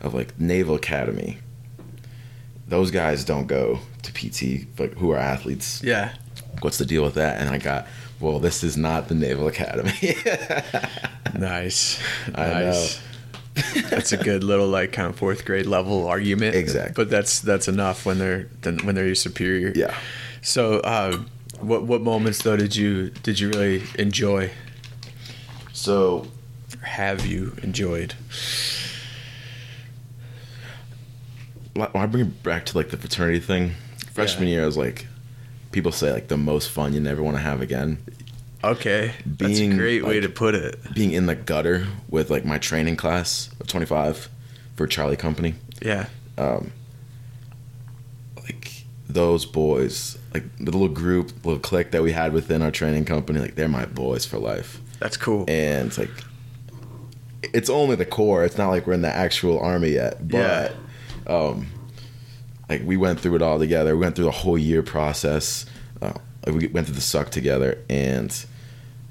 of 0.00 0.14
like 0.14 0.40
Naval 0.40 0.76
Academy. 0.76 1.36
Those 2.66 2.90
guys 2.90 3.22
don't 3.22 3.46
go 3.46 3.80
to 4.02 4.12
PT, 4.12 4.66
but 4.76 4.94
who 4.94 5.10
are 5.10 5.18
athletes. 5.18 5.82
Yeah. 5.84 6.14
what's 6.62 6.78
the 6.78 6.86
deal 6.86 7.02
with 7.04 7.14
that? 7.16 7.38
And 7.38 7.50
I 7.50 7.58
got, 7.58 7.86
well, 8.20 8.38
this 8.38 8.62
is 8.64 8.76
not 8.76 9.08
the 9.08 9.14
Naval 9.14 9.46
Academy. 9.48 9.92
Nice. 11.36 12.00
I 12.32 12.46
nice. 12.46 13.02
that's 13.90 14.12
a 14.12 14.16
good 14.16 14.44
little 14.44 14.68
like 14.68 14.92
kind 14.92 15.08
of 15.10 15.16
fourth 15.16 15.44
grade 15.44 15.66
level 15.66 16.06
argument. 16.06 16.54
Exactly. 16.54 16.92
But 16.94 17.10
that's 17.10 17.40
that's 17.40 17.66
enough 17.66 18.06
when 18.06 18.18
they're 18.20 18.48
when 18.84 18.94
they're 18.94 19.06
your 19.06 19.16
superior. 19.16 19.72
yeah. 19.74 19.96
So, 20.42 20.74
uh, 20.80 21.16
what 21.58 21.82
what 21.86 22.02
moments 22.02 22.42
though 22.44 22.56
did 22.56 22.76
you 22.76 23.10
did 23.10 23.40
you 23.40 23.48
really 23.50 23.82
enjoy? 23.98 24.52
So 25.72 26.28
have 26.82 27.26
you 27.26 27.56
enjoyed? 27.64 28.14
I 31.76 32.06
bring 32.06 32.26
it 32.26 32.42
back 32.44 32.64
to 32.66 32.76
like 32.78 32.90
the 32.90 32.96
fraternity 32.96 33.40
thing, 33.40 33.72
freshman 34.12 34.46
Yeah. 34.48 34.54
year, 34.54 34.62
I 34.62 34.66
was 34.66 34.76
like, 34.76 35.06
people 35.74 35.92
say 35.92 36.10
like 36.12 36.28
the 36.28 36.36
most 36.38 36.70
fun 36.70 36.94
you 36.94 37.00
never 37.00 37.22
want 37.22 37.36
to 37.36 37.42
have 37.42 37.60
again. 37.60 37.98
Okay, 38.62 39.12
that's 39.26 39.58
a 39.58 39.60
Being, 39.66 39.76
great 39.76 40.04
way 40.06 40.20
to 40.20 40.28
put 40.30 40.54
it. 40.54 40.78
Being 40.94 41.10
in 41.12 41.26
the 41.26 41.34
gutter 41.34 41.86
with 42.08 42.30
like 42.30 42.46
my 42.46 42.56
training 42.56 42.96
class 42.96 43.50
of 43.60 43.66
25 43.66 44.30
for 44.76 44.86
Charlie 44.86 45.16
Company. 45.16 45.54
Yeah, 45.82 46.06
like 48.42 48.84
those 49.08 49.44
boys, 49.44 50.16
like 50.32 50.44
the 50.56 50.70
little 50.70 50.88
group, 50.88 51.32
little 51.44 51.60
clique 51.60 51.90
that 51.90 52.02
we 52.02 52.12
had 52.12 52.32
within 52.32 52.62
our 52.62 52.70
training 52.70 53.04
company, 53.04 53.40
like 53.40 53.54
they're 53.54 53.68
my 53.68 53.84
boys 53.86 54.24
for 54.24 54.38
life. 54.38 54.80
that's 54.98 55.16
cool. 55.16 55.44
And 55.48 55.88
it's 55.88 55.98
like, 55.98 56.10
it's 57.42 57.68
only 57.68 57.96
the 57.96 58.06
Corps. 58.06 58.44
It's 58.44 58.56
not 58.56 58.70
like 58.70 58.86
we're 58.86 58.94
in 58.94 59.02
the 59.02 59.14
actual 59.14 59.58
army 59.60 59.90
yet. 59.90 60.26
But, 60.26 60.72
um, 61.26 61.66
like 62.68 62.82
we 62.84 62.96
went 62.96 63.20
through 63.20 63.36
it 63.36 63.42
all 63.42 63.58
together. 63.58 63.94
We 63.96 64.00
went 64.02 64.16
through 64.16 64.26
the 64.26 64.30
whole 64.30 64.58
year 64.58 64.82
process. 64.82 65.66
Uh, 66.02 66.12
like 66.46 66.56
we 66.56 66.66
went 66.68 66.86
through 66.86 66.96
the 66.96 67.00
suck 67.02 67.30
together, 67.30 67.78
and 67.88 68.44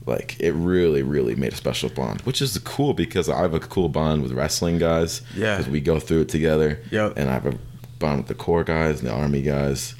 like 0.06 0.40
it 0.40 0.52
really, 0.54 1.02
really 1.02 1.36
made 1.36 1.54
a 1.54 1.56
special 1.56 1.90
bond, 1.90 2.22
which 2.22 2.42
is 2.42 2.58
cool 2.60 2.94
because 2.94 3.30
I 3.30 3.42
have 3.42 3.54
a 3.54 3.60
cool 3.60 3.90
bond 3.90 4.22
with 4.24 4.32
wrestling 4.34 4.78
guys. 4.80 5.22
Yeah. 5.36 5.58
because 5.58 5.72
we 5.72 5.82
go 5.82 6.00
through 6.00 6.22
it 6.22 6.30
together. 6.30 6.80
Yep. 6.92 7.14
and 7.18 7.30
I 7.30 7.34
have 7.34 7.46
a 7.46 7.58
bond 8.00 8.20
with 8.20 8.28
the 8.28 8.36
Corps 8.36 8.64
guys 8.66 9.00
and 9.00 9.08
the 9.10 9.14
army 9.14 9.42
guys. 9.42 9.96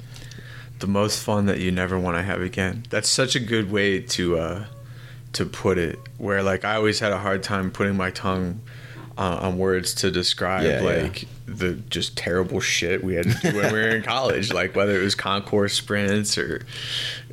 the 0.80 0.86
most 0.86 1.22
fun 1.22 1.46
that 1.46 1.58
you 1.60 1.70
never 1.72 1.98
want 1.98 2.16
to 2.18 2.22
have 2.22 2.42
again. 2.42 2.84
That's 2.90 3.08
such 3.08 3.34
a 3.34 3.40
good 3.40 3.70
way 3.72 4.00
to 4.00 4.36
uh, 4.38 4.64
to 5.32 5.46
put 5.46 5.78
it. 5.78 5.98
Where 6.18 6.42
like 6.42 6.64
I 6.64 6.74
always 6.76 7.00
had 7.00 7.12
a 7.12 7.18
hard 7.18 7.42
time 7.42 7.70
putting 7.70 7.96
my 7.96 8.10
tongue 8.10 8.60
uh, 9.16 9.38
on 9.42 9.58
words 9.58 9.94
to 9.94 10.10
describe 10.10 10.64
Yeah, 10.64 10.82
yeah. 10.82 11.02
like 11.02 11.24
the 11.46 11.74
just 11.74 12.16
terrible 12.16 12.58
shit 12.60 13.04
we 13.04 13.14
had 13.14 13.24
to 13.30 13.50
do 13.52 13.56
when 13.58 13.72
we 13.72 13.78
were 13.78 13.88
in 13.90 14.02
college. 14.14 14.52
Like 14.52 14.74
whether 14.74 14.98
it 15.00 15.04
was 15.04 15.14
concourse 15.14 15.74
sprints 15.74 16.36
or 16.38 16.64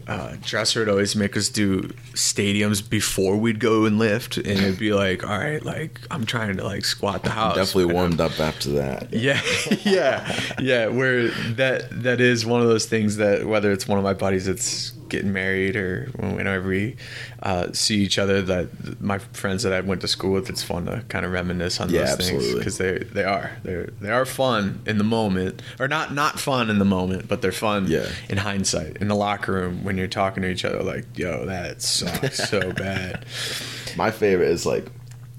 uh, 0.07 0.35
Dresser 0.41 0.79
would 0.81 0.89
always 0.89 1.15
make 1.15 1.37
us 1.37 1.47
do 1.47 1.81
stadiums 2.13 2.87
before 2.87 3.37
we'd 3.37 3.59
go 3.59 3.85
and 3.85 3.99
lift, 3.99 4.35
and 4.37 4.47
it'd 4.47 4.79
be 4.79 4.93
like, 4.93 5.23
all 5.23 5.37
right, 5.37 5.63
like 5.63 6.01
I'm 6.09 6.25
trying 6.25 6.57
to 6.57 6.63
like 6.63 6.85
squat 6.85 7.23
the 7.23 7.29
house. 7.29 7.55
Definitely 7.55 7.83
And 7.83 7.91
I'm- 7.91 7.97
warmed 7.99 8.21
up 8.21 8.39
after 8.39 8.69
that. 8.71 9.13
yeah, 9.13 9.39
yeah, 9.83 10.39
yeah. 10.59 10.87
Where 10.87 11.29
that 11.53 12.03
that 12.03 12.19
is 12.19 12.45
one 12.45 12.61
of 12.61 12.67
those 12.67 12.87
things 12.87 13.17
that 13.17 13.45
whether 13.45 13.71
it's 13.71 13.87
one 13.87 13.97
of 13.99 14.03
my 14.03 14.13
buddies 14.13 14.47
that's 14.47 14.91
getting 15.11 15.31
married 15.31 15.75
or 15.75 16.05
whenever 16.17 16.67
we 16.69 16.95
uh, 17.43 17.71
see 17.73 17.97
each 17.99 18.17
other, 18.17 18.41
that 18.41 18.99
my 18.99 19.19
friends 19.19 19.61
that 19.61 19.71
I 19.73 19.81
went 19.81 20.01
to 20.01 20.07
school 20.07 20.31
with, 20.33 20.49
it's 20.49 20.63
fun 20.63 20.85
to 20.87 21.03
kind 21.09 21.23
of 21.25 21.31
reminisce 21.31 21.79
on 21.79 21.89
Yeah, 21.91 22.15
those 22.15 22.27
things 22.29 22.55
because 22.55 22.79
they 22.79 22.97
they 22.99 23.23
are. 23.23 23.51
They 23.63 23.85
they 24.01 24.09
are 24.09 24.25
fun 24.25 24.81
in 24.87 24.97
the 24.97 25.03
moment, 25.03 25.61
or 25.79 25.87
not 25.87 26.13
not 26.15 26.39
fun 26.39 26.71
in 26.71 26.79
the 26.79 26.85
moment, 26.85 27.27
but 27.27 27.43
they're 27.43 27.51
fun 27.51 27.85
Yeah. 27.87 28.07
in 28.29 28.37
hindsight. 28.39 28.97
In 28.97 29.07
the 29.07 29.15
locker 29.15 29.51
room 29.51 29.83
when 29.83 29.97
you're 29.97 30.07
talking 30.07 30.41
to 30.41 30.49
each 30.49 30.65
other 30.65 30.81
like, 30.81 31.05
yo, 31.15 31.45
that 31.45 31.81
sucks 31.83 32.49
so 32.49 32.71
bad. 32.73 33.25
My 33.95 34.09
favorite 34.09 34.49
is 34.49 34.65
like 34.65 34.87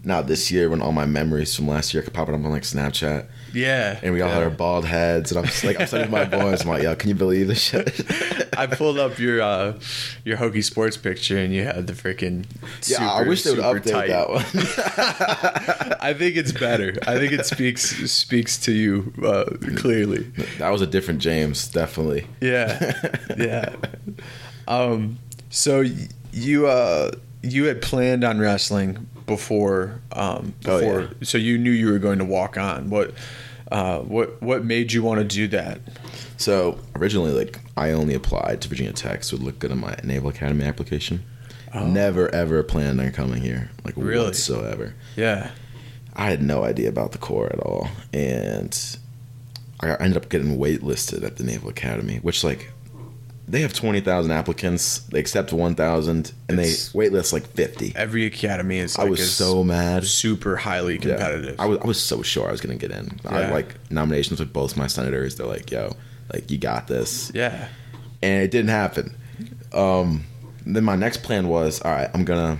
now 0.04 0.20
this 0.22 0.50
year 0.52 0.68
when 0.68 0.82
all 0.82 0.92
my 0.92 1.06
memories 1.06 1.56
from 1.56 1.66
last 1.66 1.94
year 1.94 2.02
could 2.02 2.12
pop 2.12 2.28
up. 2.28 2.34
On 2.34 2.42
like 2.44 2.62
Snapchat, 2.62 3.26
Yeah, 3.54 3.98
and 4.02 4.14
we 4.14 4.20
all 4.20 4.30
had 4.30 4.42
our 4.42 4.50
bald 4.50 4.84
heads, 4.84 5.30
and 5.30 5.38
I'm 5.38 5.44
just 5.46 5.64
like 5.64 5.80
I'm 5.80 5.86
sending 5.86 6.10
my 6.10 6.24
boys. 6.38 6.62
I'm 6.62 6.68
like, 6.68 6.82
yo, 6.82 6.94
can 6.96 7.08
you 7.08 7.14
believe 7.14 7.48
this 7.48 7.60
shit? 7.62 8.02
I 8.56 8.66
pulled 8.66 8.98
up 8.98 9.18
your 9.18 9.40
uh, 9.42 9.78
your 10.24 10.36
Hokie 10.36 10.62
Sports 10.64 10.96
picture 10.96 11.38
and 11.38 11.52
you 11.54 11.64
had 11.64 11.86
the 11.86 11.92
freaking 11.94 12.44
yeah, 12.86 13.10
I 13.10 13.22
wish 13.26 13.42
they 13.42 13.50
would 13.50 13.60
update 13.60 13.90
tight. 13.92 14.08
that 14.08 14.28
one. 14.28 14.44
I 16.00 16.14
think 16.14 16.36
it's 16.36 16.52
better. 16.52 16.94
I 17.06 17.18
think 17.18 17.32
it 17.32 17.46
speaks 17.46 17.82
speaks 18.10 18.58
to 18.62 18.72
you 18.72 19.12
uh, 19.24 19.44
clearly. 19.76 20.24
that 20.58 20.70
was 20.70 20.82
a 20.82 20.86
different 20.86 21.20
James, 21.20 21.68
definitely. 21.68 22.26
Yeah, 22.40 22.92
yeah. 23.36 23.74
Um, 24.68 25.18
so 25.50 25.80
y- 25.82 26.08
you 26.32 26.68
uh, 26.68 27.10
you 27.42 27.64
had 27.64 27.82
planned 27.82 28.22
on 28.22 28.38
wrestling 28.38 29.08
before 29.26 30.00
um, 30.12 30.54
Oh, 30.66 30.78
before, 30.80 31.00
yeah. 31.02 31.08
so 31.22 31.38
you 31.38 31.58
knew 31.58 31.70
you 31.70 31.90
were 31.90 31.98
going 31.98 32.18
to 32.18 32.24
walk 32.24 32.56
on. 32.56 32.90
What 32.90 33.12
uh, 33.70 34.00
what 34.00 34.42
what 34.42 34.64
made 34.64 34.92
you 34.92 35.02
want 35.02 35.20
to 35.20 35.24
do 35.24 35.48
that? 35.48 35.80
So 36.36 36.78
originally, 36.96 37.32
like 37.32 37.60
I 37.76 37.92
only 37.92 38.14
applied 38.14 38.60
to 38.62 38.68
Virginia 38.68 38.92
Tech, 38.92 39.24
so 39.24 39.36
it 39.36 39.42
looked 39.42 39.58
good 39.60 39.70
on 39.72 39.80
my 39.80 39.96
Naval 40.04 40.30
Academy 40.30 40.64
application. 40.64 41.22
Never 41.74 42.28
ever 42.34 42.62
planned 42.62 43.00
on 43.00 43.12
coming 43.12 43.40
here, 43.42 43.70
like 43.84 43.96
Oh. 43.96 44.02
Really? 44.02 44.26
whatsoever. 44.26 44.94
Yeah, 45.16 45.52
I 46.14 46.26
had 46.28 46.42
no 46.42 46.64
idea 46.64 46.90
about 46.90 47.12
the 47.12 47.18
Corps 47.18 47.50
at 47.50 47.60
all, 47.60 47.88
and 48.12 48.78
I 49.80 49.94
ended 49.94 50.18
up 50.18 50.28
getting 50.28 50.58
waitlisted 50.58 51.24
at 51.24 51.36
the 51.38 51.44
Naval 51.44 51.70
Academy, 51.70 52.18
which 52.18 52.44
like 52.44 52.70
they 53.48 53.60
have 53.60 53.72
twenty 53.74 54.00
thousand 54.00 54.30
applicants, 54.32 54.98
they 55.10 55.18
accept 55.18 55.52
one 55.52 55.74
thousand, 55.74 56.32
and 56.48 56.58
It's- 56.60 56.88
they 56.88 56.98
waitlist 56.98 57.32
like 57.32 57.46
fifty. 57.54 57.92
every 57.96 58.24
academy 58.24 58.78
is. 58.78 58.96
I 58.98 59.04
was 59.04 59.32
so 59.34 59.62
mad. 59.64 60.04
super 60.06 60.56
highly 60.56 60.94
Yeah. 60.94 61.00
competitive. 61.16 61.56
I 61.58 61.66
was 61.66 61.78
I 61.82 61.86
was 61.86 62.00
so 62.02 62.22
sure 62.22 62.48
I 62.48 62.52
was 62.52 62.60
gonna 62.60 62.76
get 62.76 62.90
in. 62.92 63.18
I 63.26 63.34
Yeah. 63.40 63.44
had 63.46 63.52
like 63.54 63.74
nominations 63.90 64.38
with 64.40 64.52
both 64.52 64.76
my 64.76 64.86
senators. 64.86 65.34
They're 65.36 65.46
like, 65.46 65.70
"Yo, 65.70 65.96
like 66.32 66.50
you 66.50 66.58
got 66.58 66.86
this," 66.88 67.30
yeah, 67.34 67.66
and 68.22 68.42
it 68.42 68.50
didn't 68.50 68.70
happen. 68.70 69.14
Um, 69.72 70.24
then 70.64 70.84
my 70.84 70.94
next 70.96 71.22
plan 71.24 71.48
was, 71.48 71.80
all 71.80 71.90
right, 71.90 72.08
I'm 72.14 72.24
gonna 72.24 72.58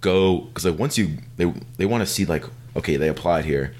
go 0.00 0.38
because 0.40 0.64
like 0.64 0.78
once 0.78 0.96
you 0.96 1.10
they 1.36 1.52
they 1.76 1.86
want 1.86 2.02
to 2.02 2.06
see 2.06 2.24
like 2.24 2.44
okay 2.76 2.96
they 2.96 3.08
applied 3.08 3.44
here. 3.44 3.74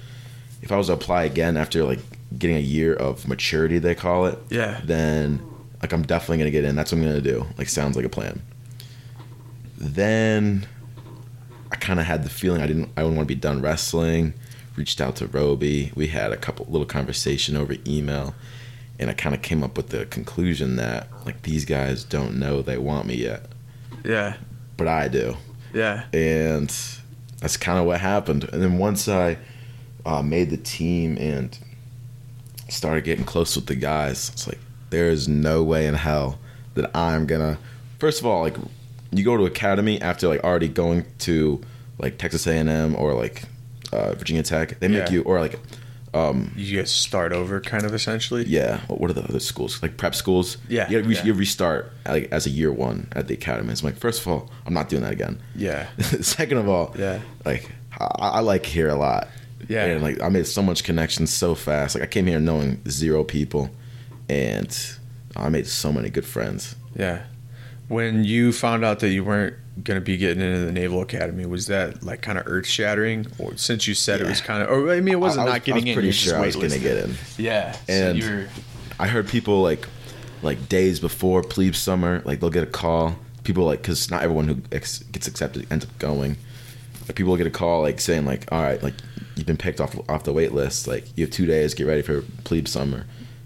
If 0.61 0.71
I 0.71 0.77
was 0.77 0.87
to 0.87 0.93
apply 0.93 1.23
again 1.23 1.57
after 1.57 1.83
like 1.83 1.99
getting 2.37 2.55
a 2.57 2.59
year 2.61 2.93
of 2.93 3.27
maturity, 3.27 3.77
they 3.79 3.95
call 3.95 4.25
it, 4.27 4.37
Yeah. 4.49 4.81
then 4.83 5.39
like 5.85 5.93
I'm 5.93 6.01
definitely 6.01 6.39
gonna 6.39 6.49
get 6.49 6.65
in. 6.65 6.75
That's 6.75 6.91
what 6.91 6.97
I'm 6.97 7.03
gonna 7.05 7.21
do. 7.21 7.45
Like 7.59 7.69
sounds 7.69 7.95
like 7.95 8.05
a 8.05 8.09
plan. 8.09 8.41
Then 9.77 10.67
I 11.71 11.75
kind 11.75 11.99
of 11.99 12.07
had 12.07 12.23
the 12.23 12.29
feeling 12.29 12.59
I 12.63 12.65
didn't 12.65 12.89
I 12.97 13.03
didn't 13.03 13.17
want 13.17 13.27
to 13.29 13.35
be 13.35 13.39
done 13.39 13.61
wrestling. 13.61 14.33
Reached 14.75 14.99
out 14.99 15.15
to 15.17 15.27
Robie. 15.27 15.91
We 15.95 16.07
had 16.07 16.31
a 16.31 16.37
couple 16.37 16.65
little 16.67 16.87
conversation 16.87 17.55
over 17.55 17.75
email, 17.85 18.33
and 18.97 19.11
I 19.11 19.13
kind 19.13 19.35
of 19.35 19.43
came 19.43 19.63
up 19.63 19.77
with 19.77 19.89
the 19.89 20.07
conclusion 20.07 20.75
that 20.77 21.07
like 21.23 21.43
these 21.43 21.65
guys 21.65 22.03
don't 22.03 22.39
know 22.39 22.63
they 22.63 22.79
want 22.79 23.05
me 23.05 23.17
yet, 23.17 23.45
yeah, 24.03 24.37
but 24.77 24.87
I 24.87 25.07
do, 25.07 25.37
yeah. 25.71 26.05
and 26.11 26.73
that's 27.39 27.57
kind 27.57 27.77
of 27.77 27.85
what 27.85 28.01
happened. 28.01 28.49
And 28.51 28.61
then 28.61 28.79
once 28.79 29.07
I 29.07 29.37
uh, 30.03 30.23
made 30.23 30.49
the 30.49 30.57
team 30.57 31.15
and 31.19 31.57
started 32.69 33.03
getting 33.03 33.23
close 33.23 33.55
with 33.55 33.67
the 33.67 33.75
guys, 33.75 34.29
it's 34.33 34.47
like 34.47 34.59
there 34.89 35.09
is 35.09 35.27
no 35.27 35.63
way 35.63 35.87
in 35.87 35.93
hell 35.95 36.39
that 36.75 36.95
I'm 36.95 37.25
gonna. 37.25 37.57
First 37.99 38.19
of 38.19 38.25
all, 38.25 38.41
like 38.41 38.55
you 39.11 39.23
go 39.23 39.37
to 39.37 39.45
academy 39.45 40.01
after 40.01 40.27
like 40.27 40.43
already 40.43 40.67
going 40.67 41.05
to 41.19 41.61
like 41.99 42.17
Texas 42.17 42.45
A&M 42.47 42.95
or 42.97 43.13
like 43.13 43.43
uh, 43.93 44.13
Virginia 44.15 44.43
Tech, 44.43 44.79
they 44.79 44.87
make 44.87 45.07
Yeah. 45.07 45.11
you 45.11 45.21
or 45.23 45.39
like 45.39 45.59
um, 46.13 46.51
You 46.55 46.77
guys 46.77 46.91
start 46.91 47.31
over, 47.33 47.59
kind 47.59 47.83
of 47.85 47.93
essentially. 47.93 48.43
yeah, 48.45 48.79
what 48.87 49.09
are 49.09 49.13
the 49.13 49.23
other 49.23 49.39
schools 49.39 49.81
like 49.81 49.97
prep 49.97 50.15
schools? 50.15 50.57
Yeah, 50.69 50.89
you, 50.89 51.01
re- 51.01 51.15
yeah. 51.15 51.23
you 51.25 51.33
restart 51.33 51.91
like 52.05 52.29
as 52.31 52.45
a 52.45 52.49
year 52.49 52.71
one 52.71 53.07
at 53.13 53.27
the 53.27 53.33
academy. 53.33 53.73
So 53.75 53.85
I'm 53.87 53.93
like, 53.93 53.99
first 54.01 54.21
of 54.21 54.27
all, 54.27 54.49
I'm 54.65 54.73
not 54.73 54.87
doing 54.89 55.03
that 55.03 55.11
again. 55.13 55.41
yeah, 55.55 55.87
Second 55.99 56.57
of 56.57 56.67
all, 56.69 56.93
Yeah. 56.97 57.19
like 57.45 57.69
I, 57.99 58.05
I 58.19 58.39
like 58.41 58.65
here 58.65 58.89
a 58.89 58.95
lot. 58.95 59.27
Yeah. 59.67 59.85
and 59.85 60.01
like 60.03 60.21
I 60.21 60.29
made 60.29 60.47
so 60.47 60.61
much 60.61 60.83
connections 60.83 61.31
so 61.33 61.55
fast. 61.55 61.95
Like 61.95 62.03
I 62.03 62.07
came 62.07 62.27
here 62.27 62.39
knowing 62.39 62.81
zero 62.89 63.23
people, 63.23 63.69
and 64.29 64.97
I 65.35 65.49
made 65.49 65.67
so 65.67 65.91
many 65.91 66.09
good 66.09 66.25
friends. 66.25 66.75
yeah. 66.95 67.23
When 67.87 68.23
you 68.23 68.51
found 68.51 68.83
out 68.83 68.99
that 69.01 69.09
you 69.09 69.23
weren't 69.23 69.53
going 69.83 69.99
to 69.99 70.03
be 70.03 70.17
getting 70.17 70.41
into 70.41 70.65
the 70.65 70.71
Naval 70.71 71.03
Academy, 71.03 71.45
was 71.45 71.67
that 71.67 72.01
like 72.01 72.23
kind 72.23 72.39
of 72.39 72.47
earth 72.47 72.65
shattering? 72.65 73.27
Or 73.37 73.55
since 73.57 73.87
you 73.87 73.93
said 73.93 74.21
it 74.21 74.27
was 74.27 74.41
kind 74.41 74.63
of, 74.63 74.71
or 74.71 74.91
I 74.91 75.01
mean, 75.01 75.13
it 75.13 75.19
wasn't 75.19 75.41
I, 75.41 75.43
I 75.43 75.45
was, 75.45 75.53
not 75.53 75.63
getting 75.65 75.73
I 75.73 75.75
was 75.75 75.85
in. 75.89 75.93
pretty 75.93 76.09
just 76.09 76.23
sure 76.23 76.35
I 76.37 76.45
was 76.47 76.55
gonna 76.55 76.79
get 76.79 76.97
in. 76.97 77.13
Yeah, 77.37 77.77
And- 77.87 78.19
so 78.23 78.27
you're, 78.27 78.47
I 78.99 79.07
heard 79.07 79.27
people 79.27 79.61
like 79.61 79.87
like 80.41 80.67
days 80.67 80.99
before 80.99 81.43
plebe 81.43 81.75
summer, 81.75 82.23
like 82.25 82.39
they'll 82.39 82.49
get 82.49 82.63
a 82.63 82.67
call. 82.67 83.17
People 83.43 83.65
like 83.65 83.83
because 83.83 84.09
not 84.09 84.23
everyone 84.23 84.47
who 84.47 84.57
ex- 84.71 84.99
gets 85.11 85.27
accepted 85.27 85.67
ends 85.71 85.85
up 85.85 85.95
going. 85.99 86.37
Like, 87.07 87.15
people 87.15 87.29
will 87.33 87.37
get 87.37 87.45
a 87.45 87.51
call 87.51 87.83
like 87.83 87.99
saying 88.01 88.25
like, 88.25 88.51
all 88.51 88.63
right, 88.63 88.81
like 88.81 88.95
you've 89.35 89.45
been 89.45 89.57
picked 89.57 89.79
off 89.79 89.95
off 90.09 90.23
the 90.23 90.33
wait 90.33 90.53
list. 90.53 90.87
Like 90.87 91.05
you 91.15 91.23
have 91.25 91.31
two 91.31 91.45
days, 91.45 91.75
get 91.75 91.85
ready 91.85 92.01
for 92.01 92.21
plebe 92.45 92.67
summer. 92.67 93.05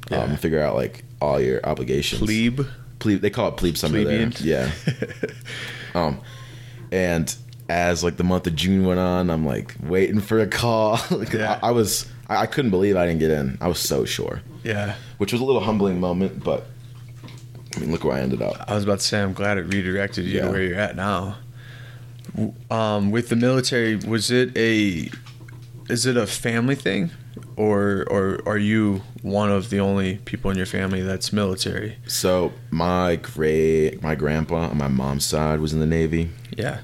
Yeah. 0.10 0.24
Um, 0.24 0.38
figure 0.38 0.62
out 0.62 0.76
like 0.76 1.04
all 1.22 1.39
your 1.39 1.60
obligations. 1.65 2.22
plebe. 2.22 2.62
plebe. 3.00 3.22
They 3.22 3.30
call 3.30 3.50
it 3.50 3.58
plebe 3.58 3.78
summer 3.78 4.04
there. 4.04 4.30
Yeah. 4.39 4.72
um, 5.93 6.19
and 6.91 7.34
as 7.69 8.04
like 8.04 8.17
the 8.17 8.24
month 8.24 8.48
of 8.48 8.56
June 8.56 8.86
went 8.86 9.00
on, 9.00 9.30
I'm 9.30 9.45
like 9.45 9.76
waiting 9.84 10.19
for 10.19 10.39
a 10.39 10.48
call. 10.48 11.00
like, 11.12 11.34
Yeah. 11.34 11.60
I, 11.62 11.67
I 11.67 11.72
was, 11.72 12.08
I, 12.28 12.38
I 12.38 12.45
couldn't 12.48 12.72
believe 12.72 12.95
I 12.98 13.06
didn't 13.06 13.19
get 13.19 13.32
in. 13.32 13.58
I 13.62 13.67
was 13.67 13.80
so 13.80 14.06
sure, 14.06 14.41
Yeah. 14.63 14.95
which 15.19 15.32
was 15.32 15.41
a 15.41 15.45
little 15.45 15.62
humbling 15.62 16.00
moment. 16.00 16.43
But 16.43 16.65
I 17.76 17.80
mean, 17.80 17.91
look 17.91 18.04
where 18.04 18.15
I 18.15 18.22
ended 18.22 18.41
up. 18.41 18.56
I 18.67 18.74
was 18.74 18.84
about 18.84 19.00
to 19.00 19.06
say 19.06 19.22
I'm 19.22 19.34
glad 19.34 19.58
it 19.60 19.63
redirected 19.63 20.26
you 20.26 20.38
Yeah. 20.38 20.45
to 20.45 20.52
where 20.52 20.62
you're 20.63 20.80
at 20.80 20.95
now. 20.95 21.38
Um, 22.69 23.12
with 23.12 23.30
the 23.30 23.36
military, 23.36 23.95
was 23.95 24.30
it 24.32 24.56
a 24.58 25.10
is 25.89 26.06
it 26.06 26.15
a 26.15 26.28
family 26.28 26.76
thing, 26.76 27.10
or 27.60 28.06
or 28.10 28.39
are 28.45 28.58
you 28.58 29.02
one 29.22 29.52
of 29.52 29.69
the 29.69 29.82
only 29.82 30.17
people 30.19 30.50
in 30.50 30.56
your 30.56 30.65
family 30.65 31.02
that's 31.02 31.34
military? 31.34 31.98
So 32.08 32.54
my 32.72 33.17
great, 33.17 34.02
my 34.02 34.15
grandpa 34.15 34.69
on 34.69 34.78
my 34.78 34.88
mom's 34.88 35.26
side 35.26 35.60
was 35.60 35.74
in 35.74 35.82
the 35.82 35.86
Navy. 35.86 36.30
Yeah. 36.58 36.80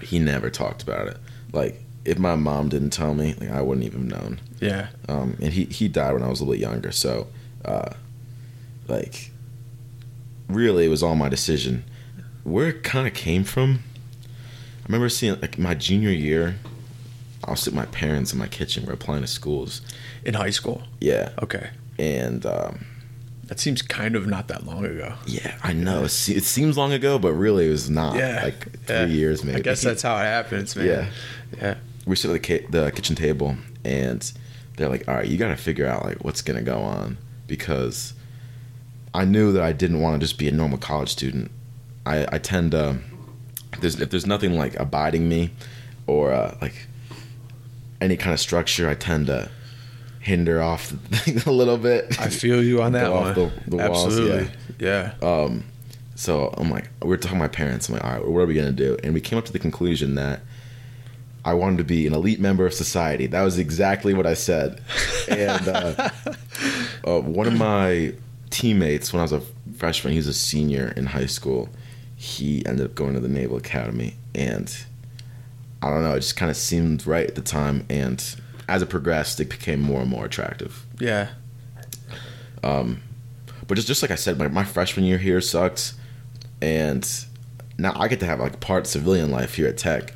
He 0.00 0.20
never 0.20 0.48
talked 0.48 0.80
about 0.84 1.08
it. 1.08 1.16
Like 1.52 1.82
if 2.04 2.20
my 2.20 2.36
mom 2.36 2.68
didn't 2.68 2.90
tell 2.90 3.14
me, 3.14 3.34
like 3.34 3.50
I 3.50 3.62
wouldn't 3.62 3.84
even 3.84 4.06
known. 4.06 4.40
Yeah. 4.60 4.88
um, 5.08 5.36
and 5.40 5.52
he 5.52 5.64
he 5.64 5.88
died 5.88 6.12
when 6.14 6.22
I 6.22 6.28
was 6.28 6.40
a 6.40 6.44
little 6.44 6.54
bit 6.54 6.60
younger. 6.60 6.92
So, 6.92 7.26
uh, 7.64 7.90
like, 8.86 9.32
really, 10.48 10.84
it 10.84 10.88
was 10.88 11.02
all 11.02 11.16
my 11.16 11.28
decision. 11.28 11.82
Where 12.44 12.68
it 12.68 12.84
kind 12.84 13.08
of 13.08 13.14
came 13.14 13.42
from, 13.42 13.80
I 14.24 14.86
remember 14.86 15.08
seeing 15.08 15.40
like 15.40 15.58
my 15.58 15.74
junior 15.74 16.10
year. 16.10 16.58
I 17.44 17.50
was 17.50 17.64
with 17.66 17.74
my 17.74 17.86
parents 17.86 18.32
in 18.32 18.38
my 18.38 18.46
kitchen. 18.48 18.84
We're 18.86 18.92
applying 18.92 19.22
to 19.22 19.26
schools. 19.28 19.82
In 20.24 20.34
high 20.34 20.50
school. 20.50 20.82
Yeah, 21.00 21.30
Okay. 21.42 21.70
and 21.98 22.46
um, 22.46 22.86
That 23.46 23.58
seems 23.60 23.82
kind 23.82 24.14
of 24.16 24.26
not 24.26 24.48
that 24.48 24.64
long 24.64 24.84
ago. 24.84 25.14
yeah, 25.26 25.56
I 25.62 25.72
know 25.72 26.04
it, 26.04 26.10
seems 26.10 26.76
long 26.78 26.92
ago, 26.92 27.18
but 27.18 27.32
really 27.32 27.66
it 27.66 27.70
was 27.70 27.90
not. 27.90 28.16
Yeah. 28.16 28.40
like 28.44 28.84
three 28.86 28.96
Yeah. 28.96 29.04
years 29.06 29.44
maybe. 29.44 29.58
I 29.58 29.60
guess 29.62 29.82
that's 29.82 30.02
how 30.02 30.16
it 30.16 30.24
happens, 30.24 30.76
man. 30.76 30.86
Yeah. 30.86 31.06
Yeah. 31.60 31.74
we 32.06 32.16
sit 32.16 32.30
at 32.30 32.42
the, 32.70 32.78
the 32.84 32.90
kitchen 32.92 33.14
table 33.16 33.56
and 33.84 34.32
they're 34.76 34.88
like 34.88 35.06
all 35.06 35.14
right 35.14 35.28
you 35.28 35.36
got 35.36 35.48
to 35.48 35.56
figure 35.56 35.86
out 35.86 36.04
like 36.04 36.24
what's 36.24 36.40
gonna 36.40 36.62
go 36.62 36.78
on 36.80 37.18
because 37.46 38.14
i 39.12 39.22
knew 39.24 39.52
that 39.52 39.62
i 39.62 39.70
didn't 39.70 40.00
want 40.00 40.18
to 40.18 40.26
just 40.26 40.38
be 40.38 40.48
a 40.48 40.50
normal 40.50 40.78
college 40.78 41.10
student 41.10 41.50
i, 42.06 42.26
I 42.32 42.38
tend 42.38 42.70
to 42.72 42.98
there's, 43.80 44.00
if 44.00 44.08
there's 44.10 44.26
nothing 44.26 44.54
like 44.56 44.74
abiding 44.80 45.28
me 45.28 45.50
or 46.06 46.32
uh, 46.32 46.56
like 46.62 46.86
any 48.02 48.16
kind 48.16 48.34
of 48.34 48.40
structure 48.40 48.88
i 48.88 48.94
tend 48.94 49.26
to 49.26 49.50
hinder 50.20 50.62
off 50.62 50.88
the 50.90 51.16
thing 51.16 51.38
a 51.46 51.50
little 51.52 51.78
bit 51.78 52.20
I 52.20 52.28
feel 52.28 52.62
you 52.62 52.80
on 52.82 52.92
that 52.98 53.10
one. 53.12 53.34
the- 53.34 53.52
the 53.66 53.76
walls, 53.76 54.06
Absolutely. 54.06 54.50
Yeah. 54.78 55.14
um, 55.20 55.64
so 56.14 56.54
I'm 56.56 56.70
like, 56.70 56.90
we 57.02 57.12
are 57.12 57.16
talking 57.16 57.38
to 57.38 57.42
my 57.42 57.48
parents. 57.48 57.88
I'm 57.88 57.94
like, 57.96 58.04
all 58.04 58.12
right, 58.12 58.24
what 58.28 58.38
are 58.40 58.46
we 58.46 58.54
gonna 58.54 58.70
do? 58.70 58.96
And 59.02 59.14
we 59.14 59.20
came 59.20 59.36
up 59.38 59.44
to 59.46 59.52
the 59.52 59.58
conclusion 59.58 60.14
that 60.14 60.42
I 61.44 61.54
wanted 61.54 61.78
to 61.78 61.84
be 61.84 62.06
an 62.06 62.14
elite 62.14 62.38
member 62.38 62.64
of 62.66 62.72
society. 62.72 63.26
That 63.26 63.42
was 63.42 63.58
exactly 63.58 64.14
what 64.14 64.26
I 64.26 64.34
said. 64.34 64.80
And 65.28 65.66
uh, 65.68 66.10
uh, 67.04 67.20
one 67.20 67.46
of 67.48 67.54
my 67.54 68.14
teammates, 68.50 69.12
when 69.12 69.18
I 69.20 69.22
was 69.24 69.32
a 69.32 69.42
freshman, 69.76 70.12
he 70.12 70.18
was 70.18 70.28
a 70.28 70.34
senior 70.34 70.92
in 70.96 71.06
high 71.06 71.26
school. 71.26 71.68
He 72.16 72.64
ended 72.66 72.86
up 72.86 72.94
going 72.94 73.14
to 73.14 73.20
the 73.20 73.28
Naval 73.28 73.56
Academy, 73.56 74.14
and 74.34 74.72
I 75.82 75.90
don't 75.90 76.02
know, 76.02 76.12
it 76.14 76.20
just 76.20 76.36
kind 76.36 76.50
of 76.50 76.56
seemed 76.56 77.06
right 77.06 77.26
at 77.26 77.34
the 77.34 77.42
time. 77.42 77.84
And 77.90 78.22
as 78.68 78.82
it 78.82 78.88
progressed, 78.88 79.40
it 79.40 79.48
became 79.50 79.80
more 79.80 80.00
and 80.00 80.08
more 80.10 80.24
attractive. 80.24 80.86
Yeah. 80.98 81.30
Um, 82.62 83.02
But 83.66 83.74
just 83.76 83.88
just 83.88 84.02
like 84.02 84.10
I 84.10 84.16
said, 84.16 84.38
my, 84.38 84.48
my 84.48 84.64
freshman 84.64 85.04
year 85.04 85.18
here 85.18 85.40
sucked, 85.40 85.94
and 86.60 87.08
now 87.78 87.92
I 87.96 88.08
get 88.08 88.20
to 88.20 88.26
have 88.26 88.38
like 88.40 88.60
part 88.60 88.86
civilian 88.86 89.30
life 89.30 89.54
here 89.54 89.66
at 89.68 89.78
Tech. 89.78 90.14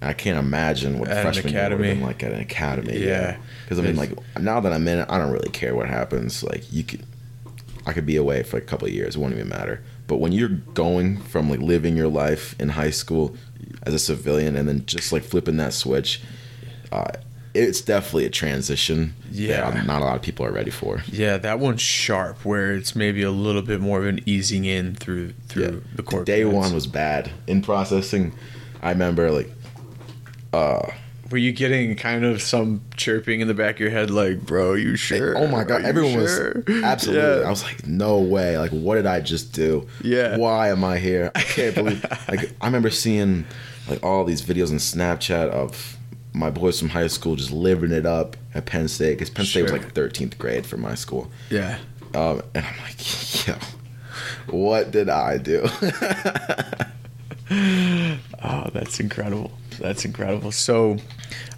And 0.00 0.10
I 0.10 0.12
can't 0.12 0.38
imagine 0.38 0.98
what 0.98 1.08
At 1.08 1.18
an 1.18 1.22
freshman 1.22 1.52
year 1.52 1.62
would 1.62 1.72
have 1.72 1.80
been 1.80 2.00
like 2.00 2.22
at 2.22 2.32
an 2.32 2.40
academy. 2.40 2.98
Yeah. 2.98 3.36
because 3.64 3.78
I 3.78 3.82
mean, 3.82 3.96
like 3.96 4.12
now 4.40 4.60
that 4.60 4.72
I'm 4.72 4.86
in 4.88 5.00
it, 5.00 5.06
I 5.08 5.18
don't 5.18 5.30
really 5.32 5.50
care 5.50 5.74
what 5.74 5.88
happens. 5.88 6.42
Like 6.42 6.70
you 6.72 6.82
could, 6.84 7.04
I 7.86 7.92
could 7.92 8.06
be 8.06 8.16
away 8.16 8.42
for 8.42 8.56
like 8.56 8.64
a 8.64 8.66
couple 8.66 8.88
of 8.88 8.94
years; 8.94 9.16
it 9.16 9.18
won't 9.18 9.34
even 9.34 9.48
matter. 9.48 9.82
But 10.06 10.16
when 10.16 10.32
you're 10.32 10.48
going 10.48 11.18
from 11.18 11.48
like 11.48 11.60
living 11.60 11.96
your 11.96 12.08
life 12.08 12.54
in 12.60 12.70
high 12.70 12.90
school 12.90 13.36
as 13.84 13.94
a 13.94 13.98
civilian 13.98 14.56
and 14.56 14.68
then 14.68 14.84
just 14.86 15.12
like 15.12 15.22
flipping 15.22 15.56
that 15.56 15.72
switch, 15.72 16.22
uh, 16.92 17.10
it's 17.54 17.80
definitely 17.80 18.26
a 18.26 18.30
transition. 18.30 19.14
Yeah. 19.30 19.70
that 19.70 19.86
not 19.86 20.02
a 20.02 20.04
lot 20.04 20.16
of 20.16 20.22
people 20.22 20.44
are 20.44 20.52
ready 20.52 20.70
for. 20.70 21.02
Yeah, 21.06 21.38
that 21.38 21.60
one's 21.60 21.80
sharp 21.80 22.44
where 22.44 22.74
it's 22.74 22.96
maybe 22.96 23.22
a 23.22 23.30
little 23.30 23.62
bit 23.62 23.80
more 23.80 24.00
of 24.00 24.06
an 24.06 24.20
easing 24.26 24.64
in 24.64 24.96
through 24.96 25.32
through 25.48 25.82
the 25.94 26.02
Corps. 26.02 26.24
Day 26.24 26.44
one 26.44 26.74
was 26.74 26.86
bad 26.86 27.30
in 27.46 27.62
processing. 27.62 28.34
I 28.82 28.90
remember 28.90 29.30
like 29.30 29.50
uh 30.52 30.90
Were 31.34 31.38
you 31.38 31.50
getting 31.50 31.96
kind 31.96 32.24
of 32.24 32.40
some 32.40 32.82
chirping 32.96 33.40
in 33.40 33.48
the 33.48 33.54
back 33.54 33.74
of 33.74 33.80
your 33.80 33.90
head, 33.90 34.08
like, 34.08 34.42
"Bro, 34.42 34.74
you 34.74 34.94
sure?" 34.94 35.36
oh 35.36 35.48
my 35.48 35.64
god, 35.64 35.82
everyone 35.84 36.12
sure?" 36.12 36.62
was 36.68 36.84
absolutely. 36.84 37.40
Yeah. 37.40 37.48
I 37.48 37.50
was 37.50 37.64
like, 37.64 37.88
no 37.88 38.20
way. 38.20 38.56
Like, 38.56 38.70
what 38.70 38.94
did 38.94 39.06
I 39.06 39.18
just 39.18 39.52
do? 39.52 39.88
Yeah. 40.00 40.36
Why 40.36 40.68
am 40.68 40.84
I 40.84 40.98
here? 40.98 41.32
I 41.34 41.40
can't 41.42 41.74
believe. 41.74 42.06
like, 42.28 42.52
I 42.60 42.66
remember 42.66 42.88
seeing 42.88 43.46
like 43.88 44.00
all 44.04 44.24
these 44.24 44.42
videos 44.42 44.70
on 44.70 44.76
Snapchat 44.76 45.48
of 45.48 45.96
my 46.34 46.50
boys 46.50 46.78
from 46.78 46.90
high 46.90 47.08
school 47.08 47.34
just 47.34 47.50
living 47.50 47.90
it 47.90 48.06
up 48.06 48.36
at 48.54 48.66
Penn 48.66 48.86
State 48.86 49.14
because 49.18 49.28
Penn 49.28 49.44
State 49.44 49.62
was 49.62 49.72
like 49.72 49.92
13th 49.92 50.38
grade 50.38 50.64
for 50.64 50.76
my 50.76 50.94
school. 50.94 51.32
yeah. 51.50 51.78
Um, 52.14 52.42
and 52.54 52.64
I'm 52.64 52.78
like, 52.78 53.44
yo, 53.48 53.54
what 54.46 54.92
did 54.92 55.08
I 55.08 55.38
do? 55.38 55.66
Oh, 58.46 58.68
that's 58.72 59.00
incredible. 59.00 59.52
That's 59.78 60.04
incredible. 60.04 60.52
So, 60.52 60.98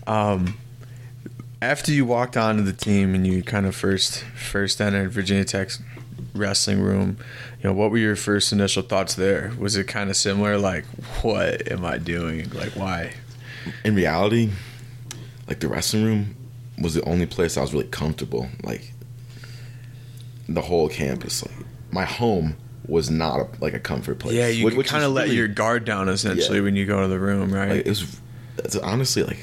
um, 0.07 0.59
after 1.61 1.93
you 1.93 2.05
walked 2.05 2.37
onto 2.37 2.63
the 2.63 2.73
team 2.73 3.15
and 3.15 3.27
you 3.27 3.43
kind 3.43 3.67
of 3.67 3.75
first 3.75 4.21
first 4.21 4.81
entered 4.81 5.11
Virginia 5.11 5.45
Tech's 5.45 5.83
wrestling 6.35 6.81
room, 6.81 7.19
you 7.63 7.69
know, 7.69 7.73
what 7.73 7.91
were 7.91 7.99
your 7.99 8.17
first 8.17 8.53
initial 8.53 8.83
thoughts 8.83 9.15
there? 9.15 9.53
Was 9.59 9.77
it 9.77 9.85
kind 9.85 10.11
of 10.11 10.17
similar, 10.17 10.59
like, 10.59 10.85
what 11.23 11.71
am 11.71 11.85
I 11.85 11.99
doing? 11.99 12.51
Like, 12.51 12.73
why? 12.73 13.15
in 13.85 13.95
reality, 13.95 14.51
like 15.49 15.61
the 15.61 15.69
wrestling 15.69 16.05
room 16.05 16.37
was 16.81 16.95
the 16.95 17.03
only 17.05 17.27
place 17.27 17.57
I 17.57 17.63
was 17.63 17.73
really 17.73 17.89
comfortable. 17.89 18.49
Like 18.63 18.93
the 20.49 20.63
whole 20.63 20.89
campus, 20.89 21.45
like 21.45 21.67
my 21.91 22.05
home 22.05 22.57
was 22.87 23.11
not 23.11 23.41
a, 23.41 23.49
like 23.61 23.75
a 23.75 23.81
comfort 23.81 24.19
place. 24.19 24.35
Yeah, 24.35 24.49
you 24.49 24.71
kind 24.85 25.05
of 25.05 25.13
let 25.13 25.25
really- 25.25 25.37
your 25.37 25.49
guard 25.49 25.85
down 25.85 26.09
essentially 26.09 26.59
Yeah. 26.59 26.65
when 26.65 26.77
you 26.77 26.87
go 26.87 27.03
to 27.03 27.09
the 27.09 27.19
room, 27.19 27.53
right? 27.53 27.71
Like, 27.71 27.87
it 27.87 27.89
was 27.89 28.21
it's 28.59 28.77
honestly 28.77 29.23
like 29.25 29.39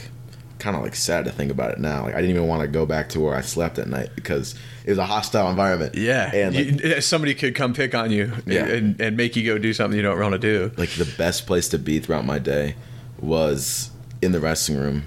kind 0.60 0.76
of 0.78 0.82
like 0.82 0.96
sad 0.96 1.26
to 1.26 1.32
think 1.32 1.52
about 1.52 1.72
it 1.72 1.80
now. 1.80 2.04
Like 2.04 2.15
I 2.15 2.22
didn't 2.22 2.36
even 2.36 2.48
want 2.48 2.62
to 2.62 2.67
go 2.69 2.86
back 2.86 3.10
to 3.10 3.19
where 3.19 3.36
I 3.36 3.41
slept 3.41 3.78
at 3.80 3.88
night 3.88 4.12
because 4.15 4.56
it 4.86 4.89
was 4.91 4.98
a 4.98 5.06
hostile 5.06 5.50
environment. 5.50 5.96
yeah, 5.96 6.34
and 6.34 6.56
like, 6.56 6.82
You- 6.84 7.02
somebody 7.02 7.34
could 7.36 7.54
come 7.54 7.74
pick 7.74 7.93
on 7.93 8.12
you 8.12 8.32
Yeah. 8.46 8.65
and, 8.65 9.00
and 9.02 9.17
make 9.17 9.36
you 9.36 9.46
go 9.46 9.58
do 9.58 9.74
something 9.74 9.98
you 9.98 10.04
don't 10.04 10.19
want 10.19 10.34
to 10.34 10.39
do. 10.39 10.72
like 10.78 10.91
the 10.91 11.12
best 11.17 11.46
place 11.48 11.67
to 11.69 11.78
be 11.78 12.00
throughout 12.00 12.26
my 12.26 12.39
day 12.39 12.76
was 13.19 13.91
in 14.22 14.32
the 14.32 14.39
wrestling 14.39 14.80
room, 14.80 15.04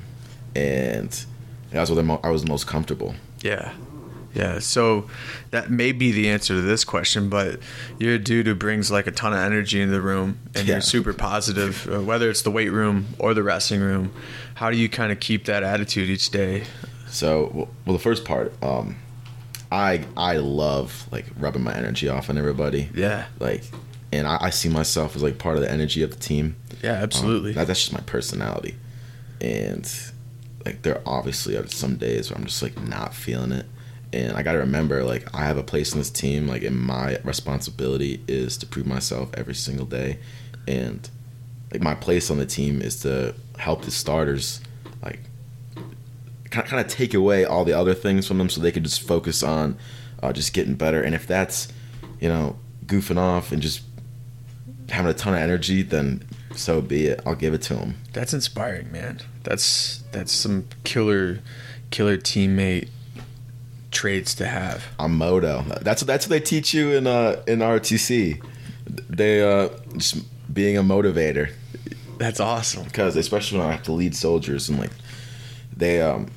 and 0.55 1.25
that's 1.71 1.91
where 1.91 2.19
I 2.23 2.29
was 2.31 2.43
the 2.43 2.49
most 2.49 2.67
comfortable. 2.67 3.15
Yeah. 3.43 3.73
Yeah. 4.37 4.59
So 4.59 5.09
that 5.51 5.71
may 5.71 5.93
be 5.93 6.13
the 6.13 6.29
answer 6.29 6.55
to 6.55 6.61
this 6.61 6.85
question, 6.85 7.29
but 7.31 7.59
you're 7.99 8.15
a 8.15 8.19
dude 8.19 8.47
who 8.47 8.55
brings 8.55 8.91
like 8.91 9.07
a 9.07 9.11
ton 9.11 9.33
of 9.33 9.39
energy 9.39 9.81
in 9.81 9.91
the 9.91 10.01
room 10.03 10.39
and 10.55 10.69
Yeah. 10.69 10.75
you're 10.75 10.81
super 10.83 11.13
positive, 11.15 11.89
uh, 11.91 12.01
whether 12.03 12.29
it's 12.29 12.43
the 12.43 12.51
weight 12.51 12.69
room 12.71 13.07
or 13.19 13.33
the 13.33 13.43
wrestling 13.43 13.81
room. 13.81 14.13
How 14.57 14.71
do 14.71 14.77
you 14.77 14.89
kind 14.89 15.11
of 15.11 15.21
keep 15.21 15.47
that 15.47 15.63
attitude 15.63 16.11
each 16.11 16.31
day? 16.31 16.65
So, 17.09 17.69
well, 17.87 17.97
the 17.97 18.03
first 18.03 18.25
part, 18.27 18.53
um, 18.63 18.97
I 19.73 20.05
I 20.17 20.37
love 20.37 21.07
like 21.11 21.25
rubbing 21.39 21.63
my 21.65 21.75
energy 21.75 22.09
off 22.09 22.29
on 22.31 22.37
everybody. 22.37 22.91
Yeah. 22.95 23.27
Like, 23.41 23.63
and 24.13 24.27
I, 24.27 24.37
I 24.41 24.51
see 24.51 24.69
myself 24.69 25.17
as 25.17 25.23
like 25.23 25.39
part 25.39 25.57
of 25.57 25.63
the 25.63 25.71
energy 25.71 26.03
of 26.03 26.11
the 26.11 26.17
team. 26.19 26.57
Yeah, 26.83 26.99
Um, 26.99 27.03
absolutely. 27.05 27.53
that, 27.53 27.67
that's 27.69 27.81
just 27.81 27.93
my 27.93 28.01
personality, 28.01 28.77
and 29.41 29.91
like 30.65 30.83
there 30.83 31.01
obviously 31.07 31.57
are 31.57 31.67
some 31.69 31.97
days 31.97 32.31
where 32.31 32.39
I'm 32.39 32.45
just 32.47 32.63
like 32.63 32.81
not 32.83 33.15
feeling 33.15 33.51
it, 33.53 33.67
and 34.17 34.37
I 34.37 34.43
got 34.43 34.53
to 34.53 34.59
remember 34.59 35.05
like 35.05 35.35
I 35.35 35.45
have 35.45 35.59
a 35.59 35.63
place 35.63 35.93
in 35.93 35.99
this 35.99 36.11
team. 36.11 36.47
Like, 36.47 36.63
and 36.63 36.79
my 36.79 37.19
responsibility 37.25 38.23
is 38.27 38.57
to 38.59 38.67
prove 38.67 38.87
myself 38.87 39.31
every 39.35 39.55
single 39.55 39.87
day, 39.87 40.19
and 40.67 41.09
like 41.73 41.83
my 41.83 41.95
place 41.95 42.31
on 42.31 42.39
the 42.39 42.47
team 42.47 42.81
is 42.81 43.01
to 43.01 43.35
help 43.59 43.83
the 43.83 43.91
starters 43.91 44.61
like 45.03 45.21
kind 46.51 46.67
kind 46.67 46.85
of 46.85 46.91
take 46.91 47.15
away 47.15 47.45
all 47.45 47.65
the 47.65 47.73
other 47.73 47.95
things 47.95 48.27
from 48.27 48.39
them 48.39 48.49
so 48.49 48.61
they 48.61 48.73
can 48.73 48.85
just 48.85 49.03
focus 49.03 49.43
on 49.43 49.77
uh, 50.23 50.33
just 50.33 50.53
getting 50.53 50.75
better. 50.75 51.03
And 51.03 51.15
if 51.15 51.27
that's 51.27 51.69
you 52.21 52.29
know 52.29 52.59
goofing 52.87 53.19
off 53.19 53.53
and 53.53 53.61
just 53.61 53.83
having 54.89 55.11
a 55.11 55.15
ton 55.15 55.35
of 55.35 55.41
energy, 55.41 55.83
then 55.83 56.27
so 56.55 56.81
be 56.81 57.07
it. 57.07 57.21
I'll 57.27 57.35
give 57.35 57.55
it 57.55 57.63
to 57.63 57.75
them. 57.75 57.97
That's 58.13 58.33
inspiring, 58.33 58.91
man. 58.91 59.21
That's 59.43 60.03
that's 60.13 60.33
some 60.33 60.69
killer 60.85 61.41
killer 61.91 62.17
teammate 62.17 62.89
traits 63.97 64.35
to 64.35 64.47
have. 64.47 64.85
I'm 64.99 65.17
Moto. 65.17 65.63
That's 65.81 66.03
that's 66.03 66.27
what 66.27 66.31
they 66.31 66.41
teach 66.41 66.75
you 66.75 66.93
in 66.93 67.07
uh 67.07 67.43
in 67.47 67.61
RTC. 67.61 68.45
they 69.09 69.43
uh 69.43 69.71
just 69.97 70.15
being 70.53 70.77
a 70.77 70.83
motivator 70.83 71.51
That's 72.19 72.39
awesome. 72.41 72.85
because 72.85 73.17
especially 73.17 73.59
when 73.59 73.69
I 73.69 73.73
have 73.73 73.83
to 73.85 73.93
lead 73.93 74.15
soldiers 74.15 74.69
and 74.69 74.79
like 74.79 74.93
they 75.75 76.03
um 76.03 76.29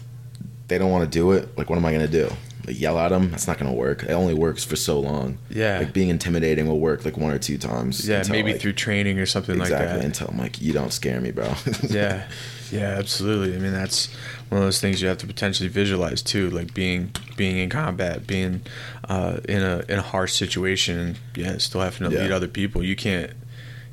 they 0.70 0.78
don't 0.78 0.92
want 0.92 1.04
to 1.04 1.10
do 1.20 1.32
it. 1.32 1.58
Like, 1.58 1.70
what 1.70 1.78
am 1.78 1.86
I 1.86 1.92
gonna 1.92 2.08
do? 2.08 2.32
Like, 2.70 2.80
yell 2.80 2.98
at 3.00 3.10
them? 3.10 3.32
That's 3.32 3.48
not 3.48 3.58
gonna 3.58 3.74
work. 3.74 4.04
It 4.04 4.12
only 4.12 4.34
works 4.34 4.64
for 4.64 4.76
so 4.76 5.00
long. 5.00 5.38
Yeah. 5.50 5.80
Like 5.80 5.94
being 5.94 6.10
intimidating 6.10 6.68
will 6.68 6.80
work 6.80 7.04
like 7.06 7.18
one 7.18 7.32
or 7.34 7.40
two 7.40 7.58
times. 7.58 8.08
Yeah, 8.08 8.20
until, 8.20 8.32
maybe 8.34 8.52
like, 8.54 8.62
through 8.62 8.74
training 8.74 9.20
or 9.20 9.26
something 9.26 9.60
exactly 9.60 9.88
like 9.88 9.98
that. 9.98 10.06
until 10.06 10.28
I'm 10.30 10.38
like, 10.38 10.62
you 10.62 10.72
don't 10.74 10.94
scare 10.94 11.20
me, 11.20 11.32
bro. 11.32 11.52
yeah 11.90 12.28
yeah 12.72 12.98
absolutely 13.00 13.56
i 13.56 13.60
mean 13.60 13.72
that's 13.74 14.14
one 14.50 14.62
of 14.62 14.64
those 14.68 14.80
things 14.80 15.02
you 15.02 15.08
have 15.08 15.18
to 15.18 15.26
potentially 15.26 15.68
visualize 15.68 16.22
too 16.22 16.52
like 16.52 16.72
being 16.72 17.10
being 17.36 17.58
in 17.58 17.68
combat 17.68 18.28
being 18.28 18.62
uh, 19.10 19.40
in 19.50 19.64
a 19.64 19.84
in 19.90 19.98
a 19.98 20.04
harsh 20.04 20.34
situation 20.34 21.16
yeah 21.36 21.58
still 21.58 21.82
having 21.82 22.08
to 22.08 22.16
Yeah. 22.16 22.22
lead 22.22 22.32
other 22.32 22.48
people 22.48 22.84
you 22.84 22.96
can't 22.96 23.32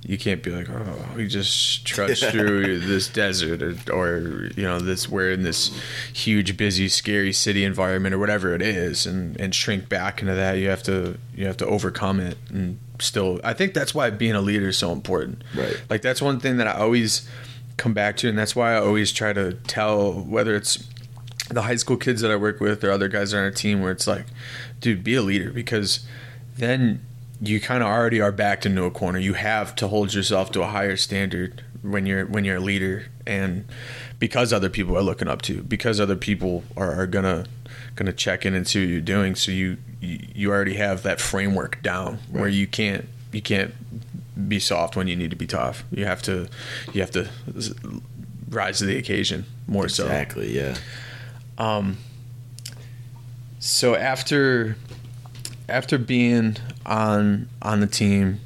you 0.08 0.16
can't 0.16 0.42
be 0.42 0.50
like 0.50 0.68
oh 0.70 1.04
we 1.16 1.26
just 1.26 1.84
trudge 1.84 2.20
through 2.30 2.78
this 2.80 3.08
desert 3.08 3.60
or, 3.62 3.74
or 3.92 4.46
you 4.56 4.62
know 4.62 4.78
this 4.78 5.08
we're 5.08 5.32
in 5.32 5.42
this 5.42 5.76
huge 6.12 6.56
busy 6.56 6.88
scary 6.88 7.32
city 7.32 7.64
environment 7.64 8.14
or 8.14 8.18
whatever 8.18 8.54
it 8.54 8.62
is 8.62 9.04
and 9.06 9.38
and 9.40 9.54
shrink 9.54 9.88
back 9.88 10.20
into 10.20 10.34
that 10.34 10.54
you 10.58 10.68
have 10.68 10.82
to 10.82 11.18
you 11.34 11.44
have 11.46 11.56
to 11.56 11.66
overcome 11.66 12.20
it 12.20 12.38
and 12.50 12.78
still 13.00 13.40
i 13.44 13.52
think 13.52 13.74
that's 13.74 13.94
why 13.94 14.08
being 14.10 14.34
a 14.34 14.40
leader 14.40 14.68
is 14.68 14.78
so 14.78 14.92
important 14.92 15.42
Right. 15.56 15.82
like 15.90 16.02
that's 16.02 16.22
one 16.22 16.38
thing 16.40 16.56
that 16.58 16.66
I 16.66 16.72
always 16.72 17.28
come 17.76 17.92
back 17.92 18.16
to, 18.16 18.28
and 18.30 18.38
that's 18.38 18.56
why 18.56 18.72
I 18.72 18.78
always 18.80 19.12
try 19.12 19.34
to 19.34 19.52
tell 19.66 20.12
whether 20.14 20.56
it's 20.56 20.88
the 21.50 21.60
high 21.60 21.76
school 21.76 21.98
kids 21.98 22.22
that 22.22 22.30
I 22.30 22.36
work 22.36 22.58
with 22.58 22.82
or 22.82 22.90
other 22.90 23.06
guys 23.06 23.34
on 23.34 23.40
our 23.40 23.50
team, 23.50 23.82
where 23.82 23.92
it's 23.92 24.06
like, 24.06 24.24
dude, 24.80 25.04
be 25.04 25.14
a 25.14 25.20
leader 25.20 25.50
because 25.50 26.00
then 26.56 27.04
you 27.40 27.60
kind 27.60 27.82
of 27.82 27.88
already 27.88 28.20
are 28.20 28.32
backed 28.32 28.66
into 28.66 28.84
a 28.84 28.90
corner. 28.90 29.18
You 29.18 29.34
have 29.34 29.74
to 29.76 29.88
hold 29.88 30.14
yourself 30.14 30.50
to 30.52 30.62
a 30.62 30.66
higher 30.66 30.96
standard 30.96 31.62
when 31.82 32.06
you're 32.06 32.26
when 32.26 32.44
you're 32.44 32.56
a 32.56 32.60
leader, 32.60 33.06
and 33.26 33.64
because 34.18 34.52
other 34.52 34.70
people 34.70 34.96
are 34.96 35.02
looking 35.02 35.28
up 35.28 35.42
to, 35.42 35.54
you, 35.54 35.62
because 35.62 36.00
other 36.00 36.16
people 36.16 36.64
are, 36.76 36.92
are 37.00 37.06
gonna 37.06 37.46
gonna 37.94 38.12
check 38.12 38.46
in 38.46 38.54
and 38.54 38.66
see 38.66 38.80
what 38.80 38.88
you're 38.90 39.00
doing. 39.00 39.34
So 39.34 39.52
you 39.52 39.78
you, 40.00 40.18
you 40.34 40.50
already 40.50 40.74
have 40.74 41.02
that 41.02 41.20
framework 41.20 41.82
down 41.82 42.18
where 42.30 42.48
you 42.48 42.66
can't 42.66 43.06
you 43.32 43.42
can't 43.42 43.74
be 44.48 44.58
soft 44.58 44.96
when 44.96 45.08
you 45.08 45.16
need 45.16 45.30
to 45.30 45.36
be 45.36 45.46
tough. 45.46 45.84
You 45.90 46.04
have 46.06 46.22
to 46.22 46.48
you 46.92 47.00
have 47.00 47.10
to 47.12 47.28
rise 48.48 48.78
to 48.78 48.86
the 48.86 48.96
occasion 48.96 49.44
more 49.66 49.88
so. 49.88 50.04
exactly. 50.04 50.56
Yeah. 50.56 50.76
Um, 51.58 51.98
so 53.58 53.94
after 53.94 54.76
after 55.68 55.98
being 55.98 56.56
on 56.84 57.48
on 57.62 57.80
the 57.80 57.86
team 57.86 58.40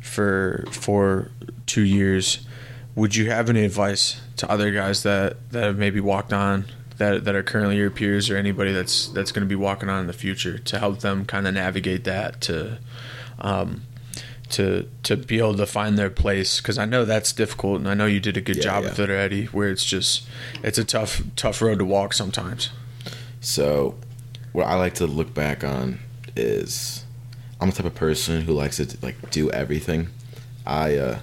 for 0.00 0.64
for 0.70 1.30
two 1.66 1.82
years, 1.82 2.46
would 2.94 3.16
you 3.16 3.30
have 3.30 3.48
any 3.48 3.64
advice 3.64 4.20
to 4.36 4.50
other 4.50 4.70
guys 4.70 5.02
that 5.02 5.50
that 5.52 5.64
have 5.64 5.78
maybe 5.78 6.00
walked 6.00 6.32
on 6.32 6.66
that 6.98 7.24
that 7.24 7.34
are 7.34 7.42
currently 7.42 7.76
your 7.76 7.90
peers 7.90 8.30
or 8.30 8.36
anybody 8.36 8.72
that's 8.72 9.08
that's 9.08 9.32
going 9.32 9.44
to 9.44 9.48
be 9.48 9.54
walking 9.56 9.88
on 9.88 10.00
in 10.00 10.06
the 10.06 10.12
future 10.12 10.58
to 10.58 10.78
help 10.78 11.00
them 11.00 11.24
kind 11.24 11.46
of 11.46 11.54
navigate 11.54 12.04
that 12.04 12.40
to 12.42 12.78
um, 13.40 13.82
to 14.50 14.88
to 15.02 15.16
be 15.16 15.38
able 15.38 15.56
to 15.56 15.66
find 15.66 15.98
their 15.98 16.10
place 16.10 16.60
because 16.60 16.78
I 16.78 16.84
know 16.84 17.04
that's 17.04 17.32
difficult 17.32 17.78
and 17.78 17.88
I 17.88 17.94
know 17.94 18.06
you 18.06 18.20
did 18.20 18.36
a 18.36 18.40
good 18.40 18.56
Yeah, 18.56 18.62
job 18.62 18.82
yeah. 18.84 18.90
with 18.90 18.98
it 19.00 19.10
already 19.10 19.46
where 19.46 19.70
it's 19.70 19.84
just 19.84 20.26
it's 20.62 20.78
a 20.78 20.84
tough 20.84 21.22
tough 21.34 21.60
road 21.60 21.78
to 21.80 21.84
walk 21.84 22.12
sometimes. 22.12 22.70
So, 23.40 23.96
what 24.52 24.66
I 24.66 24.74
like 24.76 24.94
to 24.94 25.06
look 25.06 25.34
back 25.34 25.64
on 25.64 25.98
is 26.36 27.04
I'm 27.60 27.70
the 27.70 27.76
type 27.76 27.86
of 27.86 27.94
person 27.94 28.42
who 28.42 28.52
likes 28.52 28.76
to 28.78 28.86
like 29.02 29.30
do 29.30 29.50
everything. 29.50 30.08
I 30.66 30.96
uh, 30.96 31.18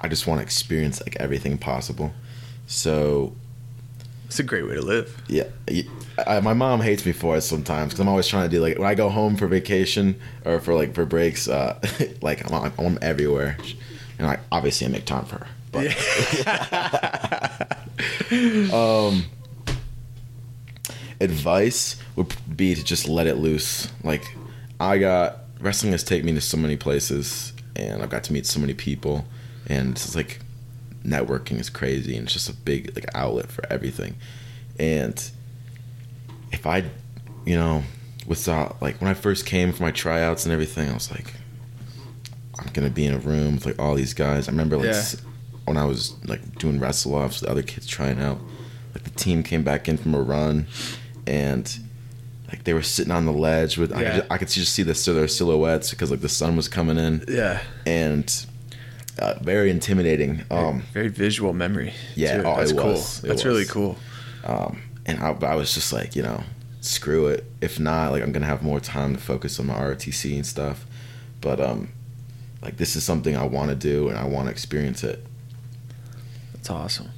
I 0.00 0.08
just 0.08 0.26
want 0.26 0.38
to 0.40 0.42
experience 0.42 1.00
like 1.02 1.16
everything 1.16 1.58
possible. 1.58 2.12
So 2.66 3.34
It's 4.26 4.38
a 4.38 4.42
great 4.42 4.66
way 4.68 4.74
to 4.74 4.82
live. 4.82 5.22
yeah, 5.28 5.44
I, 6.26 6.40
my 6.40 6.52
mom 6.52 6.80
hates 6.82 7.04
me 7.06 7.12
for 7.12 7.36
it 7.36 7.40
sometimes 7.42 7.88
because 7.92 8.00
I'm 8.00 8.08
always 8.08 8.28
trying 8.28 8.48
to 8.48 8.54
do 8.56 8.60
like 8.62 8.78
when 8.78 8.86
I 8.88 8.94
go 8.94 9.08
home 9.08 9.36
for 9.36 9.46
vacation 9.48 10.20
or 10.44 10.60
for 10.60 10.74
like 10.74 10.94
for 10.94 11.04
breaks, 11.06 11.48
uh, 11.48 11.80
like 12.22 12.50
I'm, 12.52 12.72
I'm 12.78 12.98
everywhere, 13.02 13.56
and 14.18 14.26
like 14.26 14.40
obviously 14.52 14.86
I 14.86 14.90
make 14.90 15.04
time 15.06 15.24
for 15.24 15.36
her. 15.38 15.46
But 15.72 15.86
um, 18.72 19.24
advice 21.20 21.96
would 22.16 22.34
be 22.56 22.74
to 22.74 22.84
just 22.84 23.08
let 23.08 23.26
it 23.26 23.36
loose. 23.36 23.88
Like 24.04 24.24
I 24.80 24.98
got 24.98 25.38
wrestling 25.60 25.92
has 25.92 26.04
taken 26.04 26.26
me 26.26 26.34
to 26.34 26.40
so 26.40 26.56
many 26.56 26.76
places, 26.76 27.52
and 27.76 28.02
I've 28.02 28.10
got 28.10 28.24
to 28.24 28.32
meet 28.32 28.46
so 28.46 28.60
many 28.60 28.74
people, 28.74 29.24
and 29.66 29.92
it's 29.92 30.14
like 30.14 30.40
networking 31.04 31.58
is 31.60 31.70
crazy, 31.70 32.16
and 32.16 32.24
it's 32.24 32.32
just 32.32 32.48
a 32.48 32.52
big 32.54 32.94
like 32.94 33.06
outlet 33.14 33.50
for 33.50 33.64
everything. 33.70 34.16
And 34.78 35.30
if 36.52 36.66
I, 36.66 36.84
you 37.44 37.56
know, 37.56 37.82
without 38.26 38.72
uh, 38.72 38.74
like 38.80 39.00
when 39.00 39.10
I 39.10 39.14
first 39.14 39.46
came 39.46 39.72
for 39.72 39.82
my 39.82 39.90
tryouts 39.90 40.44
and 40.44 40.52
everything, 40.52 40.88
I 40.88 40.94
was 40.94 41.10
like, 41.10 41.32
I'm 42.58 42.72
gonna 42.72 42.90
be 42.90 43.06
in 43.06 43.14
a 43.14 43.18
room 43.18 43.54
with 43.54 43.66
like 43.66 43.78
all 43.78 43.94
these 43.94 44.14
guys. 44.14 44.48
I 44.48 44.52
remember 44.52 44.76
like 44.76 44.86
Yeah. 44.86 45.02
when 45.64 45.76
I 45.76 45.84
was 45.84 46.14
like 46.26 46.58
doing 46.58 46.78
wrestle 46.78 47.14
offs, 47.14 47.40
the 47.40 47.50
other 47.50 47.62
kids 47.62 47.86
trying 47.86 48.20
out. 48.20 48.38
Like 48.94 49.04
the 49.04 49.10
team 49.10 49.42
came 49.42 49.62
back 49.62 49.88
in 49.88 49.96
from 49.96 50.14
a 50.14 50.20
run, 50.20 50.66
and 51.28 51.78
like 52.48 52.64
they 52.64 52.72
were 52.72 52.82
sitting 52.82 53.12
on 53.12 53.26
the 53.26 53.32
ledge 53.32 53.76
with 53.76 53.92
I, 53.92 54.02
could, 54.04 54.14
ju- 54.22 54.26
I 54.30 54.38
could 54.38 54.48
just 54.48 54.72
see 54.72 54.82
the, 54.82 54.94
so 54.94 55.12
their 55.14 55.28
silhouettes 55.28 55.90
because 55.90 56.10
like 56.10 56.20
the 56.22 56.28
sun 56.28 56.56
was 56.56 56.66
coming 56.66 56.96
in, 56.96 57.24
Yeah. 57.28 57.60
and 57.86 58.46
uh, 59.18 59.34
very 59.42 59.70
intimidating. 59.70 60.44
Um, 60.50 60.82
Very 60.94 61.08
visual 61.08 61.52
memory. 61.52 61.92
Yeah, 62.14 62.42
oh, 62.46 62.56
that's 62.56 62.70
it 62.70 62.76
cool. 62.78 62.92
was. 62.92 63.20
That's 63.20 63.44
really 63.44 63.66
cool. 63.66 63.98
um, 64.44 64.80
and 65.06 65.18
I, 65.20 65.30
I 65.46 65.54
was 65.56 65.74
just 65.74 65.92
like, 65.92 66.14
you 66.16 66.22
know, 66.22 66.42
screw 66.80 67.26
it. 67.26 67.44
If 67.60 67.78
not, 67.80 68.12
like 68.12 68.22
I'm 68.22 68.32
gonna 68.32 68.46
have 68.46 68.62
more 68.62 68.80
time 68.80 69.14
to 69.14 69.20
focus 69.20 69.58
on 69.60 69.66
my 69.66 69.74
ROTC 69.74 70.34
and 70.36 70.46
stuff. 70.46 70.86
But 71.40 71.60
um, 71.60 71.88
like 72.62 72.76
this 72.78 72.96
is 72.96 73.04
something 73.04 73.36
I 73.36 73.44
want 73.44 73.68
to 73.70 73.74
do 73.76 74.08
and 74.08 74.16
I 74.18 74.24
want 74.24 74.46
to 74.46 74.50
experience 74.52 75.04
it. 75.04 75.26
That's 76.54 76.70
awesome. 76.70 77.10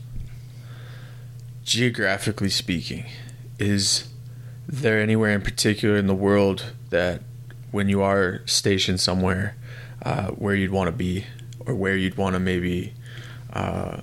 Geographically 1.64 2.49
speaking, 2.51 3.05
is 3.61 4.09
there 4.66 5.01
anywhere 5.01 5.33
in 5.33 5.42
particular 5.42 5.96
in 5.96 6.07
the 6.07 6.14
world 6.14 6.73
that 6.90 7.23
when 7.70 7.88
you 7.88 8.03
are 8.03 8.40
stationed 8.46 9.01
somewhere 9.01 9.57
uh, 10.03 10.29
where 10.29 10.55
you'd 10.55 10.70
want 10.70 10.88
to 10.88 10.92
be 10.92 11.27
or 11.66 11.75
where 11.75 11.96
you'd 11.96 12.16
want 12.16 12.35
to 12.35 12.40
maybe 12.40 12.94
uh, 13.53 14.01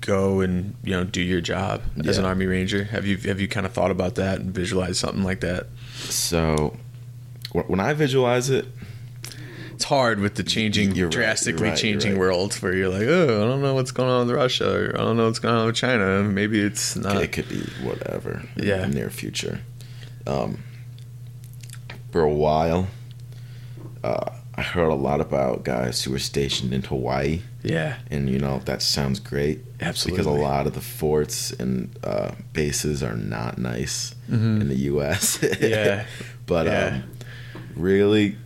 go 0.00 0.40
and 0.40 0.74
you 0.82 0.92
know 0.92 1.04
do 1.04 1.22
your 1.22 1.40
job 1.40 1.82
as 2.06 2.18
an 2.18 2.24
army 2.24 2.46
ranger? 2.46 2.84
Have 2.84 3.06
you 3.06 3.16
have 3.18 3.40
you 3.40 3.48
kind 3.48 3.66
of 3.66 3.72
thought 3.72 3.90
about 3.90 4.16
that 4.16 4.40
and 4.40 4.54
visualized 4.54 4.96
something 4.96 5.22
like 5.24 5.40
that? 5.40 5.66
So 5.94 6.76
when 7.52 7.80
I 7.80 7.92
visualize 7.94 8.50
it, 8.50 8.66
it's 9.80 9.86
hard 9.86 10.20
with 10.20 10.34
the 10.34 10.42
changing, 10.42 10.94
You're 10.94 11.08
drastically 11.08 11.70
right, 11.70 11.78
changing 11.78 12.12
right. 12.12 12.20
world 12.20 12.52
where 12.56 12.74
you're 12.76 12.90
like, 12.90 13.08
oh, 13.08 13.42
I 13.42 13.46
don't 13.46 13.62
know 13.62 13.72
what's 13.74 13.92
going 13.92 14.10
on 14.10 14.26
with 14.26 14.36
Russia, 14.36 14.70
or 14.90 14.94
I 14.94 14.98
don't 14.98 15.16
know 15.16 15.24
what's 15.24 15.38
going 15.38 15.54
on 15.54 15.64
with 15.64 15.74
China. 15.74 16.22
Maybe 16.22 16.60
it's 16.60 16.96
not. 16.96 17.16
it 17.22 17.28
could 17.32 17.48
be 17.48 17.62
whatever. 17.82 18.42
in 18.56 18.64
Yeah. 18.66 18.82
the 18.82 18.88
near 18.88 19.08
future. 19.08 19.60
Um, 20.26 20.58
for 22.12 22.20
a 22.20 22.28
while, 22.28 22.88
uh, 24.04 24.30
I 24.54 24.60
heard 24.60 24.90
a 24.90 24.94
lot 24.94 25.22
about 25.22 25.64
guys 25.64 26.02
who 26.02 26.10
were 26.10 26.18
stationed 26.18 26.74
in 26.74 26.82
Hawaii. 26.82 27.40
Yeah, 27.62 27.96
and 28.10 28.28
you 28.28 28.38
know 28.38 28.60
that 28.66 28.82
sounds 28.82 29.18
great 29.18 29.60
absolutely. 29.80 30.22
because 30.24 30.26
a 30.26 30.38
lot 30.42 30.66
of 30.66 30.74
the 30.74 30.80
forts 30.82 31.52
and 31.52 31.98
uh, 32.04 32.32
bases 32.52 33.02
are 33.02 33.16
not 33.16 33.56
nice 33.56 34.14
Mhm. 34.30 34.60
in 34.60 34.68
the 34.68 34.76
U.S. 34.92 35.38
Yeah. 35.58 36.04
but 36.46 36.66
Yeah. 36.66 37.00
um, 37.02 37.02
really, 37.76 38.36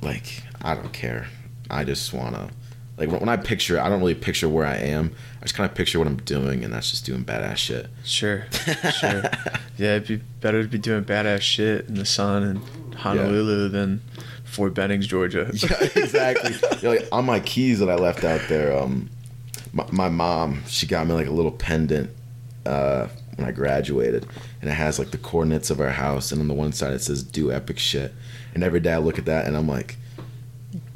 like 0.00 0.42
I 0.62 0.74
don't 0.74 0.92
care. 0.92 1.28
I 1.70 1.84
just 1.84 2.12
wanna 2.12 2.50
like 2.98 3.10
when, 3.10 3.28
I 3.28 3.36
picture, 3.36 3.78
I 3.78 3.90
don't 3.90 4.00
really 4.00 4.14
picture 4.14 4.48
where 4.48 4.64
I 4.64 4.76
am. 4.76 5.14
I 5.40 5.42
just 5.42 5.54
kind 5.54 5.68
of 5.68 5.76
picture 5.76 5.98
what 5.98 6.08
I'm 6.08 6.16
doing, 6.16 6.64
and 6.64 6.72
that's 6.72 6.90
just 6.90 7.04
doing 7.04 7.24
badass 7.24 7.56
shit. 7.56 7.88
Sure, 8.04 8.46
sure. 8.50 9.22
yeah, 9.76 9.96
it'd 9.96 10.08
be 10.08 10.16
better 10.40 10.62
to 10.62 10.68
be 10.68 10.78
doing 10.78 11.04
badass 11.04 11.42
shit 11.42 11.88
in 11.88 11.94
the 11.94 12.06
sun 12.06 12.42
in 12.42 12.96
Honolulu 12.96 13.68
than 13.68 14.00
Fort 14.44 14.72
Bennings, 14.72 15.06
Georgia. 15.06 15.50
yeah, 15.54 15.88
exactly. 15.94 16.52
Know, 16.82 16.94
like, 16.96 17.06
on 17.12 17.26
my 17.26 17.40
keys 17.40 17.80
that 17.80 17.90
I 17.90 17.96
left 17.96 18.24
out 18.24 18.40
there, 18.48 18.76
um, 18.76 19.10
my, 19.74 19.86
my 19.92 20.08
mom 20.08 20.62
she 20.66 20.86
got 20.86 21.06
me 21.06 21.12
like 21.12 21.26
a 21.26 21.32
little 21.32 21.52
pendant 21.52 22.10
uh, 22.64 23.08
when 23.34 23.46
I 23.46 23.52
graduated, 23.52 24.26
and 24.62 24.70
it 24.70 24.74
has 24.74 24.98
like 24.98 25.10
the 25.10 25.18
coordinates 25.18 25.68
of 25.68 25.80
our 25.80 25.90
house, 25.90 26.32
and 26.32 26.40
on 26.40 26.48
the 26.48 26.54
one 26.54 26.72
side 26.72 26.94
it 26.94 27.02
says 27.02 27.22
"Do 27.22 27.52
epic 27.52 27.78
shit." 27.78 28.14
And 28.54 28.64
every 28.64 28.80
day 28.80 28.94
I 28.94 28.98
look 28.98 29.18
at 29.18 29.26
that, 29.26 29.46
and 29.46 29.54
I'm 29.54 29.68
like, 29.68 29.98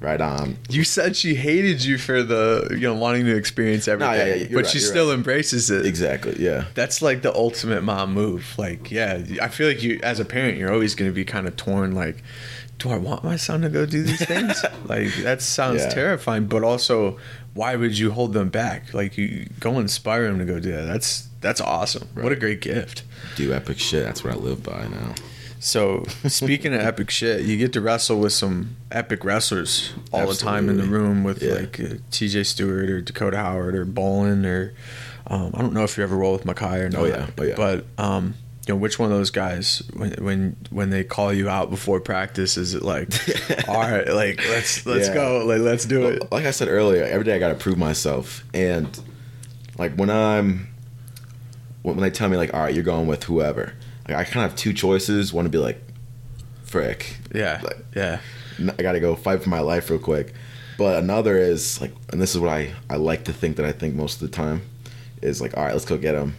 right 0.00 0.20
on. 0.20 0.56
You 0.68 0.82
said 0.84 1.14
she 1.16 1.34
hated 1.34 1.84
you 1.84 1.98
for 1.98 2.22
the 2.22 2.68
you 2.72 2.80
know 2.80 2.94
wanting 2.94 3.26
to 3.26 3.36
experience 3.36 3.86
everything, 3.86 4.14
yeah, 4.26 4.34
yeah, 4.34 4.46
but 4.50 4.56
right, 4.64 4.66
she 4.66 4.78
still 4.80 5.12
embraces 5.12 5.70
it. 5.70 5.86
Exactly. 5.86 6.36
Yeah. 6.38 6.64
That's 6.74 7.02
like 7.02 7.22
the 7.22 7.34
ultimate 7.34 7.82
mom 7.82 8.12
move. 8.14 8.54
Like, 8.58 8.90
yeah, 8.90 9.22
I 9.40 9.48
feel 9.48 9.68
like 9.68 9.82
you, 9.82 10.00
as 10.02 10.18
a 10.20 10.24
parent, 10.24 10.58
you're 10.58 10.72
always 10.72 10.94
going 10.94 11.10
to 11.10 11.14
be 11.14 11.24
kind 11.24 11.46
of 11.46 11.56
torn. 11.56 11.94
Like, 11.94 12.22
do 12.78 12.90
I 12.90 12.96
want 12.96 13.22
my 13.22 13.36
son 13.36 13.60
to 13.62 13.68
go 13.68 13.84
do 13.86 14.02
these 14.02 14.24
things? 14.24 14.64
like, 14.86 15.14
that 15.22 15.42
sounds 15.42 15.82
Yeah. 15.82 15.90
terrifying. 15.90 16.46
But 16.46 16.64
also, 16.64 17.18
why 17.54 17.76
would 17.76 17.98
you 17.98 18.10
hold 18.12 18.32
them 18.32 18.48
back? 18.48 18.94
Like, 18.94 19.18
you 19.18 19.48
go 19.60 19.78
inspire 19.78 20.24
them 20.28 20.38
to 20.38 20.44
go 20.46 20.58
do 20.60 20.72
that. 20.72 20.86
That's 20.86 21.28
that's 21.40 21.60
awesome. 21.60 22.08
What 22.14 22.32
a 22.32 22.36
great 22.36 22.60
gift. 22.60 23.02
Do 23.36 23.52
epic 23.52 23.78
shit. 23.78 24.04
That's 24.04 24.22
what 24.24 24.32
I 24.34 24.36
live 24.36 24.62
by 24.62 24.86
now. 24.88 25.14
So, 25.62 26.04
speaking 26.26 26.72
of 26.72 26.80
epic 26.80 27.10
shit, 27.10 27.42
you 27.42 27.56
get 27.58 27.74
to 27.74 27.80
wrestle 27.82 28.18
with 28.18 28.32
some 28.32 28.76
epic 28.90 29.24
wrestlers 29.24 29.92
all 30.10 30.26
the 30.26 30.34
time 30.34 30.68
in 30.70 30.78
the 30.78 30.84
room 30.84 31.22
with 31.22 31.42
Yeah. 31.42 31.52
like 31.52 31.78
uh, 31.78 31.84
T.J. 32.10 32.44
Stewart 32.44 32.88
or 32.88 33.00
Dakota 33.02 33.36
Howard 33.36 33.74
or 33.74 33.84
Bolen 33.84 34.46
or 34.46 34.72
um, 35.26 35.50
I 35.54 35.60
don't 35.60 35.74
know 35.74 35.84
if 35.84 35.96
you 35.98 36.02
ever 36.02 36.16
roll 36.16 36.32
with 36.32 36.44
Mekhi 36.44 36.80
or 36.80 36.88
not. 36.88 37.00
Oh, 37.02 37.04
yeah. 37.04 37.26
Oh, 37.38 37.42
yeah. 37.44 37.54
But 37.56 37.84
um, 37.98 38.34
you 38.66 38.72
know, 38.74 38.78
which 38.80 38.98
one 38.98 39.12
of 39.12 39.18
those 39.18 39.30
guys 39.30 39.82
when 39.94 40.12
when 40.14 40.56
when 40.70 40.88
they 40.90 41.04
call 41.04 41.30
you 41.32 41.48
out 41.50 41.68
before 41.68 42.00
practice 42.00 42.56
is 42.56 42.72
it 42.74 42.82
like, 42.82 43.08
all 43.68 43.80
right, 43.82 44.08
like 44.08 44.38
let's 44.48 44.86
let's 44.86 45.08
Yeah. 45.08 45.14
go, 45.14 45.44
like 45.44 45.60
let's 45.60 45.84
do 45.84 46.00
Well, 46.00 46.08
it. 46.10 46.32
like 46.32 46.46
I 46.46 46.52
said 46.52 46.68
earlier, 46.68 47.04
every 47.04 47.24
day 47.26 47.36
I 47.36 47.38
gotta 47.38 47.54
prove 47.54 47.76
myself, 47.76 48.44
and 48.54 48.98
like 49.76 49.92
when 49.96 50.08
I'm 50.08 50.68
when 51.82 51.96
when 51.96 52.02
they 52.02 52.10
tell 52.10 52.30
me 52.30 52.38
like, 52.38 52.54
all 52.54 52.60
right, 52.62 52.74
you're 52.74 52.82
going 52.82 53.06
with 53.06 53.24
whoever, 53.24 53.74
like 54.10 54.28
I 54.28 54.30
kind 54.30 54.44
of 54.44 54.50
have 54.52 54.58
two 54.58 54.72
choices. 54.72 55.32
One 55.32 55.44
to 55.44 55.50
be 55.50 55.58
like, 55.58 55.80
frick, 56.64 57.16
Yeah, 57.34 57.60
like, 57.62 57.78
yeah, 57.94 58.20
I 58.78 58.82
gotta 58.82 59.00
go 59.00 59.14
fight 59.16 59.42
for 59.42 59.50
my 59.50 59.60
life 59.60 59.90
real 59.90 59.98
quick. 59.98 60.34
But 60.78 60.98
another 61.02 61.36
is 61.36 61.80
like, 61.80 61.92
and 62.10 62.20
this 62.20 62.34
is 62.34 62.40
what 62.40 62.50
I 62.50 62.72
I 62.88 62.96
like 62.96 63.24
to 63.24 63.32
think 63.32 63.56
that 63.56 63.66
I 63.66 63.72
think 63.72 63.94
most 63.94 64.20
of 64.22 64.30
the 64.30 64.36
time 64.36 64.62
is 65.22 65.40
like, 65.40 65.56
all 65.56 65.64
right, 65.64 65.72
let's 65.72 65.84
go 65.84 65.98
get 65.98 66.12
them. 66.12 66.36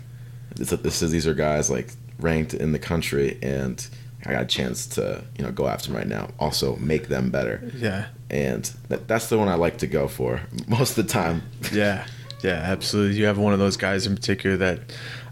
This, 0.55 0.69
this 0.69 1.01
is 1.01 1.11
these 1.11 1.27
are 1.27 1.33
guys 1.33 1.69
like 1.69 1.89
ranked 2.19 2.53
in 2.53 2.71
the 2.71 2.79
country, 2.79 3.37
and 3.41 3.85
I 4.25 4.31
got 4.33 4.43
a 4.43 4.47
chance 4.47 4.87
to 4.87 5.23
you 5.37 5.43
know 5.43 5.51
go 5.51 5.67
after 5.67 5.87
them 5.87 5.97
right 5.97 6.07
now. 6.07 6.29
Also 6.39 6.75
make 6.77 7.07
them 7.07 7.29
better 7.29 7.71
yeah, 7.75 8.07
and 8.29 8.63
that, 8.89 9.07
that's 9.07 9.29
the 9.29 9.37
one 9.37 9.47
I 9.47 9.55
like 9.55 9.77
to 9.79 9.87
go 9.87 10.07
for 10.07 10.41
most 10.67 10.97
of 10.97 11.07
the 11.07 11.11
time. 11.13 11.43
yeah, 11.71 12.05
yeah. 12.43 12.61
Absolutely. 12.63 13.17
You 13.17 13.25
have 13.25 13.37
one 13.37 13.53
of 13.53 13.59
those 13.59 13.77
guys 13.77 14.07
in 14.07 14.15
particular 14.15 14.57
that 14.57 14.79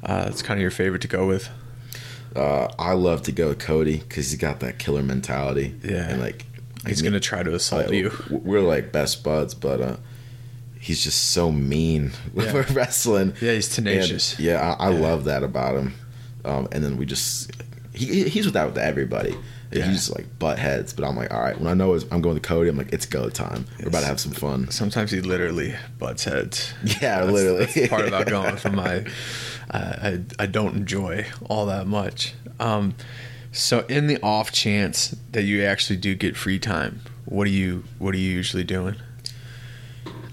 uh, 0.03 0.25
it's 0.27 0.41
kind 0.41 0.57
of 0.59 0.61
your 0.61 0.71
favorite 0.71 1.01
to 1.01 1.07
go 1.07 1.27
with. 1.27 1.49
Uh, 2.35 2.67
I 2.77 2.93
love 2.93 3.23
to 3.23 3.31
go 3.31 3.49
with 3.49 3.59
Cody 3.59 3.97
because 3.97 4.29
he's 4.31 4.39
got 4.39 4.59
that 4.61 4.77
killer 4.79 5.01
mentality. 5.03 5.75
Yeah. 5.83 6.09
and 6.09 6.21
like 6.21 6.45
He's 6.87 7.01
I 7.01 7.05
gonna 7.05 7.19
try 7.19 7.43
to 7.43 7.53
assault 7.53 7.87
like, 7.87 7.93
you. 7.95 8.11
We're 8.29 8.61
like 8.61 8.91
best 8.91 9.23
buds, 9.23 9.53
but 9.53 9.81
uh, 9.81 9.95
he's 10.79 11.03
just 11.03 11.31
so 11.31 11.51
mean 11.51 12.11
when 12.33 12.45
Yeah. 12.47 12.53
we're 12.53 12.65
wrestling. 12.73 13.33
Yeah, 13.41 13.53
he's 13.53 13.67
And, 13.77 13.87
tenacious. 13.87 14.39
yeah, 14.39 14.75
I, 14.79 14.87
I 14.87 14.91
Yeah. 14.91 14.99
love 14.99 15.25
that 15.25 15.43
about 15.43 15.75
him. 15.75 15.93
Um, 16.45 16.67
and 16.71 16.83
then 16.83 16.95
we 16.97 17.05
just 17.05 17.51
he, 17.93 18.29
he's 18.29 18.45
with 18.45 18.53
that 18.53 18.65
with 18.67 18.77
everybody. 18.77 19.35
Yeah. 19.71 19.85
He's 19.85 19.97
just 20.07 20.15
like 20.15 20.25
butt 20.39 20.57
heads, 20.57 20.93
but 20.93 21.05
I'm 21.05 21.15
like, 21.15 21.31
all 21.31 21.39
right. 21.41 21.55
When 21.57 21.67
I 21.67 21.73
know 21.75 21.93
it's, 21.93 22.05
I'm 22.11 22.21
going 22.21 22.35
to 22.35 22.41
Cody, 22.41 22.69
I'm 22.69 22.77
like, 22.77 22.91
it's 22.91 23.05
go 23.05 23.29
time. 23.29 23.65
We're 23.79 23.89
about 23.89 24.01
to 24.01 24.07
have 24.07 24.19
some 24.19 24.31
fun. 24.31 24.71
Sometimes 24.71 25.11
he 25.11 25.21
literally 25.21 25.75
butts 25.99 26.23
heads. 26.23 26.73
Yeah, 26.83 27.19
That's- 27.25 27.31
literally. 27.31 27.65
That's 27.65 27.87
part 27.87 28.07
about 28.07 28.25
going 28.35 28.57
from 28.57 28.75
my, 28.75 29.05
I, 29.69 29.79
I 29.79 30.19
I 30.39 30.45
don't 30.47 30.75
enjoy 30.75 31.27
all 31.47 31.67
that 31.67 31.85
much. 31.85 32.33
Um, 32.59 32.95
so 33.51 33.81
in 33.87 34.07
the 34.07 34.19
off 34.23 34.51
chance 34.51 35.15
that 35.31 35.43
you 35.43 35.63
actually 35.63 35.97
do 35.97 36.15
get 36.15 36.35
free 36.35 36.57
time, 36.59 37.01
what 37.25 37.45
are 37.45 37.51
you 37.51 37.83
what 37.99 38.15
are 38.15 38.17
you 38.17 38.31
usually 38.31 38.63
doing? 38.63 38.95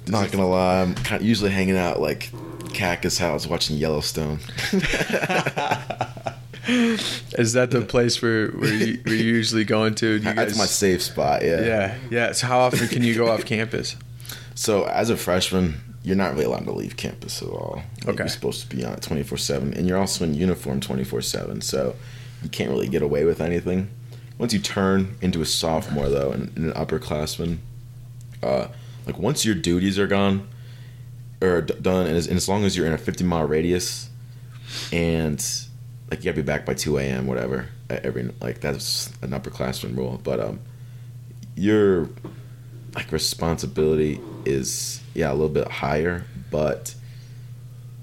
Not 0.06 0.30
gonna 0.32 0.48
lie, 0.48 0.80
I'm 0.82 0.94
kind 0.94 1.20
of 1.20 1.26
usually 1.28 1.50
hanging 1.50 1.76
out 1.76 2.00
like 2.00 2.30
Cactus 2.72 3.18
House 3.18 3.46
watching 3.46 3.76
Yellowstone. 3.76 4.38
Is 7.38 7.52
that 7.52 7.70
the 7.70 7.82
place 7.82 8.20
where 8.20 8.48
where 8.48 8.72
you, 8.74 9.00
where 9.04 9.14
you 9.14 9.24
usually 9.24 9.64
going 9.64 9.94
to? 9.96 10.18
That's 10.18 10.58
my 10.58 10.66
safe 10.66 11.02
spot. 11.02 11.42
Yeah. 11.42 11.60
yeah 11.62 11.98
yeah. 12.10 12.32
So 12.32 12.46
how 12.46 12.58
often 12.60 12.88
can 12.88 13.02
you 13.02 13.14
go 13.14 13.28
off 13.28 13.44
campus? 13.44 13.96
So 14.54 14.84
as 14.84 15.10
a 15.10 15.16
freshman, 15.16 15.80
you're 16.02 16.16
not 16.16 16.32
really 16.32 16.46
allowed 16.46 16.64
to 16.64 16.72
leave 16.72 16.96
campus 16.96 17.42
at 17.42 17.48
all. 17.48 17.82
Like, 17.98 18.08
Okay. 18.14 18.22
You're 18.24 18.28
supposed 18.28 18.68
to 18.68 18.76
be 18.76 18.84
on 18.84 18.94
it 18.94 19.02
24 19.02 19.38
seven, 19.38 19.74
and 19.74 19.86
you're 19.88 19.98
also 19.98 20.24
in 20.24 20.34
uniform 20.34 20.80
24 20.80 21.20
seven. 21.22 21.60
So 21.60 21.94
you 22.42 22.48
can't 22.48 22.70
really 22.70 22.88
get 22.88 23.02
away 23.02 23.24
with 23.24 23.40
anything. 23.40 23.90
Once 24.38 24.52
you 24.52 24.58
turn 24.58 25.16
into 25.20 25.40
a 25.40 25.46
sophomore, 25.46 26.08
though, 26.08 26.30
and, 26.30 26.52
and 26.56 26.66
an 26.66 26.72
upperclassman, 26.72 27.58
uh, 28.42 28.68
like 29.06 29.18
once 29.18 29.44
your 29.44 29.54
duties 29.54 29.98
are 29.98 30.06
gone 30.06 30.46
or 31.40 31.62
d- 31.62 31.74
done, 31.80 32.06
and 32.06 32.16
as, 32.16 32.26
and 32.26 32.36
as 32.36 32.48
long 32.48 32.64
as 32.64 32.76
you're 32.76 32.86
in 32.86 32.92
a 32.92 32.98
50 32.98 33.24
mile 33.24 33.46
radius, 33.46 34.10
and 34.92 35.44
like 36.10 36.20
you 36.20 36.24
gotta 36.30 36.36
be 36.36 36.42
back 36.42 36.64
by 36.64 36.74
2 36.74 36.98
a.m. 36.98 37.26
whatever 37.26 37.68
every 37.90 38.30
like 38.40 38.60
that's 38.60 39.10
an 39.22 39.30
upperclassman 39.30 39.96
rule 39.96 40.20
but 40.22 40.40
um 40.40 40.60
your 41.56 42.08
like 42.94 43.10
responsibility 43.12 44.20
is 44.44 45.00
yeah 45.14 45.30
a 45.30 45.34
little 45.34 45.48
bit 45.48 45.68
higher 45.68 46.24
but 46.50 46.94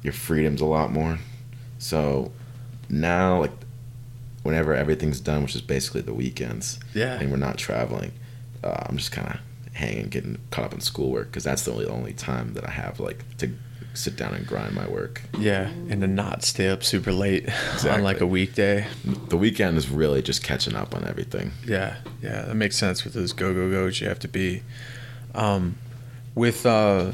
your 0.02 0.14
freedom's 0.14 0.62
a 0.62 0.66
lot 0.66 0.92
more 0.92 1.20
so 1.80 2.32
now 2.90 3.40
like 3.40 3.52
whenever 4.44 4.74
everything's 4.74 5.20
done 5.20 5.42
which 5.44 5.56
is 5.56 5.62
basically 5.62 6.02
the 6.02 6.14
weekends 6.14 6.80
Yeah. 6.94 7.20
and 7.20 7.32
we're 7.32 7.38
not 7.38 7.58
traveling 7.58 8.12
uh, 8.64 8.84
i'm 8.88 8.98
just 8.98 9.12
kind 9.12 9.28
of 9.30 9.40
hanging 9.74 10.08
getting 10.10 10.38
caught 10.52 10.66
up 10.66 10.74
in 10.74 10.82
schoolwork 10.82 11.28
because 11.28 11.44
that's 11.44 11.64
the 11.64 11.72
only 11.72 11.86
only 11.86 12.14
time 12.14 12.54
that 12.54 12.68
i 12.68 12.72
have 12.72 13.00
like 13.00 13.24
to 13.38 13.52
sit 13.94 14.16
down 14.16 14.34
and 14.34 14.46
grind 14.48 14.74
my 14.74 14.88
work 14.88 15.22
Yeah, 15.38 15.70
and 15.90 16.02
to 16.02 16.08
not 16.08 16.44
stay 16.44 16.68
up 16.70 16.84
super 16.84 17.12
late 17.12 17.48
on 17.90 18.02
like 18.04 18.22
a 18.22 18.26
weekday. 18.28 18.88
the 19.30 19.38
weekend 19.38 19.78
is 19.78 19.90
really 19.90 20.22
just 20.22 20.44
catching 20.44 20.76
up 20.76 20.96
on 20.96 21.06
everything. 21.08 21.52
Yeah, 21.66 21.98
yeah, 22.22 22.42
that 22.44 22.56
makes 22.56 22.76
sense 22.76 23.04
with 23.04 23.14
those 23.14 23.34
go 23.34 23.54
go 23.54 23.70
go's. 23.70 24.02
You 24.02 24.08
have 24.08 24.20
to 24.20 24.28
be, 24.28 24.64
um, 25.36 25.76
with 26.36 26.66
uh, 26.66 27.12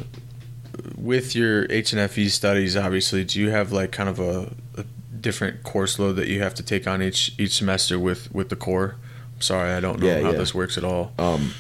with 0.98 1.36
your 1.36 1.68
HNFE 1.68 2.30
studies. 2.30 2.78
Obviously, 2.78 3.24
do 3.26 3.40
you 3.40 3.50
have 3.50 3.72
like 3.72 3.92
kind 3.92 4.10
of 4.10 4.20
a, 4.20 4.54
a 4.78 4.86
different 5.20 5.64
course 5.64 6.00
load 6.00 6.14
that 6.14 6.28
you 6.28 6.42
have 6.42 6.54
to 6.56 6.64
take 6.64 6.88
on 6.88 7.02
each 7.02 7.34
each 7.38 7.56
semester 7.58 8.00
with 8.00 8.34
with 8.34 8.50
the 8.50 8.56
corps? 8.56 8.96
I'm 9.36 9.42
sorry, 9.42 9.72
I 9.72 9.80
don't 9.80 10.00
know 10.00 10.08
Yeah, 10.08 10.22
how 10.22 10.32
yeah. 10.32 10.38
this 10.38 10.54
works 10.56 10.78
at 10.78 10.84
all. 10.84 11.12
Um, 11.20 11.54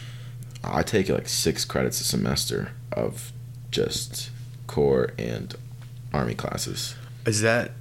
I 0.64 0.84
take 0.84 1.10
like 1.10 1.28
six 1.28 1.66
credits 1.66 2.00
a 2.02 2.04
semester 2.04 2.72
of 2.92 3.32
just 3.72 4.30
corps 4.70 5.12
and 5.18 5.56
army 6.14 6.36
classes. 6.36 6.96
Is 7.26 7.42
that 7.42 7.72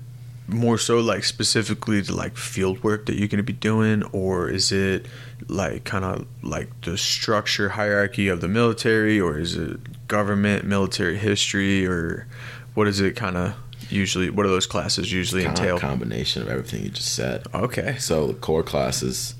more 0.49 0.79
so 0.79 0.99
like 0.99 1.25
specifically 1.25 2.03
to 2.03 2.15
like 2.15 2.37
field 2.39 2.83
work 2.83 3.05
that 3.07 3.17
you're 3.17 3.29
going 3.29 3.37
to 3.37 3.43
be 3.43 3.53
doing, 3.53 4.03
or 4.13 4.49
is 4.49 4.73
it 4.73 5.07
like 5.49 5.85
kind 5.85 6.05
of 6.05 6.27
like 6.43 6.69
the 6.83 6.97
structure 6.97 7.69
hierarchy 7.71 8.29
of 8.29 8.41
the 8.41 8.49
military, 8.49 9.21
or 9.21 9.39
is 9.39 9.55
it 9.57 10.09
government 10.09 10.65
military 10.65 11.19
history, 11.19 11.87
or 11.87 12.27
what 12.75 12.89
is 12.89 12.99
it 13.01 13.15
kind 13.15 13.37
of 13.37 13.55
usually? 13.91 14.31
What 14.31 14.45
do 14.45 14.49
those 14.49 14.67
classes 14.67 15.13
usually 15.13 15.45
Kind 15.45 15.59
entail? 15.59 15.79
combination 15.79 16.41
of 16.43 16.49
everything 16.49 16.83
you 16.83 16.91
just 16.91 17.15
said. 17.15 17.47
Okay, 17.55 17.97
So 17.99 18.27
the 18.29 18.35
corps 18.35 18.63
classes, 18.63 19.35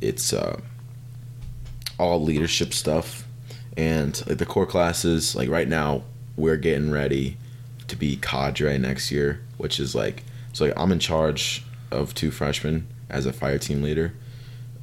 it's 0.00 0.32
uh, 0.32 0.60
all 1.98 2.20
leadership 2.22 2.72
stuff, 2.74 3.24
and 3.76 4.20
like 4.26 4.38
the 4.38 4.46
corps 4.46 4.66
classes, 4.66 5.36
like 5.36 5.48
right 5.48 5.68
now, 5.68 6.02
we're 6.38 6.56
getting 6.56 6.90
ready 6.90 7.36
to 7.88 7.96
be 7.96 8.16
cadre 8.16 8.78
next 8.78 9.10
year, 9.10 9.40
which 9.58 9.80
is 9.80 9.94
like 9.94 10.22
so. 10.52 10.66
Like 10.66 10.78
I'm 10.78 10.92
in 10.92 11.00
charge 11.00 11.64
of 11.90 12.14
two 12.14 12.30
freshmen 12.30 12.86
as 13.10 13.26
a 13.26 13.32
fire 13.32 13.58
team 13.58 13.82
leader, 13.82 14.14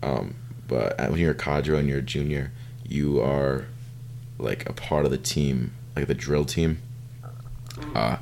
um, 0.03 0.35
but 0.67 0.97
when 1.09 1.19
you're 1.19 1.31
a 1.31 1.35
cadre 1.35 1.79
and 1.79 1.87
you're 1.87 1.99
a 1.99 2.03
junior, 2.03 2.51
you 2.87 3.21
are 3.21 3.65
like 4.37 4.69
a 4.69 4.73
part 4.73 5.05
of 5.05 5.11
the 5.11 5.17
team, 5.17 5.73
like 5.95 6.07
the 6.07 6.13
drill 6.13 6.45
team. 6.45 6.81
Uh, 7.93 8.17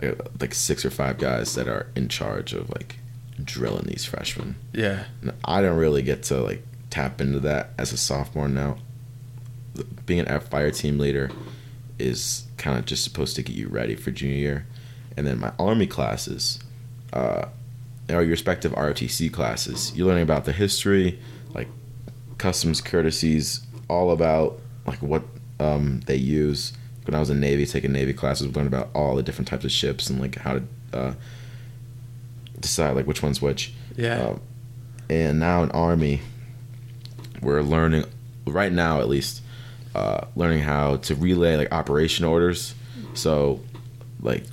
like, 0.00 0.20
like 0.40 0.54
six 0.54 0.84
or 0.84 0.90
five 0.90 1.18
guys 1.18 1.54
that 1.54 1.66
are 1.66 1.86
in 1.96 2.08
charge 2.08 2.52
of 2.52 2.70
like 2.70 2.98
drilling 3.42 3.86
these 3.86 4.04
freshmen. 4.04 4.56
yeah, 4.72 5.04
And 5.22 5.32
I 5.44 5.60
don't 5.62 5.78
really 5.78 6.02
get 6.02 6.22
to 6.24 6.40
like 6.40 6.62
tap 6.90 7.20
into 7.20 7.40
that 7.40 7.70
as 7.78 7.92
a 7.92 7.96
sophomore 7.96 8.48
now. 8.48 8.78
Being 10.06 10.20
an 10.20 10.28
F 10.28 10.48
fire 10.48 10.70
team 10.70 10.98
leader 10.98 11.30
is 11.98 12.46
kind 12.56 12.78
of 12.78 12.84
just 12.84 13.04
supposed 13.04 13.36
to 13.36 13.42
get 13.42 13.56
you 13.56 13.68
ready 13.68 13.94
for 13.94 14.10
junior 14.10 14.36
year, 14.36 14.66
and 15.16 15.26
then 15.26 15.38
my 15.38 15.52
army 15.58 15.86
classes, 15.86 16.60
uh, 17.12 17.46
are 18.10 18.22
your 18.22 18.30
respective 18.30 18.72
ROTC 18.72 19.32
classes. 19.32 19.92
You're 19.94 20.06
learning 20.06 20.22
about 20.22 20.44
the 20.44 20.52
history, 20.52 21.18
like 21.54 21.68
customs 22.38 22.80
courtesies, 22.80 23.60
all 23.88 24.10
about 24.10 24.60
like 24.86 25.02
what 25.02 25.22
um, 25.60 26.00
they 26.06 26.16
use. 26.16 26.72
When 27.04 27.14
I 27.14 27.20
was 27.20 27.30
in 27.30 27.40
Navy, 27.40 27.64
taking 27.66 27.92
Navy 27.92 28.12
classes, 28.12 28.46
we 28.46 28.52
learned 28.52 28.68
about 28.68 28.90
all 28.94 29.16
the 29.16 29.22
different 29.22 29.48
types 29.48 29.64
of 29.64 29.72
ships 29.72 30.10
and 30.10 30.20
like 30.20 30.36
how 30.36 30.54
to 30.54 30.62
uh, 30.92 31.14
decide 32.60 32.96
like 32.96 33.06
which 33.06 33.22
one's 33.22 33.40
which. 33.42 33.72
yeah, 33.96 34.20
Um, 34.28 34.40
and 35.10 35.40
now 35.40 35.62
in 35.62 35.70
army 35.70 36.20
we're 37.40 37.62
learning 37.62 38.04
right 38.46 38.72
now 38.72 39.00
at 39.00 39.08
least 39.08 39.42
uh, 39.94 40.26
learning 40.36 40.60
how 40.60 40.96
to 40.96 41.14
relay 41.14 41.56
like 41.56 41.72
operation 41.72 42.24
orders. 42.24 42.74
So, 43.14 43.60
like, 44.20 44.44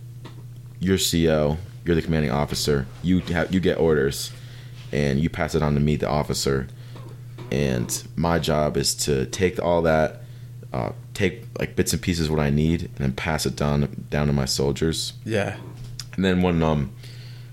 your 0.79 0.97
CO, 0.97 1.57
you're 1.83 1.95
the 1.95 2.01
commanding 2.01 2.31
officer. 2.31 2.87
You 3.03 3.19
have 3.19 3.53
you 3.53 3.59
get 3.59 3.77
orders, 3.77 4.31
and 4.91 5.19
you 5.19 5.29
pass 5.29 5.55
it 5.55 5.61
on 5.61 5.73
to 5.75 5.79
me, 5.79 5.95
the 5.95 6.09
officer. 6.09 6.67
And 7.51 8.07
my 8.15 8.39
job 8.39 8.75
is 8.75 8.95
to 9.05 9.25
take 9.27 9.61
all 9.61 9.83
that, 9.83 10.21
uh, 10.73 10.91
take 11.13 11.45
like 11.59 11.75
bits 11.75 11.93
and 11.93 12.01
pieces 12.01 12.29
what 12.29 12.39
I 12.39 12.49
need, 12.49 12.83
and 12.83 12.97
then 12.97 13.13
pass 13.13 13.45
it 13.45 13.55
down 13.55 14.05
down 14.09 14.27
to 14.27 14.33
my 14.33 14.45
soldiers. 14.45 15.13
Yeah. 15.25 15.57
And 16.15 16.25
then 16.25 16.41
when 16.41 16.61
um 16.63 16.91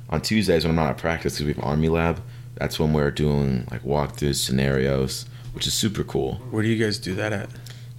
on 0.09 0.21
Tuesdays 0.21 0.65
when 0.65 0.71
I'm 0.71 0.77
not 0.77 0.91
at 0.91 0.99
practice 0.99 1.35
because 1.35 1.47
we 1.47 1.53
have 1.55 1.65
Army 1.65 1.89
Lab, 1.89 2.23
that's 2.55 2.79
when 2.79 2.93
we're 2.93 3.11
doing 3.11 3.67
like 3.71 3.83
walkthroughs, 3.83 4.37
scenarios, 4.37 5.27
which 5.53 5.67
is 5.67 5.75
super 5.75 6.05
cool. 6.05 6.37
Where 6.51 6.63
do 6.63 6.69
you 6.69 6.83
guys 6.83 6.99
do 6.99 7.15
that 7.15 7.33
at? 7.33 7.51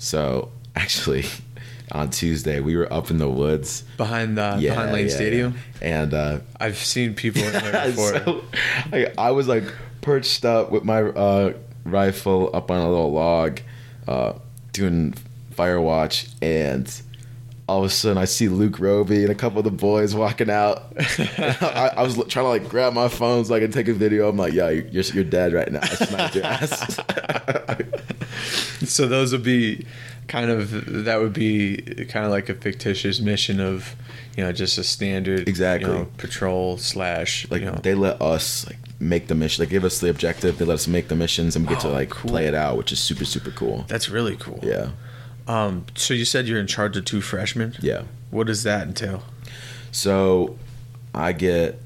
So 0.04 0.50
actually, 0.76 1.24
on 1.94 2.10
Tuesday 2.10 2.60
we 2.60 2.76
were 2.76 2.92
up 2.92 3.10
in 3.10 3.20
the 3.20 3.30
woods. 3.30 3.84
Behind 3.96 4.38
the 4.38 4.58
Yeah, 4.60 4.72
behind 4.72 4.92
Lane 4.92 5.08
yeah, 5.08 5.16
Stadium. 5.16 5.56
yeah. 5.82 6.02
and 6.04 6.14
uh, 6.14 6.40
I've 6.60 6.78
seen 6.78 7.14
people 7.16 7.42
in 7.42 7.54
there 7.54 7.86
before. 7.88 8.20
so, 8.20 8.44
I, 8.92 9.08
I 9.18 9.32
was 9.32 9.48
like 9.48 9.64
perched 10.02 10.44
up 10.44 10.72
with 10.72 10.84
my 10.84 11.02
uh, 11.04 11.54
rifle 11.86 12.50
up 12.54 12.70
on 12.70 12.82
a 12.82 12.90
little 12.90 13.14
log, 13.14 13.62
uh, 14.06 14.34
doing 14.74 15.14
fire 15.52 15.80
watch, 15.80 16.28
and 16.42 17.02
all 17.70 17.80
of 17.80 17.86
a 17.86 17.90
sudden 17.90 18.18
I 18.18 18.26
see 18.26 18.50
Luke 18.50 18.80
Robie 18.80 19.22
and 19.24 19.30
a 19.32 19.36
couple 19.36 19.60
of 19.60 19.64
the 19.64 19.72
boys 19.72 20.14
walking 20.14 20.50
out. 20.50 20.84
I, 21.00 21.92
I 21.96 22.04
was 22.04 22.16
trying 22.28 22.44
to 22.44 22.50
like 22.50 22.68
grab 22.68 22.92
my 22.92 23.08
phone 23.08 23.46
so 23.46 23.56
I 23.56 23.62
can 23.62 23.72
take 23.72 23.88
a 23.88 23.94
video. 23.94 24.28
I'm 24.28 24.36
like, 24.36 24.52
yeah, 24.52 24.70
you're, 24.70 25.04
you're 25.04 25.24
dead 25.24 25.54
right 25.54 25.72
now. 25.72 25.80
I 25.82 25.88
sniped 25.88 26.36
your 26.36 26.44
ass. 26.44 27.00
So 28.94 29.08
those 29.08 29.32
would 29.32 29.44
be 29.44 29.86
kind 30.28 30.50
of 30.50 31.04
that 31.06 31.20
would 31.20 31.34
be 31.34 31.78
kind 32.10 32.26
of 32.26 32.32
like 32.32 32.48
a 32.50 32.54
fictitious 32.54 33.20
mission 33.20 33.60
of 33.60 33.96
you 34.38 34.44
know 34.44 34.52
just 34.52 34.78
a 34.78 34.84
standard 34.84 35.48
Exactly. 35.48 35.90
you 35.92 35.98
know, 35.98 36.08
patrol 36.18 36.78
slash 36.78 37.46
like 37.50 37.62
you 37.62 37.68
know 37.72 37.80
they 37.84 37.94
let 37.96 38.22
us 38.22 38.66
like 38.68 38.78
make 39.00 39.28
the 39.28 39.36
mission. 39.36 39.64
They 39.66 39.70
give 39.70 39.84
us 39.84 40.00
the 40.00 40.10
objective. 40.10 40.58
They 40.58 40.66
let 40.66 40.76
us 40.76 40.88
make 40.88 41.08
the 41.10 41.16
missions, 41.16 41.56
and 41.58 41.66
we 41.68 41.74
get 41.74 41.82
to 41.82 41.90
Oh, 41.90 41.92
like 41.92 42.10
cool. 42.10 42.32
play 42.32 42.46
it 42.48 42.54
out, 42.56 42.78
which 42.78 42.92
is 42.94 43.00
super 43.00 43.26
super 43.26 43.52
cool. 43.52 43.86
that's 43.88 44.08
really 44.10 44.38
cool. 44.38 44.60
Yeah, 44.64 44.92
Um. 45.48 45.86
So 45.96 46.14
you 46.14 46.26
said 46.26 46.48
you're 46.48 46.60
in 46.60 46.68
charge 46.68 46.96
of 46.98 47.04
two 47.06 47.22
freshmen. 47.22 47.76
yeah. 47.82 48.04
What 48.32 48.48
does 48.48 48.64
that 48.64 48.88
entail? 48.88 49.24
So 49.92 50.58
I 51.14 51.34
get 51.34 51.80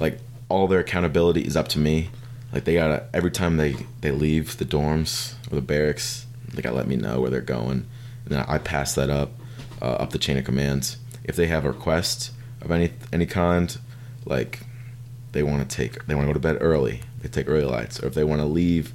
like 0.00 0.18
all 0.48 0.66
their 0.66 0.80
accountability 0.80 1.42
is 1.42 1.56
up 1.56 1.68
to 1.68 1.78
me. 1.78 2.10
Like 2.52 2.64
they 2.64 2.74
gotta 2.74 3.04
every 3.14 3.30
time 3.30 3.56
they 3.58 3.76
they 4.00 4.10
leave 4.10 4.56
the 4.58 4.64
dorms 4.64 5.34
or 5.50 5.56
the 5.56 5.62
barracks, 5.62 6.26
they 6.52 6.62
gotta 6.62 6.76
let 6.76 6.86
me 6.86 6.96
know 6.96 7.20
where 7.20 7.30
they're 7.30 7.40
going, 7.40 7.86
and 8.24 8.28
then 8.28 8.44
I 8.46 8.58
pass 8.58 8.94
that 8.94 9.10
up 9.10 9.32
uh, 9.80 9.86
up 9.86 10.10
the 10.10 10.18
chain 10.18 10.36
of 10.36 10.44
commands. 10.44 10.96
If 11.24 11.36
they 11.36 11.46
have 11.46 11.64
a 11.64 11.72
request 11.72 12.32
of 12.60 12.70
any 12.70 12.92
any 13.12 13.26
kind, 13.26 13.76
like 14.24 14.60
they 15.32 15.42
want 15.42 15.68
to 15.68 15.76
take 15.76 16.06
they 16.06 16.14
want 16.14 16.26
to 16.26 16.28
go 16.28 16.34
to 16.34 16.40
bed 16.40 16.58
early, 16.60 17.02
they 17.20 17.28
take 17.28 17.48
early 17.48 17.64
lights, 17.64 18.02
or 18.02 18.06
if 18.06 18.14
they 18.14 18.24
want 18.24 18.40
to 18.40 18.46
leave 18.46 18.92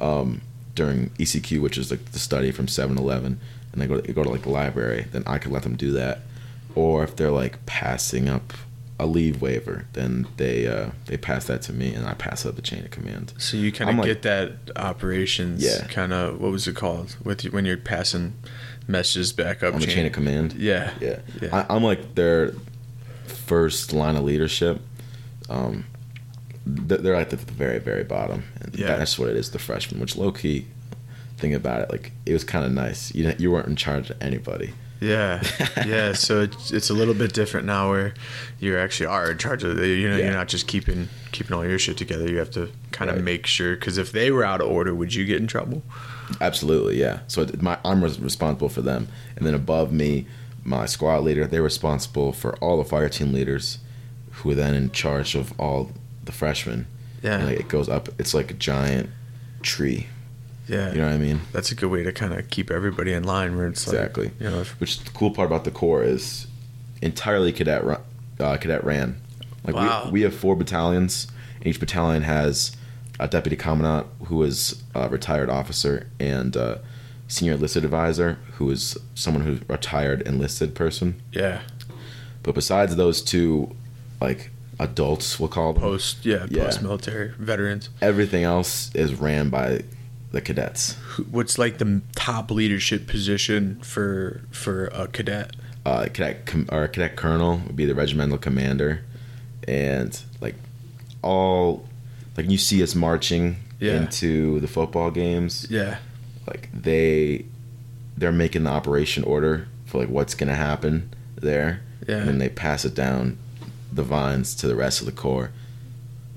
um, 0.00 0.42
during 0.74 1.10
ECQ, 1.10 1.60
which 1.60 1.78
is 1.78 1.90
like 1.90 2.04
the 2.12 2.18
study 2.18 2.50
from 2.50 2.66
7-Eleven, 2.66 3.40
and 3.72 3.82
they 3.82 3.86
go 3.86 4.00
to, 4.00 4.12
go 4.12 4.22
to 4.22 4.30
like 4.30 4.42
the 4.42 4.50
library, 4.50 5.06
then 5.12 5.22
I 5.26 5.38
could 5.38 5.52
let 5.52 5.62
them 5.62 5.76
do 5.76 5.92
that. 5.92 6.20
Or 6.74 7.02
if 7.02 7.16
they're 7.16 7.30
like 7.30 7.64
passing 7.66 8.28
up 8.28 8.52
a 9.00 9.06
leave 9.06 9.40
waiver, 9.40 9.86
then 9.92 10.26
they 10.38 10.66
uh, 10.66 10.90
they 11.06 11.16
pass 11.16 11.46
that 11.46 11.62
to 11.62 11.72
me, 11.72 11.94
and 11.94 12.04
I 12.06 12.14
pass 12.14 12.44
up 12.44 12.56
the 12.56 12.62
chain 12.62 12.84
of 12.84 12.90
command. 12.90 13.32
So 13.38 13.56
you 13.56 13.70
kind 13.72 13.90
of 13.90 13.96
like- 13.96 14.06
get 14.06 14.22
that 14.22 14.52
operations. 14.76 15.62
Yeah. 15.64 15.86
Kind 15.86 16.12
of 16.12 16.40
what 16.40 16.50
was 16.50 16.66
it 16.66 16.74
called 16.76 17.16
with 17.22 17.44
you, 17.44 17.50
when 17.50 17.64
you're 17.64 17.76
passing 17.76 18.34
messages 18.88 19.32
back 19.32 19.62
up 19.62 19.74
On 19.74 19.80
the 19.80 19.86
chain 19.86 20.06
of 20.06 20.12
command, 20.12 20.54
Yeah. 20.54 20.92
yeah, 21.00 21.18
Yeah. 21.40 21.64
I, 21.68 21.74
I'm 21.76 21.84
like 21.84 22.14
their 22.16 22.54
first 23.26 23.92
line 23.92 24.16
of 24.16 24.24
leadership. 24.24 24.80
Um, 25.48 25.84
they're 26.66 27.14
like 27.16 27.30
at 27.32 27.38
the 27.46 27.52
very 27.52 27.78
very 27.78 28.04
bottom, 28.04 28.44
and 28.60 28.74
Yeah. 28.76 28.96
that's 28.96 29.18
what 29.18 29.28
it 29.28 29.36
is. 29.36 29.50
The 29.50 29.58
freshman, 29.58 30.00
which 30.00 30.16
low 30.16 30.32
key, 30.32 30.66
think 31.36 31.54
about 31.54 31.82
it, 31.82 31.90
like 31.90 32.12
it 32.26 32.32
was 32.32 32.44
kind 32.44 32.64
of 32.64 32.72
nice. 32.72 33.14
You 33.14 33.32
you 33.38 33.50
weren't 33.50 33.68
in 33.68 33.76
charge 33.76 34.10
of 34.10 34.20
anybody. 34.20 34.74
Yeah, 35.00 35.42
yeah. 35.86 36.12
So 36.12 36.42
it's, 36.42 36.72
it's 36.72 36.90
a 36.90 36.94
little 36.94 37.14
bit 37.14 37.32
different 37.32 37.66
now, 37.66 37.90
where 37.90 38.14
you 38.58 38.76
actually 38.76 39.06
are 39.06 39.30
in 39.30 39.38
charge 39.38 39.62
of 39.62 39.76
the. 39.76 39.86
You 39.88 40.10
know, 40.10 40.16
Yeah. 40.16 40.24
you're 40.24 40.34
not 40.34 40.48
just 40.48 40.66
keeping 40.66 41.08
keeping 41.32 41.56
all 41.56 41.64
your 41.64 41.78
shit 41.78 41.96
together. 41.96 42.28
You 42.28 42.38
have 42.38 42.50
to 42.52 42.70
kind 42.90 43.10
of 43.10 43.22
make 43.22 43.46
sure. 43.46 43.74
Because 43.76 43.96
if 43.98 44.10
they 44.12 44.30
were 44.30 44.44
out 44.44 44.60
of 44.60 44.68
order, 44.68 44.94
would 44.94 45.14
you 45.14 45.24
get 45.24 45.40
in 45.40 45.46
trouble? 45.46 45.82
Absolutely, 46.40 46.98
yeah. 46.98 47.20
So 47.28 47.42
it- 47.42 47.62
my 47.62 47.78
I'm 47.84 48.02
responsible 48.02 48.68
for 48.68 48.82
them, 48.82 49.08
and 49.36 49.46
then 49.46 49.54
above 49.54 49.92
me, 49.92 50.26
my 50.64 50.84
squad 50.86 51.22
leader. 51.22 51.46
They're 51.46 51.62
responsible 51.62 52.32
for 52.32 52.56
all 52.56 52.76
the 52.76 52.84
fire 52.84 53.08
team 53.08 53.32
leaders, 53.32 53.78
who 54.32 54.50
are 54.50 54.54
then 54.54 54.74
in 54.74 54.90
charge 54.90 55.34
of 55.36 55.52
all 55.60 55.92
the 56.24 56.32
freshmen. 56.32 56.86
Yeah, 57.22 57.36
And 57.38 57.46
like 57.46 57.60
it 57.60 57.68
goes 57.68 57.88
up. 57.88 58.08
It's 58.18 58.34
like 58.34 58.50
a 58.50 58.54
giant 58.54 59.10
tree. 59.62 60.08
Yeah. 60.68 60.92
You 60.92 60.98
know 60.98 61.06
what 61.06 61.14
I 61.14 61.18
mean? 61.18 61.40
That's 61.52 61.70
a 61.72 61.74
good 61.74 61.90
way 61.90 62.02
to 62.02 62.12
kind 62.12 62.32
of 62.34 62.48
keep 62.50 62.70
everybody 62.70 63.12
in 63.12 63.24
line. 63.24 63.56
Where 63.56 63.66
it's 63.66 63.86
Exactly. 63.86 64.24
like, 64.26 64.40
you 64.40 64.50
know, 64.50 64.60
if, 64.60 64.78
Which 64.80 65.00
the 65.00 65.10
cool 65.10 65.30
part 65.30 65.46
about 65.46 65.64
the 65.64 65.70
corps 65.70 66.02
is 66.04 66.46
entirely 67.02 67.52
cadet 67.52 67.84
ru- 67.84 67.96
uh, 68.40 68.56
cadet 68.56 68.84
ran. 68.84 69.20
Like 69.64 69.74
Wow. 69.76 70.04
we, 70.06 70.10
we 70.12 70.20
have 70.22 70.34
four 70.34 70.56
battalions. 70.56 71.26
And 71.58 71.66
each 71.66 71.80
battalion 71.80 72.22
has 72.22 72.72
a 73.20 73.26
deputy 73.28 73.56
commandant 73.56 74.06
who 74.26 74.42
is 74.44 74.82
a 74.94 75.08
retired 75.08 75.50
officer 75.50 76.06
and 76.20 76.54
a 76.54 76.80
senior 77.26 77.54
enlisted 77.54 77.84
advisor 77.84 78.38
who 78.54 78.70
is 78.70 78.96
someone 79.14 79.44
who's 79.44 79.60
retired 79.68 80.22
enlisted 80.22 80.74
person. 80.74 81.20
yeah, 81.32 81.60
But 82.42 82.54
besides 82.54 82.94
those 82.96 83.20
two, 83.20 83.74
like 84.20 84.50
adults, 84.80 85.38
we'll 85.40 85.48
call 85.48 85.72
them, 85.72 85.82
post, 85.82 86.24
yeah, 86.24 86.46
Yeah. 86.48 86.64
post 86.64 86.80
military 86.82 87.32
veterans. 87.38 87.88
everything 88.00 88.44
else 88.44 88.90
is 88.94 89.14
ran 89.14 89.48
by 89.50 89.82
the 90.32 90.40
cadets. 90.40 90.94
What's 91.30 91.58
like 91.58 91.78
the 91.78 92.02
top 92.14 92.50
leadership 92.50 93.06
position 93.06 93.80
for 93.82 94.42
for 94.50 94.86
a 94.88 95.06
cadet? 95.08 95.54
uh, 95.86 96.06
cadet 96.12 96.44
com- 96.46 96.68
or 96.70 96.86
cadet 96.88 97.16
colonel 97.16 97.62
would 97.66 97.76
be 97.76 97.86
the 97.86 97.94
regimental 97.94 98.36
commander, 98.38 99.04
and 99.66 100.20
like 100.40 100.54
all 101.22 101.86
like 102.36 102.48
you 102.50 102.58
see 102.58 102.82
us 102.82 102.94
marching 102.94 103.56
Yeah. 103.80 104.02
into 104.02 104.60
the 104.60 104.68
football 104.68 105.10
games, 105.10 105.66
Yeah, 105.70 105.98
like 106.46 106.68
they 106.74 107.44
they're 108.16 108.32
making 108.32 108.64
the 108.64 108.70
operation 108.70 109.22
order 109.24 109.68
for 109.86 109.98
like 109.98 110.08
what's 110.08 110.34
gonna 110.34 110.56
happen 110.56 111.08
there, 111.36 111.80
yeah. 112.06 112.16
and 112.18 112.28
then 112.28 112.38
they 112.38 112.48
pass 112.48 112.84
it 112.84 112.94
down 112.94 113.38
the 113.92 114.02
vines 114.02 114.54
to 114.56 114.66
the 114.68 114.74
rest 114.76 115.00
of 115.00 115.06
the 115.06 115.12
corps, 115.12 115.50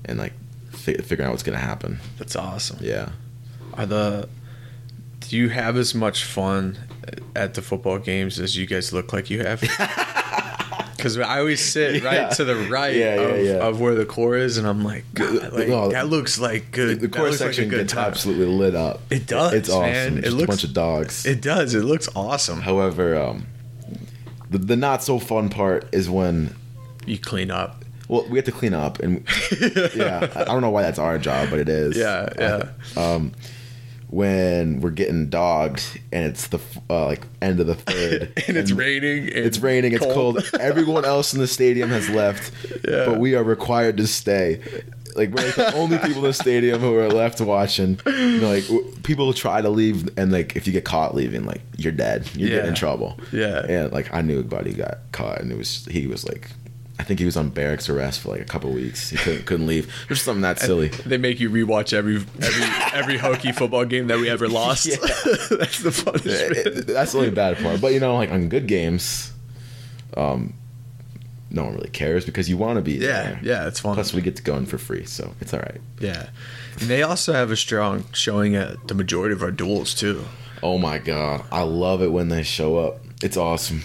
and 0.04 0.18
like 0.18 0.32
fi- 0.70 0.94
figuring 0.94 1.26
out 1.28 1.32
what's 1.32 1.42
gonna 1.42 1.58
happen. 1.58 1.98
That's 2.18 2.36
awesome. 2.36 2.78
Yeah, 2.80 3.10
Are 3.74 3.86
the 3.86 4.28
do 5.20 5.36
you 5.36 5.48
have 5.50 5.76
as 5.76 5.94
much 5.94 6.24
fun 6.24 6.78
at 7.34 7.54
the 7.54 7.62
football 7.62 7.98
games 7.98 8.38
as 8.40 8.56
you 8.56 8.66
guys 8.66 8.92
look 8.92 9.12
like 9.12 9.30
you 9.30 9.40
have? 9.44 9.62
Because 10.96 11.18
I 11.18 11.40
always 11.40 11.60
sit 11.60 12.00
Yeah. 12.00 12.26
right 12.26 12.30
to 12.36 12.44
the 12.44 12.54
right 12.54 12.94
Yeah, 12.94 13.14
of, 13.16 13.44
yeah. 13.44 13.52
of 13.54 13.80
where 13.80 13.96
the 13.96 14.04
corps 14.06 14.36
is, 14.36 14.56
and 14.56 14.68
I'm 14.68 14.84
like, 14.84 15.04
God, 15.14 15.52
like 15.52 15.66
No, 15.66 15.90
that 15.90 16.06
looks 16.06 16.38
like 16.38 16.70
good. 16.70 17.00
the 17.00 17.08
corps 17.08 17.30
like 17.30 17.38
section 17.38 17.68
good 17.68 17.78
gets 17.78 17.92
time. 17.94 18.04
absolutely 18.04 18.46
lit 18.46 18.76
up. 18.76 19.00
It 19.10 19.26
does, 19.26 19.52
It's 19.52 19.68
awesome. 19.68 19.80
man. 19.90 20.18
It 20.18 20.22
Just 20.24 20.36
looks- 20.36 20.44
a 20.44 20.46
bunch 20.46 20.62
of 20.64 20.72
dogs. 20.74 21.26
It 21.26 21.42
does. 21.42 21.74
It 21.74 21.82
looks 21.82 22.08
awesome. 22.14 22.60
However, 22.60 23.16
um, 23.18 23.48
the, 24.48 24.58
the 24.58 24.76
not 24.76 25.02
so 25.02 25.18
fun 25.18 25.48
part 25.48 25.88
is 25.92 26.08
when 26.08 26.54
You 27.04 27.18
clean 27.18 27.50
up. 27.50 27.84
well 28.06 28.24
we 28.28 28.38
have 28.38 28.44
to 28.44 28.52
clean 28.52 28.74
up 28.74 29.00
and 29.00 29.24
yeah 29.96 30.28
I 30.36 30.42
I 30.42 30.44
don't 30.44 30.60
know 30.60 30.70
why 30.70 30.82
that's 30.82 31.00
our 31.00 31.18
job 31.18 31.50
but 31.50 31.58
it 31.58 31.68
is 31.68 31.96
Yeah, 31.96 32.28
yeah. 32.38 32.68
um, 32.96 33.32
when 34.12 34.80
we're 34.82 34.90
getting 34.90 35.30
dogged 35.30 35.82
and 36.12 36.26
it's 36.26 36.48
the 36.48 36.60
uh, 36.90 37.06
like 37.06 37.26
end 37.40 37.58
of 37.60 37.66
the 37.66 37.74
third 37.90 38.30
and 38.46 38.56
it's 38.58 38.70
raining. 38.70 39.20
And 39.28 39.46
it's 39.46 39.58
raining 39.58 39.92
it's 39.94 40.04
cold 40.04 40.44
everyone 40.60 41.06
else 41.06 41.32
in 41.32 41.40
the 41.40 41.46
stadium 41.46 41.88
has 41.88 42.10
left 42.10 42.52
Yeah. 42.86 43.06
but 43.06 43.18
we 43.18 43.34
are 43.34 43.42
required 43.42 43.96
to 43.96 44.06
stay 44.06 44.60
like 45.16 45.30
we're 45.30 45.44
like 45.46 45.54
the 45.54 45.74
only 45.76 45.96
people 45.98 46.18
in 46.18 46.22
the 46.24 46.32
stadium 46.34 46.80
who 46.80 46.94
are 46.96 47.08
left 47.08 47.40
watching 47.40 47.98
you 48.06 48.40
know, 48.40 48.48
like 48.52 48.66
w- 48.66 48.84
people 49.02 49.32
try 49.32 49.62
to 49.62 49.70
leave 49.70 50.08
and 50.18 50.30
like 50.30 50.56
if 50.56 50.66
you 50.66 50.74
get 50.74 50.84
caught 50.84 51.14
leaving 51.14 51.46
like 51.46 51.62
you're 51.78 51.90
dead 51.92 52.28
you're 52.36 52.50
getting 52.50 52.68
in 52.68 52.74
trouble 52.74 53.18
Yeah. 53.32 53.64
and 53.66 53.92
like 53.92 54.12
I 54.12 54.20
knew 54.20 54.40
a 54.40 54.42
buddy 54.42 54.74
got 54.74 54.98
caught, 55.12 55.40
and 55.40 55.50
it 55.50 55.56
was 55.56 55.86
he 55.90 56.06
was 56.06 56.24
like, 56.26 56.50
I 56.98 57.04
think 57.04 57.18
he 57.18 57.24
was 57.26 57.36
on 57.36 57.48
barracks 57.48 57.88
arrest 57.88 58.20
for 58.20 58.28
like 58.30 58.40
a 58.42 58.44
couple 58.44 58.70
weeks. 58.70 59.10
He 59.10 59.16
couldn't 59.16 59.46
couldn't 59.46 59.66
leave. 59.66 59.92
Just 60.08 60.24
something 60.24 60.42
that 60.42 60.60
silly. 60.60 60.88
They 60.88 61.16
make 61.18 61.40
you 61.40 61.50
rewatch 61.50 61.92
every 61.92 62.16
every 62.16 62.64
every 62.98 63.18
Hokie 63.18 63.54
football 63.58 63.84
game 63.84 64.06
that 64.08 64.18
we 64.18 64.28
ever 64.28 64.46
lost. 64.48 64.86
Yeah. 64.86 64.96
That's 65.50 65.78
the 65.82 65.90
punishment. 66.04 66.86
That's 66.86 67.12
the 67.12 67.18
only 67.18 67.30
bad 67.30 67.56
part. 67.58 67.80
But 67.80 67.92
you 67.94 68.00
know, 68.00 68.14
like 68.16 68.30
on 68.30 68.48
good 68.48 68.66
games, 68.68 69.32
um, 70.16 70.52
no 71.50 71.64
one 71.64 71.74
really 71.74 71.88
cares 71.90 72.24
because 72.24 72.48
you 72.48 72.56
want 72.56 72.76
to 72.76 72.82
be 72.82 72.92
Yeah, 72.92 73.22
there. 73.22 73.40
yeah, 73.42 73.66
it's 73.68 73.80
fun. 73.80 73.94
Plus, 73.94 74.12
we 74.14 74.20
get 74.22 74.36
to 74.36 74.42
go 74.42 74.56
in 74.56 74.66
for 74.66 74.78
free, 74.78 75.04
so 75.04 75.34
it's 75.40 75.52
all 75.54 75.60
right. 75.60 75.80
Yeah, 75.98 76.28
and 76.78 76.88
they 76.88 77.02
also 77.02 77.32
have 77.32 77.50
a 77.50 77.56
strong 77.56 78.04
showing 78.12 78.54
at 78.54 78.88
the 78.88 78.94
majority 78.94 79.34
of 79.34 79.42
our 79.42 79.50
duels 79.50 79.94
too. 79.94 80.24
Oh 80.62 80.78
my 80.78 80.98
god, 80.98 81.44
I 81.50 81.62
love 81.62 82.02
it 82.02 82.12
when 82.12 82.28
they 82.28 82.42
show 82.42 82.78
up. 82.78 83.00
It's 83.22 83.36
awesome. 83.36 83.82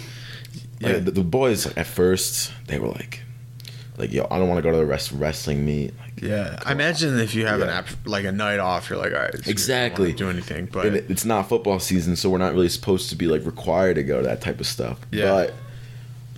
Like, 0.81 0.93
Yeah. 0.93 0.99
the, 0.99 1.11
the 1.11 1.23
boys 1.23 1.65
at 1.77 1.87
first 1.87 2.51
they 2.67 2.77
were 2.79 2.89
like, 2.89 3.21
like 3.97 4.11
yo, 4.13 4.27
I 4.29 4.37
don't 4.37 4.47
want 4.47 4.59
to 4.59 4.61
go 4.61 4.71
to 4.71 4.77
the 4.77 4.85
rest 4.85 5.11
wrestling 5.11 5.65
meet. 5.65 5.93
Like, 5.99 6.21
Yeah, 6.21 6.59
I 6.65 6.71
imagine 6.71 7.19
if 7.19 7.33
you 7.33 7.45
have 7.47 7.61
an 7.61 7.69
app 7.69 7.87
like 8.05 8.25
a 8.25 8.31
night 8.31 8.59
off, 8.59 8.89
you're 8.89 8.99
like, 8.99 9.11
all 9.13 9.19
right, 9.19 9.29
screw 9.31 9.39
it, 9.39 9.41
I 9.41 9.45
don't 9.45 9.51
Exactly. 9.51 10.13
do 10.13 10.29
anything. 10.29 10.67
But 10.71 10.85
it, 10.87 11.05
it's 11.09 11.25
not 11.25 11.49
football 11.49 11.79
season, 11.79 12.15
so 12.15 12.29
we're 12.29 12.37
not 12.37 12.53
really 12.53 12.69
supposed 12.69 13.09
to 13.09 13.15
be 13.15 13.27
like 13.27 13.45
required 13.45 13.95
to 13.95 14.03
go 14.03 14.17
to 14.21 14.27
that 14.27 14.41
type 14.41 14.59
of 14.59 14.67
stuff. 14.67 14.99
Yeah. 15.11 15.25
But 15.25 15.53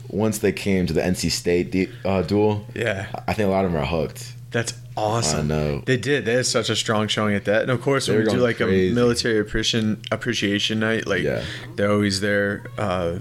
once 0.10 0.40
they 0.40 0.52
came 0.52 0.88
to 0.88 0.94
the 0.94 1.02
NC 1.02 1.30
State 1.32 1.72
de- 1.72 1.90
uh, 2.06 2.22
duel, 2.24 2.66
yeah, 2.74 3.08
I 3.28 3.34
think 3.34 3.48
a 3.48 3.52
lot 3.52 3.66
of 3.66 3.72
them 3.72 3.82
are 3.82 3.86
hooked. 3.86 4.34
that's 4.52 4.74
awesome. 5.00 5.40
I 5.52 5.56
know. 5.56 5.84
they 5.86 5.98
did. 5.98 6.26
They 6.26 6.34
had 6.34 6.46
such 6.46 6.70
a 6.70 6.76
strong 6.76 7.08
showing 7.08 7.36
at 7.36 7.46
that, 7.46 7.64
and 7.64 7.72
of 7.72 7.82
course, 7.82 8.06
They 8.08 8.16
when 8.16 8.26
we 8.26 8.32
do 8.32 8.38
like 8.38 8.58
crazy. 8.58 8.92
a 8.92 8.94
military 8.96 9.40
appreciation 9.40 10.02
appreciation 10.12 10.80
night, 10.80 11.08
like 11.08 11.24
Yeah. 11.24 11.44
they're 11.76 11.92
always 11.92 12.22
there. 12.22 12.64
Uh, 12.78 13.20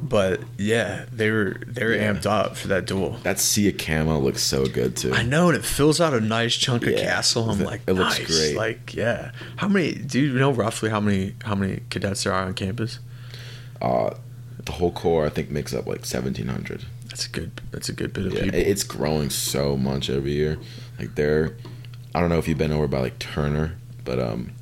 but 0.00 0.40
yeah, 0.56 1.06
they 1.12 1.30
were 1.30 1.56
they 1.66 1.84
were 1.84 1.94
Yeah. 1.94 2.12
amped 2.12 2.26
up 2.26 2.56
for 2.56 2.68
that 2.68 2.86
duel. 2.86 3.18
That 3.24 3.40
sea 3.40 3.68
of 3.68 3.78
camo 3.78 4.18
looks 4.20 4.42
so 4.42 4.66
good 4.66 4.94
too. 4.96 5.12
I 5.12 5.22
know, 5.24 5.48
and 5.48 5.56
it 5.58 5.64
fills 5.64 6.00
out 6.00 6.14
a 6.14 6.20
nice 6.20 6.54
chunk 6.54 6.86
of 6.86 6.94
Cassell. 6.94 7.50
I'm 7.50 7.60
It- 7.60 7.64
like, 7.64 7.80
it 7.86 7.94
looks 7.94 8.18
great. 8.20 8.56
Like, 8.56 8.94
yeah. 8.94 9.32
How 9.56 9.66
many? 9.68 9.92
Do 9.94 10.20
you 10.20 10.32
know 10.38 10.52
roughly 10.52 10.88
how 10.90 11.00
many 11.00 11.34
how 11.44 11.54
many 11.56 11.80
cadets 11.90 12.22
there 12.24 12.32
are 12.32 12.44
on 12.46 12.54
campus? 12.54 13.00
Uh, 13.82 14.10
the 14.64 14.72
whole 14.72 14.92
corps 14.92 15.26
I 15.26 15.30
think 15.30 15.50
makes 15.50 15.74
up 15.74 15.86
like 15.86 16.04
seventeen 16.04 16.48
hundred. 16.48 16.84
That's 17.08 17.26
a 17.26 17.30
good. 17.30 17.50
That's 17.72 17.88
a 17.88 17.92
good 17.92 18.12
bit 18.12 18.26
of 18.26 18.34
Yeah, 18.34 18.42
people. 18.44 18.60
it's 18.60 18.84
growing 18.84 19.30
so 19.30 19.76
much 19.76 20.08
every 20.10 20.32
year. 20.32 20.58
Like 20.98 21.14
they're, 21.14 21.56
I 22.14 22.20
don't 22.20 22.28
know 22.30 22.38
if 22.38 22.48
you've 22.48 22.58
been 22.58 22.72
over 22.72 22.88
by 22.88 23.00
like 23.00 23.18
Turner, 23.18 23.76
but 24.04 24.18
um, 24.18 24.52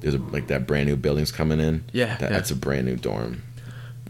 there's 0.00 0.14
a, 0.14 0.18
like 0.18 0.48
that 0.48 0.66
brand 0.66 0.88
new 0.88 0.96
building's 0.96 1.32
coming 1.32 1.60
in. 1.60 1.84
Yeah, 1.92 2.16
that, 2.16 2.20
yeah. 2.22 2.28
that's 2.28 2.50
a 2.50 2.56
brand 2.56 2.86
new 2.86 2.96
dorm. 2.96 3.42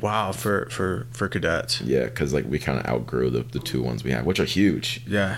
wow, 0.01 0.33
for 0.33 0.67
for 0.71 1.07
for 1.13 1.29
cadets. 1.29 1.81
Yeah, 1.81 2.05
because 2.05 2.33
like 2.33 2.45
we 2.47 2.59
kind 2.59 2.79
of 2.79 2.87
outgrew 2.87 3.31
the 3.31 3.43
the 3.43 3.59
two 3.61 3.83
ones 3.83 4.03
we 4.05 4.11
have, 4.13 4.25
which 4.27 4.41
are 4.41 4.45
huge, 4.45 5.03
Yeah, 5.07 5.37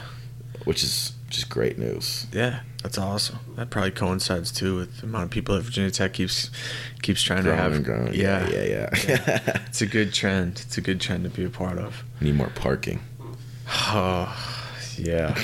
which 0.64 0.82
is 0.82 1.12
just 1.28 1.48
great 1.48 1.78
news. 1.78 2.26
yeah. 2.32 2.60
That's 2.82 2.98
awesome. 2.98 3.38
That 3.54 3.70
probably 3.70 3.92
coincides 3.92 4.50
too 4.50 4.74
with 4.76 4.98
the 5.02 5.06
amount 5.06 5.24
of 5.26 5.30
people 5.30 5.54
at 5.54 5.62
Virginia 5.62 5.88
Tech 5.92 6.12
keeps 6.14 6.50
keeps 7.00 7.22
trying 7.22 7.44
to 7.44 7.54
have. 7.54 7.72
and 7.74 7.84
growing. 7.84 8.12
Yeah, 8.12 8.48
yeah, 8.50 8.64
yeah. 8.64 9.58
It's 9.68 9.80
a 9.82 9.86
good 9.86 10.12
trend. 10.12 10.60
It's 10.66 10.76
a 10.78 10.80
good 10.80 11.00
trend 11.00 11.22
to 11.22 11.30
be 11.30 11.44
a 11.44 11.48
part 11.48 11.78
of. 11.78 12.02
Need 12.20 12.34
more 12.34 12.50
parking. 12.56 12.98
Oh, 13.68 14.26
yeah. 14.98 15.36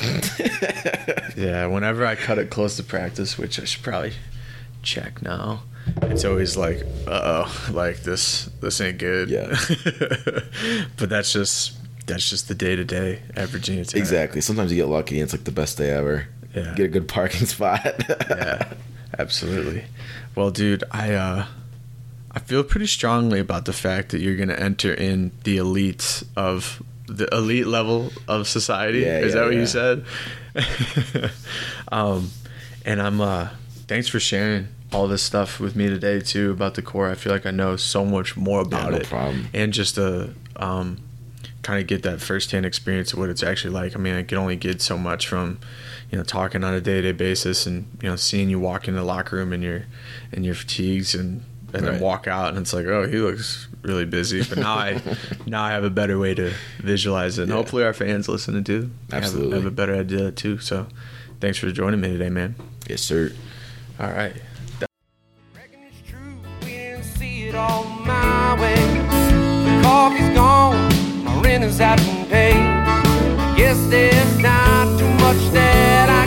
yeah, 1.37 1.67
whenever 1.67 2.07
I 2.07 2.15
cut 2.15 2.39
it 2.39 2.51
close 2.51 2.77
to 2.77 2.83
practice, 2.83 3.39
which 3.39 3.61
I 3.61 3.65
should 3.65 3.83
probably 3.83 4.13
check 4.83 5.23
now, 5.23 5.63
it's 6.03 6.25
always 6.25 6.57
like, 6.57 6.83
uh 7.07 7.45
oh, 7.47 7.71
like 7.73 8.03
this 8.03 8.47
this 8.61 8.81
ain't 8.81 8.99
good. 8.99 9.31
Yeah. 9.31 9.49
but 10.97 11.09
that's 11.09 11.33
just 11.33 11.77
that's 12.07 12.29
just 12.29 12.49
the 12.49 12.55
day 12.55 12.77
to 12.77 12.85
day 12.85 13.21
at 13.37 13.49
Virginia 13.49 13.85
Tech. 13.85 13.99
Exactly. 13.99 14.41
Sometimes 14.41 14.73
you 14.73 14.77
get 14.77 14.89
lucky 14.89 15.17
and 15.17 15.25
it's 15.25 15.33
like 15.33 15.45
the 15.45 15.53
best 15.53 15.79
day 15.79 15.91
ever. 15.91 16.27
Yeah. 16.55 16.75
Get 16.75 16.85
a 16.87 16.89
good 16.89 17.09
parking 17.09 17.47
spot. 17.47 18.05
yeah, 18.09 18.73
absolutely. 19.19 19.85
Well, 20.35 20.51
dude, 20.51 20.85
I 20.91 21.15
uh, 21.15 21.47
I 22.33 22.39
feel 22.41 22.65
pretty 22.65 22.87
strongly 22.87 23.41
about 23.41 23.65
the 23.65 23.73
fact 23.73 24.11
that 24.11 24.21
you're 24.21 24.37
gonna 24.37 24.55
enter 24.55 24.93
in 24.93 25.33
the 25.45 25.59
elites 25.59 26.25
of 26.37 26.83
the 27.09 27.29
elite 27.35 27.67
level 27.67 28.13
of 28.27 28.47
society. 28.47 29.01
Yeah, 29.01 29.19
Is 29.19 29.35
yeah, 29.35 29.41
that 29.41 29.45
what 29.47 29.55
yeah. 29.55 29.61
you 29.61 29.67
said? 29.67 30.05
um, 31.93 32.31
and 32.85 33.03
I'm 33.03 33.21
uh, 33.21 33.49
thanks 33.87 34.09
for 34.09 34.21
sharing 34.21 34.69
all 34.93 35.09
this 35.09 35.23
stuff 35.23 35.61
with 35.61 35.77
me 35.77 35.89
today 35.89 36.21
too 36.21 36.51
about 36.51 36.75
the 36.75 36.83
corps. 36.83 37.11
I 37.11 37.15
feel 37.15 37.33
like 37.33 37.47
I 37.47 37.51
know 37.51 37.77
so 37.77 38.05
much 38.05 38.37
more 38.37 38.61
about 38.61 38.93
no 38.93 38.99
it, 38.99 39.07
problem. 39.07 39.49
and 39.53 39.73
just 39.73 39.97
to 39.97 40.35
um, 40.57 40.99
kind 41.63 41.81
of 41.81 41.87
get 41.87 42.03
that 42.03 42.21
firsthand 42.21 42.65
experience 42.65 43.13
of 43.13 43.19
what 43.19 43.29
it's 43.29 43.43
actually 43.43 43.75
like. 43.75 43.95
I 43.95 43.99
mean, 43.99 44.15
I 44.15 44.23
can 44.23 44.39
only 44.39 44.57
get 44.57 44.81
so 44.81 44.97
much 44.97 45.27
from 45.27 45.59
you 46.11 46.19
know 46.19 46.25
talking 46.25 46.65
on 46.65 46.75
a 46.75 46.81
day 46.81 47.01
to 47.01 47.13
day 47.13 47.13
basis, 47.13 47.67
and 47.67 47.87
you 48.03 48.09
know 48.09 48.17
seeing 48.17 48.49
you 48.49 48.59
walk 48.59 48.89
in 48.89 48.95
the 48.95 49.03
locker 49.03 49.37
room 49.37 49.53
in 49.53 49.63
your 49.63 49.85
in 50.33 50.45
your 50.45 50.55
fatigues 50.55 51.15
and 51.15 51.43
and 51.73 51.83
right. 51.83 51.93
then 51.93 52.01
walk 52.01 52.27
out 52.27 52.49
and 52.49 52.59
it's 52.59 52.73
like 52.73 52.87
oh 52.87 53.07
he 53.07 53.19
looks 53.19 53.69
really 53.83 54.05
busy 54.05 54.43
but 54.43 54.59
now 54.59 54.75
i 54.75 55.01
now 55.47 55.63
i 55.63 55.71
have 55.71 55.85
a 55.85 55.91
better 55.91 56.19
way 56.19 56.35
to 56.35 56.53
visualize 56.81 57.39
it. 57.39 57.43
And 57.43 57.51
yeah. 57.51 57.57
hopefully 57.57 57.85
our 57.85 57.93
fans 57.93 58.29
listen 58.29 58.55
to 58.55 58.63
too. 58.63 58.91
Absolutely 59.13 59.55
have, 59.55 59.65
have 59.65 59.73
a 59.73 59.75
better 59.75 59.95
idea 59.95 60.31
too. 60.31 60.59
So 60.59 60.87
thanks 61.41 61.59
for 61.59 61.71
joining 61.71 62.01
me 62.01 62.09
today 62.09 62.31
man. 62.31 62.55
Yes 62.89 63.03
sir. 63.03 63.33
All 64.01 64.11
right. 64.11 64.35
There's 73.91 74.39
not 74.39 74.99
too 74.99 75.09
much 75.15 75.53
that 75.55 76.11
I 76.11 76.18